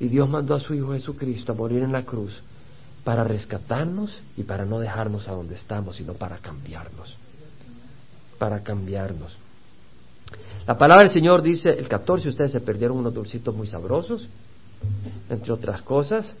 Y 0.00 0.08
Dios 0.08 0.28
mandó 0.28 0.54
a 0.54 0.60
su 0.60 0.74
Hijo 0.74 0.92
Jesucristo 0.92 1.52
a 1.52 1.56
morir 1.56 1.82
en 1.82 1.92
la 1.92 2.04
cruz 2.04 2.40
para 3.04 3.24
rescatarnos 3.24 4.20
y 4.36 4.42
para 4.42 4.64
no 4.64 4.78
dejarnos 4.78 5.28
a 5.28 5.32
donde 5.32 5.54
estamos, 5.54 5.96
sino 5.96 6.14
para 6.14 6.38
cambiarnos. 6.38 7.16
Para 8.38 8.62
cambiarnos. 8.62 9.36
La 10.66 10.76
palabra 10.76 11.04
del 11.04 11.12
Señor 11.12 11.42
dice, 11.42 11.70
el 11.70 11.88
14, 11.88 12.28
ustedes 12.28 12.52
se 12.52 12.60
perdieron 12.60 12.98
unos 12.98 13.14
dulcitos 13.14 13.54
muy 13.54 13.66
sabrosos, 13.66 14.28
entre 15.30 15.52
otras 15.52 15.80
cosas, 15.82 16.34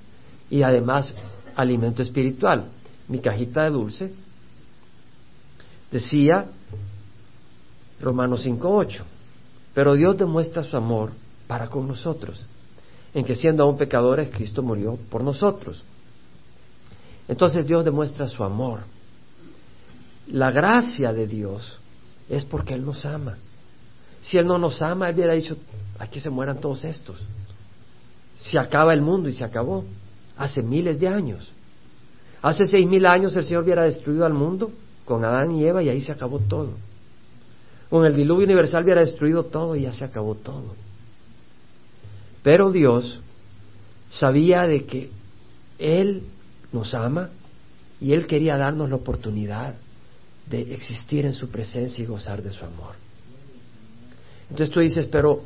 y 0.50 0.62
además 0.62 1.14
alimento 1.56 2.02
espiritual. 2.02 2.66
Mi 3.08 3.20
cajita 3.20 3.64
de 3.64 3.70
dulce 3.70 4.12
decía 5.90 6.46
Romanos 8.00 8.46
5.8, 8.46 9.02
pero 9.74 9.94
Dios 9.94 10.16
demuestra 10.16 10.62
su 10.62 10.76
amor 10.76 11.10
para 11.46 11.68
con 11.68 11.88
nosotros, 11.88 12.44
en 13.14 13.24
que 13.24 13.34
siendo 13.34 13.64
aún 13.64 13.76
pecadores, 13.76 14.28
Cristo 14.30 14.62
murió 14.62 14.98
por 15.10 15.22
nosotros. 15.24 15.82
Entonces 17.26 17.66
Dios 17.66 17.84
demuestra 17.84 18.26
su 18.26 18.42
amor. 18.42 18.80
La 20.28 20.50
gracia 20.50 21.12
de 21.12 21.26
Dios 21.26 21.78
es 22.28 22.44
porque 22.44 22.74
Él 22.74 22.84
nos 22.84 23.04
ama. 23.04 23.36
Si 24.20 24.38
Él 24.38 24.46
no 24.46 24.58
nos 24.58 24.80
ama, 24.82 25.08
Él 25.08 25.14
hubiera 25.16 25.34
dicho, 25.34 25.56
aquí 25.98 26.20
se 26.20 26.30
mueran 26.30 26.60
todos 26.60 26.84
estos. 26.84 27.20
Se 28.38 28.58
acaba 28.58 28.92
el 28.94 29.02
mundo 29.02 29.28
y 29.28 29.32
se 29.32 29.44
acabó. 29.44 29.84
Hace 30.36 30.62
miles 30.62 31.00
de 31.00 31.08
años. 31.08 31.52
Hace 32.40 32.66
seis 32.66 32.86
mil 32.86 33.04
años 33.06 33.36
el 33.36 33.44
Señor 33.44 33.64
hubiera 33.64 33.82
destruido 33.82 34.24
al 34.24 34.32
mundo 34.32 34.70
con 35.04 35.24
Adán 35.24 35.52
y 35.52 35.64
Eva 35.64 35.82
y 35.82 35.88
ahí 35.88 36.00
se 36.00 36.12
acabó 36.12 36.38
todo. 36.38 36.70
Con 37.90 38.04
el 38.04 38.14
diluvio 38.14 38.44
universal 38.44 38.84
hubiera 38.84 39.00
destruido 39.00 39.44
todo 39.44 39.74
y 39.76 39.82
ya 39.82 39.92
se 39.92 40.04
acabó 40.04 40.34
todo. 40.34 40.74
Pero 42.42 42.70
Dios 42.70 43.20
sabía 44.10 44.62
de 44.66 44.84
que 44.84 45.10
Él 45.78 46.22
nos 46.72 46.94
ama 46.94 47.30
y 48.00 48.12
Él 48.12 48.26
quería 48.26 48.56
darnos 48.56 48.90
la 48.90 48.96
oportunidad 48.96 49.74
de 50.46 50.72
existir 50.72 51.26
en 51.26 51.32
su 51.32 51.48
presencia 51.48 52.02
y 52.02 52.06
gozar 52.06 52.42
de 52.42 52.52
su 52.52 52.64
amor. 52.64 52.94
Entonces 54.50 54.72
tú 54.72 54.80
dices, 54.80 55.06
pero 55.06 55.42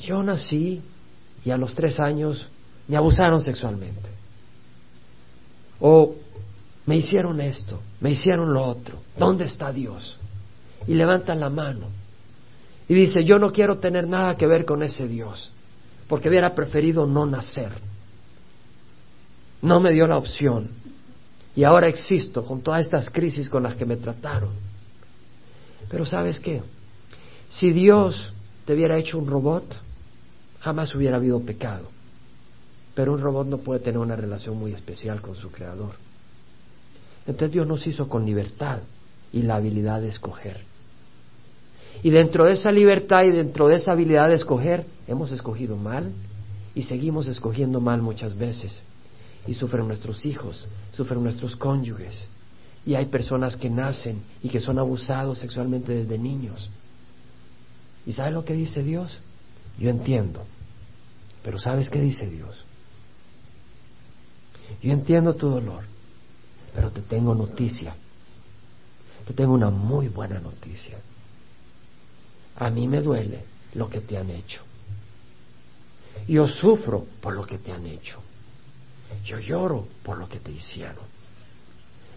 yo 0.00 0.22
nací 0.22 0.80
y 1.44 1.50
a 1.50 1.56
los 1.56 1.74
tres 1.74 1.98
años 1.98 2.48
me 2.86 2.96
abusaron 2.96 3.40
sexualmente. 3.40 4.08
O 5.80 6.16
me 6.86 6.96
hicieron 6.96 7.40
esto, 7.40 7.80
me 8.00 8.10
hicieron 8.10 8.52
lo 8.52 8.62
otro. 8.62 8.98
¿Dónde 9.16 9.46
está 9.46 9.72
Dios? 9.72 10.18
Y 10.86 10.94
levantan 10.94 11.40
la 11.40 11.50
mano. 11.50 11.86
Y 12.88 12.94
dice, 12.94 13.24
yo 13.24 13.38
no 13.38 13.52
quiero 13.52 13.78
tener 13.78 14.06
nada 14.06 14.36
que 14.36 14.46
ver 14.46 14.64
con 14.64 14.82
ese 14.82 15.06
Dios, 15.08 15.52
porque 16.08 16.28
hubiera 16.28 16.54
preferido 16.54 17.06
no 17.06 17.26
nacer 17.26 17.72
no 19.62 19.80
me 19.80 19.92
dio 19.92 20.06
la 20.06 20.18
opción. 20.18 20.68
Y 21.54 21.64
ahora 21.64 21.88
existo 21.88 22.44
con 22.44 22.60
todas 22.60 22.82
estas 22.82 23.08
crisis 23.10 23.48
con 23.48 23.62
las 23.62 23.76
que 23.76 23.86
me 23.86 23.96
trataron. 23.96 24.50
Pero 25.88 26.04
sabes 26.04 26.40
qué? 26.40 26.62
Si 27.48 27.72
Dios 27.72 28.32
te 28.64 28.74
hubiera 28.74 28.98
hecho 28.98 29.18
un 29.18 29.26
robot, 29.26 29.64
jamás 30.60 30.94
hubiera 30.94 31.16
habido 31.16 31.40
pecado. 31.40 31.88
Pero 32.94 33.12
un 33.12 33.20
robot 33.20 33.46
no 33.46 33.58
puede 33.58 33.80
tener 33.80 33.98
una 33.98 34.16
relación 34.16 34.56
muy 34.58 34.72
especial 34.72 35.20
con 35.20 35.36
su 35.36 35.50
creador. 35.50 35.94
Entonces 37.26 37.52
Dios 37.52 37.66
nos 37.66 37.86
hizo 37.86 38.08
con 38.08 38.26
libertad 38.26 38.80
y 39.32 39.42
la 39.42 39.56
habilidad 39.56 40.00
de 40.00 40.08
escoger. 40.08 40.60
Y 42.02 42.10
dentro 42.10 42.44
de 42.44 42.52
esa 42.52 42.72
libertad 42.72 43.24
y 43.24 43.30
dentro 43.30 43.68
de 43.68 43.76
esa 43.76 43.92
habilidad 43.92 44.28
de 44.28 44.34
escoger, 44.34 44.86
hemos 45.06 45.30
escogido 45.30 45.76
mal 45.76 46.12
y 46.74 46.82
seguimos 46.82 47.26
escogiendo 47.28 47.80
mal 47.80 48.02
muchas 48.02 48.36
veces. 48.36 48.82
Y 49.46 49.54
sufren 49.54 49.86
nuestros 49.86 50.24
hijos, 50.24 50.66
sufren 50.92 51.22
nuestros 51.22 51.56
cónyuges. 51.56 52.26
Y 52.84 52.94
hay 52.94 53.06
personas 53.06 53.56
que 53.56 53.70
nacen 53.70 54.22
y 54.42 54.48
que 54.48 54.60
son 54.60 54.78
abusados 54.78 55.38
sexualmente 55.38 55.94
desde 55.94 56.18
niños. 56.18 56.70
¿Y 58.06 58.12
sabes 58.12 58.34
lo 58.34 58.44
que 58.44 58.54
dice 58.54 58.82
Dios? 58.82 59.18
Yo 59.78 59.90
entiendo. 59.90 60.44
Pero 61.44 61.58
¿sabes 61.58 61.90
qué 61.90 62.00
dice 62.00 62.28
Dios? 62.28 62.64
Yo 64.80 64.92
entiendo 64.92 65.34
tu 65.34 65.48
dolor, 65.48 65.84
pero 66.74 66.90
te 66.90 67.02
tengo 67.02 67.34
noticia. 67.34 67.94
Te 69.26 69.34
tengo 69.34 69.52
una 69.52 69.70
muy 69.70 70.08
buena 70.08 70.40
noticia. 70.40 70.98
A 72.56 72.70
mí 72.70 72.86
me 72.86 73.00
duele 73.00 73.44
lo 73.74 73.88
que 73.88 74.00
te 74.00 74.16
han 74.16 74.30
hecho. 74.30 74.62
Yo 76.28 76.46
sufro 76.48 77.06
por 77.20 77.34
lo 77.34 77.46
que 77.46 77.58
te 77.58 77.72
han 77.72 77.86
hecho. 77.86 78.20
Yo 79.24 79.38
lloro 79.38 79.86
por 80.02 80.18
lo 80.18 80.28
que 80.28 80.38
te 80.38 80.52
hicieron. 80.52 81.04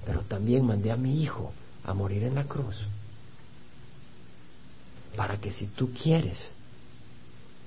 Pero 0.05 0.21
también 0.21 0.65
mandé 0.65 0.91
a 0.91 0.97
mi 0.97 1.21
hijo 1.21 1.51
a 1.83 1.93
morir 1.93 2.23
en 2.23 2.35
la 2.35 2.45
cruz. 2.45 2.77
Para 5.15 5.39
que 5.39 5.51
si 5.51 5.67
tú 5.67 5.91
quieres, 5.93 6.49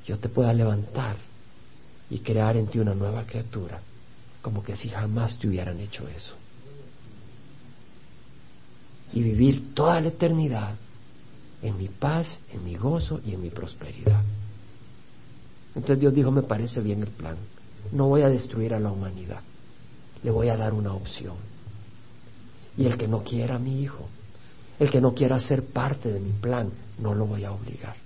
yo 0.07 0.19
te 0.19 0.29
pueda 0.29 0.53
levantar 0.53 1.17
y 2.11 2.19
crear 2.21 2.57
en 2.57 2.67
ti 2.69 2.79
una 2.79 2.95
nueva 2.95 3.25
criatura, 3.25 3.81
como 4.43 4.63
que 4.63 4.77
si 4.77 4.89
jamás 4.89 5.39
te 5.39 5.49
hubieran 5.49 5.81
hecho 5.81 6.07
eso. 6.09 6.35
Y 9.13 9.23
vivir 9.23 9.75
toda 9.75 10.01
la 10.01 10.09
eternidad 10.09 10.75
en 11.63 11.77
mi 11.77 11.89
paz, 11.89 12.41
en 12.53 12.65
mi 12.65 12.77
gozo 12.77 13.21
y 13.25 13.35
en 13.35 13.43
mi 13.43 13.51
prosperidad. 13.51 14.23
Entonces 15.75 16.01
Dios 16.01 16.15
dijo, 16.15 16.31
me 16.31 16.43
parece 16.43 16.81
bien 16.81 17.03
el 17.03 17.09
plan. 17.09 17.37
No 17.93 18.09
voy 18.09 18.23
a 18.23 18.29
destruir 18.29 18.75
a 18.75 18.81
la 18.81 18.91
humanidad. 18.91 19.41
Le 20.23 20.31
voy 20.31 20.49
a 20.49 20.57
dar 20.57 20.75
una 20.75 20.93
opción. 20.93 21.37
Y 22.77 22.87
el 22.87 22.97
que 22.97 23.09
no 23.09 23.23
quiera 23.23 23.57
a 23.57 23.59
mi 23.59 23.83
hijo, 23.83 24.09
el 24.79 24.91
que 24.91 25.01
no 25.01 25.15
quiera 25.15 25.41
ser 25.41 25.65
parte 25.65 26.13
de 26.13 26.21
mi 26.21 26.33
plan, 26.33 26.71
no 26.99 27.15
lo 27.15 27.27
voy 27.27 27.45
a 27.45 27.53
obligar. 27.53 27.97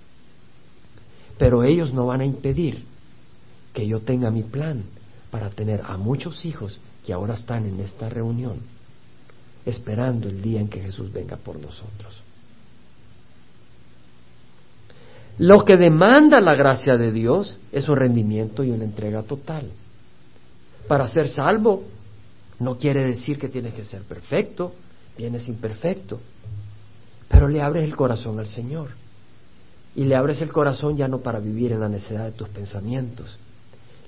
Pero 1.37 1.63
ellos 1.63 1.93
no 1.93 2.05
van 2.05 2.21
a 2.21 2.25
impedir 2.25 2.83
que 3.73 3.87
yo 3.87 4.01
tenga 4.01 4.29
mi 4.31 4.43
plan 4.43 4.83
para 5.31 5.49
tener 5.49 5.81
a 5.85 5.97
muchos 5.97 6.45
hijos 6.45 6.79
que 7.05 7.13
ahora 7.13 7.33
están 7.33 7.65
en 7.65 7.79
esta 7.79 8.07
reunión, 8.07 8.59
esperando 9.65 10.29
el 10.29 10.41
día 10.41 10.61
en 10.61 10.69
que 10.69 10.81
Jesús 10.81 11.11
venga 11.11 11.37
por 11.37 11.59
nosotros. 11.59 12.21
Lo 15.39 15.65
que 15.65 15.77
demanda 15.77 16.39
la 16.39 16.55
gracia 16.55 16.95
de 16.95 17.11
Dios 17.11 17.57
es 17.71 17.89
un 17.89 17.97
rendimiento 17.97 18.63
y 18.63 18.71
una 18.71 18.83
entrega 18.83 19.23
total. 19.23 19.71
Para 20.87 21.07
ser 21.07 21.27
salvo 21.27 21.83
no 22.59 22.77
quiere 22.77 23.03
decir 23.03 23.39
que 23.39 23.49
tienes 23.49 23.73
que 23.73 23.83
ser 23.83 24.03
perfecto, 24.03 24.73
vienes 25.17 25.47
imperfecto, 25.47 26.19
pero 27.29 27.47
le 27.47 27.61
abres 27.61 27.83
el 27.83 27.95
corazón 27.95 28.39
al 28.39 28.47
Señor. 28.47 28.89
Y 29.95 30.05
le 30.05 30.15
abres 30.15 30.41
el 30.41 30.51
corazón 30.51 30.97
ya 30.97 31.07
no 31.07 31.19
para 31.19 31.39
vivir 31.39 31.71
en 31.71 31.79
la 31.79 31.89
necedad 31.89 32.25
de 32.25 32.31
tus 32.31 32.49
pensamientos, 32.49 33.37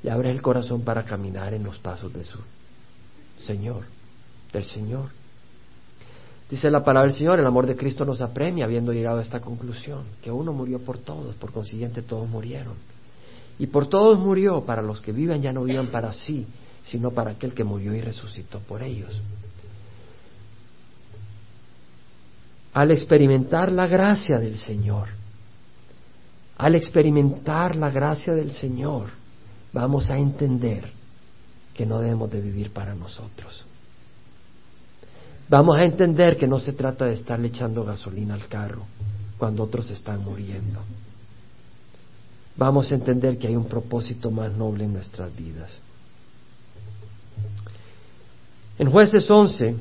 le 0.03 0.11
abres 0.11 0.33
el 0.33 0.41
corazón 0.41 0.81
para 0.81 1.03
caminar 1.03 1.53
en 1.53 1.63
los 1.63 1.77
pasos 1.79 2.13
de 2.13 2.23
su 2.23 2.39
Señor, 3.37 3.83
del 4.53 4.63
Señor. 4.63 5.09
Dice 6.49 6.69
la 6.69 6.83
palabra 6.83 7.09
del 7.09 7.17
Señor, 7.17 7.39
el 7.39 7.45
amor 7.45 7.65
de 7.65 7.75
Cristo 7.75 8.05
nos 8.05 8.21
apremia 8.21 8.65
habiendo 8.65 8.93
llegado 8.93 9.17
a 9.17 9.23
esta 9.23 9.39
conclusión, 9.39 10.03
que 10.21 10.31
uno 10.31 10.53
murió 10.53 10.79
por 10.79 10.99
todos, 10.99 11.35
por 11.35 11.51
consiguiente 11.51 12.03
todos 12.03 12.29
murieron. 12.29 12.75
Y 13.57 13.67
por 13.67 13.87
todos 13.87 14.19
murió, 14.19 14.61
para 14.61 14.81
los 14.81 15.01
que 15.01 15.11
viven 15.11 15.41
ya 15.41 15.51
no 15.51 15.63
vivan 15.63 15.87
para 15.87 16.11
sí, 16.11 16.45
sino 16.83 17.11
para 17.11 17.31
aquel 17.31 17.53
que 17.53 17.63
murió 17.63 17.95
y 17.95 18.01
resucitó 18.01 18.59
por 18.59 18.83
ellos. 18.83 19.19
Al 22.73 22.91
experimentar 22.91 23.71
la 23.71 23.87
gracia 23.87 24.37
del 24.37 24.57
Señor, 24.57 25.07
al 26.57 26.75
experimentar 26.75 27.75
la 27.75 27.89
gracia 27.89 28.33
del 28.33 28.51
Señor, 28.51 29.07
vamos 29.73 30.11
a 30.11 30.17
entender 30.17 30.91
que 31.73 31.85
no 31.85 31.99
debemos 31.99 32.29
de 32.31 32.41
vivir 32.41 32.71
para 32.71 32.93
nosotros 32.93 33.65
Vamos 35.47 35.77
a 35.77 35.83
entender 35.83 36.37
que 36.37 36.47
no 36.47 36.59
se 36.59 36.73
trata 36.73 37.05
de 37.05 37.13
estarle 37.13 37.47
echando 37.47 37.83
gasolina 37.83 38.33
al 38.33 38.47
carro 38.47 38.85
cuando 39.37 39.63
otros 39.63 39.89
están 39.91 40.23
muriendo. 40.23 40.81
Vamos 42.57 42.91
a 42.91 42.95
entender 42.95 43.37
que 43.37 43.47
hay 43.47 43.55
un 43.55 43.67
propósito 43.67 44.31
más 44.31 44.53
noble 44.53 44.85
en 44.85 44.93
nuestras 44.93 45.35
vidas. 45.35 45.71
En 48.79 48.89
jueces 48.89 49.29
11 49.29 49.75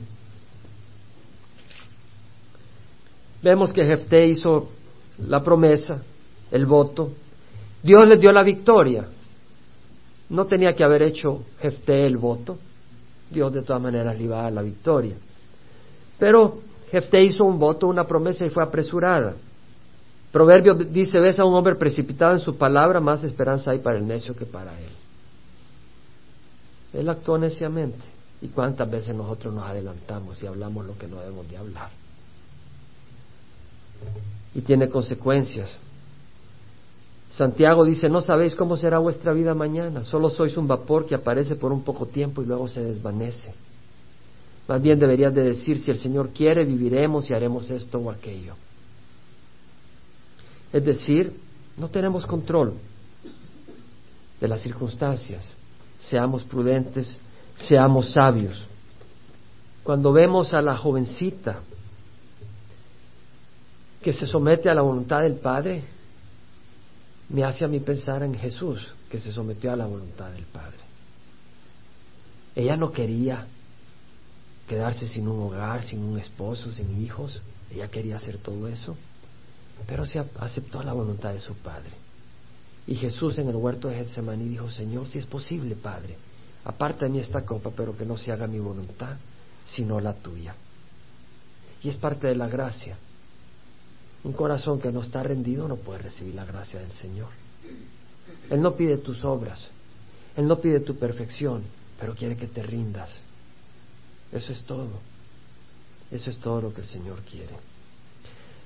vemos 3.43 3.73
que 3.73 3.85
Jefté 3.85 4.27
hizo 4.27 4.71
la 5.19 5.43
promesa, 5.43 6.03
el 6.51 6.67
voto. 6.67 7.13
Dios 7.83 8.07
le 8.07 8.19
dio 8.19 8.33
la 8.33 8.43
victoria. 8.43 9.07
No 10.29 10.47
tenía 10.47 10.75
que 10.75 10.85
haber 10.85 11.03
hecho 11.03 11.45
Jefté 11.61 12.07
el 12.07 12.17
voto. 12.17 12.59
Dios 13.31 13.53
de 13.53 13.63
todas 13.63 13.81
maneras 13.81 14.17
le 14.17 14.25
iba 14.25 14.41
a 14.41 14.43
dar 14.45 14.53
la 14.53 14.63
victoria. 14.63 15.17
Pero 16.19 16.61
Jefté 16.91 17.25
hizo 17.25 17.45
un 17.45 17.59
voto, 17.59 17.89
una 17.89 18.05
promesa 18.05 18.47
y 18.47 18.51
fue 18.51 18.63
apresurada. 18.63 19.35
Proverbio 20.33 20.75
dice, 20.75 21.19
ves 21.21 21.39
a 21.39 21.45
un 21.45 21.55
hombre 21.55 21.77
precipitado 21.77 22.33
en 22.33 22.41
su 22.41 22.57
palabra, 22.57 23.01
más 23.01 23.23
esperanza 23.23 23.71
hay 23.71 23.79
para 23.79 23.99
el 23.99 24.07
necio 24.07 24.35
que 24.35 24.47
para 24.47 24.79
él. 24.81 24.91
Él 26.93 27.09
actuó 27.09 27.39
neciamente. 27.39 27.99
¿Y 28.43 28.49
cuántas 28.49 28.91
veces 28.91 29.15
nosotros 29.15 29.55
nos 29.55 29.65
adelantamos 29.65 30.43
y 30.43 30.47
hablamos 30.47 30.85
lo 30.87 30.99
que 30.99 31.07
no 31.07 31.21
debemos 31.21 31.49
de 31.49 31.57
hablar? 31.57 31.91
Y 34.55 34.61
tiene 34.61 34.89
consecuencias. 34.89 35.79
Santiago 37.31 37.85
dice, 37.85 38.09
no 38.09 38.21
sabéis 38.21 38.55
cómo 38.55 38.77
será 38.77 38.99
vuestra 38.99 39.33
vida 39.33 39.55
mañana, 39.55 40.05
solo 40.05 40.31
sois 40.31 40.57
un 40.57 40.69
vapor 40.69 41.07
que 41.07 41.15
aparece 41.15 41.57
por 41.57 41.73
un 41.73 41.83
poco 41.83 42.07
tiempo 42.07 42.43
y 42.43 42.47
luego 42.47 42.69
se 42.69 42.85
desvanece. 42.85 43.55
Más 44.67 44.81
bien 44.81 44.99
deberías 44.99 45.35
de 45.35 45.43
decir, 45.43 45.79
si 45.79 45.91
el 45.91 45.99
Señor 45.99 46.31
quiere, 46.31 46.65
viviremos 46.65 47.29
y 47.29 47.35
haremos 47.35 47.71
esto 47.71 47.99
o 47.99 48.11
aquello. 48.11 48.55
Es 50.73 50.85
decir, 50.85 51.39
no 51.77 51.89
tenemos 51.89 52.25
control 52.27 52.75
de 54.41 54.49
las 54.49 54.63
circunstancias. 54.63 55.49
Seamos 56.01 56.43
prudentes, 56.45 57.19
seamos 57.57 58.13
sabios. 58.13 58.65
Cuando 59.83 60.13
vemos 60.13 60.55
a 60.55 60.63
la 60.63 60.77
jovencita 60.77 61.61
que 64.03 64.13
se 64.13 64.27
somete 64.27 64.69
a 64.69 64.75
la 64.75 64.83
voluntad 64.83 65.21
del 65.21 65.35
Padre, 65.35 65.85
me 67.29 67.45
hace 67.45 67.65
a 67.65 67.69
mí 67.69 67.81
pensar 67.81 68.23
en 68.23 68.35
Jesús, 68.35 68.87
que 69.11 69.19
se 69.19 69.31
sometió 69.33 69.73
a 69.73 69.77
la 69.77 69.87
voluntad 69.87 70.31
del 70.31 70.45
Padre. 70.45 70.79
Ella 72.55 72.77
no 72.77 72.93
quería 72.93 73.47
quedarse 74.69 75.07
sin 75.07 75.29
un 75.29 75.43
hogar, 75.43 75.83
sin 75.83 76.03
un 76.03 76.19
esposo, 76.19 76.73
sin 76.73 77.03
hijos. 77.03 77.41
Ella 77.71 77.89
quería 77.89 78.17
hacer 78.17 78.39
todo 78.39 78.69
eso, 78.69 78.97
pero 79.87 80.07
se 80.07 80.25
aceptó 80.39 80.83
la 80.83 80.93
voluntad 80.93 81.33
de 81.33 81.41
su 81.41 81.55
Padre. 81.55 81.93
Y 82.87 82.97
Jesús 82.97 83.39
en 83.39 83.49
el 83.49 83.57
huerto 83.57 83.89
de 83.89 83.97
Getsemaní 83.97 84.49
dijo, 84.49 84.71
Señor, 84.71 85.09
si 85.09 85.19
es 85.19 85.27
posible, 85.27 85.75
Padre, 85.75 86.17
aparte 86.65 87.07
de 87.07 87.11
mí 87.11 87.19
esta 87.19 87.45
copa, 87.45 87.71
pero 87.75 87.97
que 87.97 88.05
no 88.05 88.17
se 88.17 88.31
haga 88.31 88.47
mi 88.47 88.59
voluntad, 88.59 89.17
sino 89.65 90.01
la 90.01 90.15
tuya. 90.15 90.55
Y 91.83 91.89
es 91.89 91.97
parte 91.97 92.27
de 92.27 92.35
la 92.35 92.49
gracia. 92.49 92.97
Un 94.23 94.33
corazón 94.33 94.81
que 94.81 94.93
no 94.93 95.01
está 95.01 95.23
rendido 95.23 95.69
no 95.69 95.77
puede 95.77 96.01
recibir 96.01 96.35
la 96.35 96.45
gracia 96.45 96.81
del 96.81 96.93
Señor. 96.93 97.29
Él 98.51 98.61
no 98.61 98.75
pide 98.75 98.99
tus 98.99 99.25
obras, 99.25 99.71
Él 100.37 100.47
no 100.47 100.61
pide 100.61 100.81
tu 100.81 100.97
perfección, 100.97 101.63
pero 101.99 102.15
quiere 102.15 102.37
que 102.37 102.47
te 102.47 102.63
rindas 102.63 103.11
eso 104.35 104.53
es 104.53 104.63
todo. 104.63 104.91
Eso 106.11 106.31
es 106.31 106.37
todo 106.39 106.61
lo 106.61 106.75
que 106.75 106.83
el 106.83 106.87
Señor 106.87 107.21
quiere. 107.23 107.55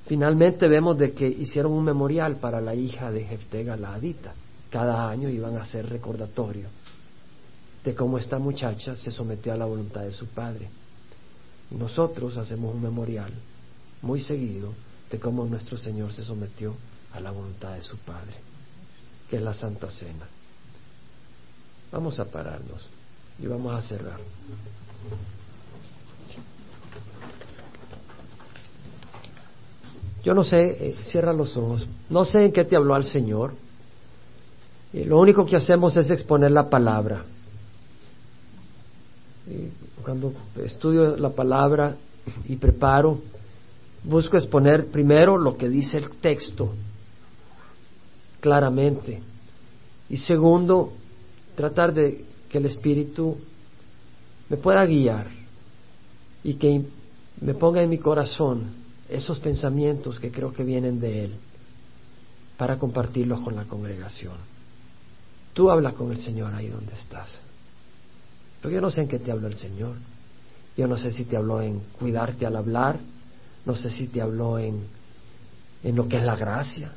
Finalmente 0.07 0.67
vemos 0.67 0.99
de 0.99 1.13
que 1.13 1.29
hicieron 1.29 1.73
un 1.73 1.85
memorial 1.85 2.37
para 2.37 2.61
la 2.61 2.75
hija 2.75 3.13
de 3.13 3.25
Jefté 3.25 3.63
Galadita. 3.63 4.35
Cada 4.71 5.09
año 5.09 5.29
iban 5.29 5.57
a 5.57 5.63
hacer 5.63 5.89
recordatorio 5.89 6.69
de 7.85 7.95
cómo 7.95 8.19
esta 8.19 8.39
muchacha 8.39 8.97
se 8.97 9.11
sometió 9.11 9.53
a 9.53 9.57
la 9.57 9.67
voluntad 9.67 10.03
de 10.03 10.13
su 10.13 10.27
padre. 10.27 10.69
Nosotros 11.71 12.37
hacemos 12.37 12.75
un 12.75 12.83
memorial 12.83 13.33
muy 14.03 14.21
seguido 14.21 14.73
de 15.11 15.19
cómo 15.19 15.45
nuestro 15.45 15.77
Señor 15.77 16.13
se 16.13 16.23
sometió 16.23 16.75
a 17.13 17.21
la 17.21 17.31
voluntad 17.31 17.75
de 17.75 17.83
su 17.83 17.97
Padre, 17.99 18.35
que 19.29 19.37
es 19.37 19.43
la 19.43 19.55
Santa 19.55 19.91
Cena. 19.91 20.27
Vamos 21.91 22.19
a 22.21 22.27
pararnos 22.27 22.89
y 23.39 23.47
vamos 23.47 23.75
a 23.75 23.83
cerrar. 23.83 24.21
Yo 30.29 30.35
no 30.35 30.45
sé, 30.45 30.61
eh, 30.61 30.97
cierra 31.05 31.33
los 31.33 31.57
ojos, 31.57 31.89
no 32.11 32.23
sé 32.27 32.45
en 32.45 32.53
qué 32.53 32.63
te 32.67 32.77
habló 32.77 32.95
al 32.95 33.07
Señor. 33.07 33.55
Y 34.93 35.05
lo 35.05 35.19
único 35.19 35.47
que 35.47 35.57
hacemos 35.57 35.97
es 35.97 36.11
exponer 36.11 36.51
la 36.51 36.69
palabra. 36.69 37.25
cuando 40.05 40.35
estudio 40.63 41.17
la 41.17 41.31
palabra 41.31 41.97
y 42.47 42.57
preparo, 42.57 43.19
busco 44.05 44.37
exponer 44.37 44.89
primero 44.89 45.39
lo 45.39 45.57
que 45.57 45.67
dice 45.67 45.97
el 45.97 46.11
texto 46.11 46.75
claramente. 48.41 49.23
Y 50.11 50.19
segundo, 50.19 50.93
tratar 51.57 51.95
de 51.95 52.27
que 52.51 52.59
el 52.59 52.67
Espíritu 52.67 53.39
me 54.51 54.59
pueda 54.59 54.85
guiar 54.85 55.29
y 56.45 56.53
que 56.57 56.83
me 57.41 57.55
ponga 57.55 57.81
en 57.81 57.89
mi 57.89 57.97
corazón 57.97 58.88
esos 59.09 59.39
pensamientos 59.39 60.21
que 60.21 60.31
creo 60.31 60.53
que 60.53 60.65
vienen 60.65 61.01
de 61.01 61.25
Él 61.25 61.35
para 62.57 62.79
compartirlos 62.79 63.41
con 63.41 63.57
la 63.57 63.65
congregación. 63.65 64.35
Tú 65.55 65.71
habla 65.71 65.93
con 65.93 66.11
el 66.13 66.19
Señor 66.19 66.55
ahí 66.55 66.69
donde 66.69 66.93
estás. 66.93 67.31
Pero 68.61 68.75
yo 68.75 68.81
no 68.81 68.91
sé 68.91 69.03
en 69.03 69.09
qué 69.09 69.19
te 69.19 69.31
habló 69.31 69.47
el 69.49 69.57
Señor. 69.57 69.97
Yo 70.77 70.87
no 70.87 70.99
sé 70.99 71.13
si 71.13 71.25
te 71.25 71.37
habló 71.37 71.61
en 71.61 71.81
cuidarte 71.99 72.47
al 72.47 72.57
hablar, 72.57 72.99
no 73.65 73.75
sé 73.75 73.91
si 73.91 74.07
te 74.07 74.21
habló 74.21 74.59
en, 74.59 74.85
en 75.83 75.97
lo 75.97 76.09
que 76.09 76.19
es 76.19 76.23
la 76.23 76.37
gracia, 76.37 76.93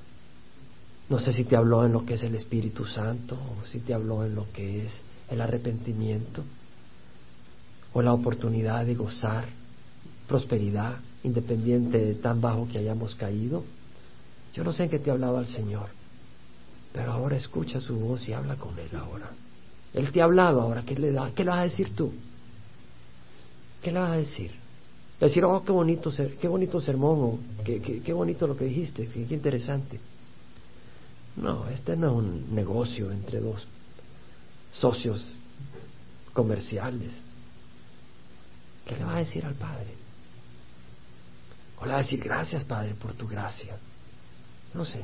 no 1.09 1.19
sé 1.19 1.33
si 1.33 1.45
te 1.45 1.55
habló 1.55 1.85
en 1.85 1.93
lo 1.93 2.05
que 2.05 2.13
es 2.13 2.23
el 2.23 2.35
Espíritu 2.35 2.85
Santo, 2.85 3.35
o 3.35 3.65
si 3.67 3.79
te 3.79 3.93
habló 3.93 4.23
en 4.23 4.35
lo 4.35 4.51
que 4.51 4.85
es 4.85 5.01
el 5.29 5.41
arrepentimiento, 5.41 6.43
o 7.93 8.01
la 8.01 8.13
oportunidad 8.13 8.85
de 8.85 8.95
gozar 8.95 9.45
prosperidad, 10.27 10.95
independiente 11.23 11.97
de 11.97 12.15
tan 12.15 12.41
bajo 12.41 12.67
que 12.67 12.79
hayamos 12.79 13.15
caído. 13.15 13.63
Yo 14.53 14.63
no 14.63 14.73
sé 14.73 14.83
en 14.83 14.89
qué 14.89 14.99
te 14.99 15.11
hablaba 15.11 15.39
el 15.39 15.47
Señor, 15.47 15.87
pero 16.93 17.11
ahora 17.13 17.37
escucha 17.37 17.79
su 17.79 17.95
voz 17.95 18.27
y 18.27 18.33
habla 18.33 18.55
con 18.55 18.77
Él 18.77 18.89
ahora. 18.95 19.31
Él 19.93 20.11
te 20.11 20.21
ha 20.21 20.25
hablado 20.25 20.61
ahora, 20.61 20.83
¿qué 20.83 20.95
le, 20.95 21.11
da? 21.11 21.31
¿Qué 21.33 21.43
le 21.43 21.51
vas 21.51 21.59
a 21.59 21.63
decir 21.63 21.95
tú? 21.95 22.13
¿Qué 23.81 23.91
le 23.91 23.99
vas 23.99 24.11
a 24.11 24.17
decir? 24.17 24.51
decir, 25.19 25.45
oh, 25.45 25.63
qué 25.63 25.71
bonito, 25.71 26.11
qué 26.39 26.47
bonito 26.47 26.81
sermón, 26.81 27.19
o 27.19 27.39
qué, 27.63 27.79
qué 27.79 28.13
bonito 28.13 28.47
lo 28.47 28.57
que 28.57 28.65
dijiste, 28.65 29.07
qué 29.07 29.35
interesante. 29.35 29.99
No, 31.35 31.69
este 31.69 31.95
no 31.95 32.07
es 32.07 32.13
un 32.13 32.55
negocio 32.55 33.11
entre 33.11 33.39
dos 33.39 33.67
socios 34.71 35.37
comerciales. 36.33 37.13
¿Qué 38.85 38.95
le 38.95 39.03
va 39.03 39.17
a 39.17 39.19
decir 39.19 39.45
al 39.45 39.53
Padre? 39.53 40.00
O 41.81 41.85
le 41.85 41.91
va 41.91 41.99
a 41.99 42.03
decir 42.03 42.19
gracias, 42.23 42.63
Padre, 42.63 42.93
por 42.93 43.13
tu 43.13 43.27
gracia. 43.27 43.75
No 44.73 44.85
sé. 44.85 45.03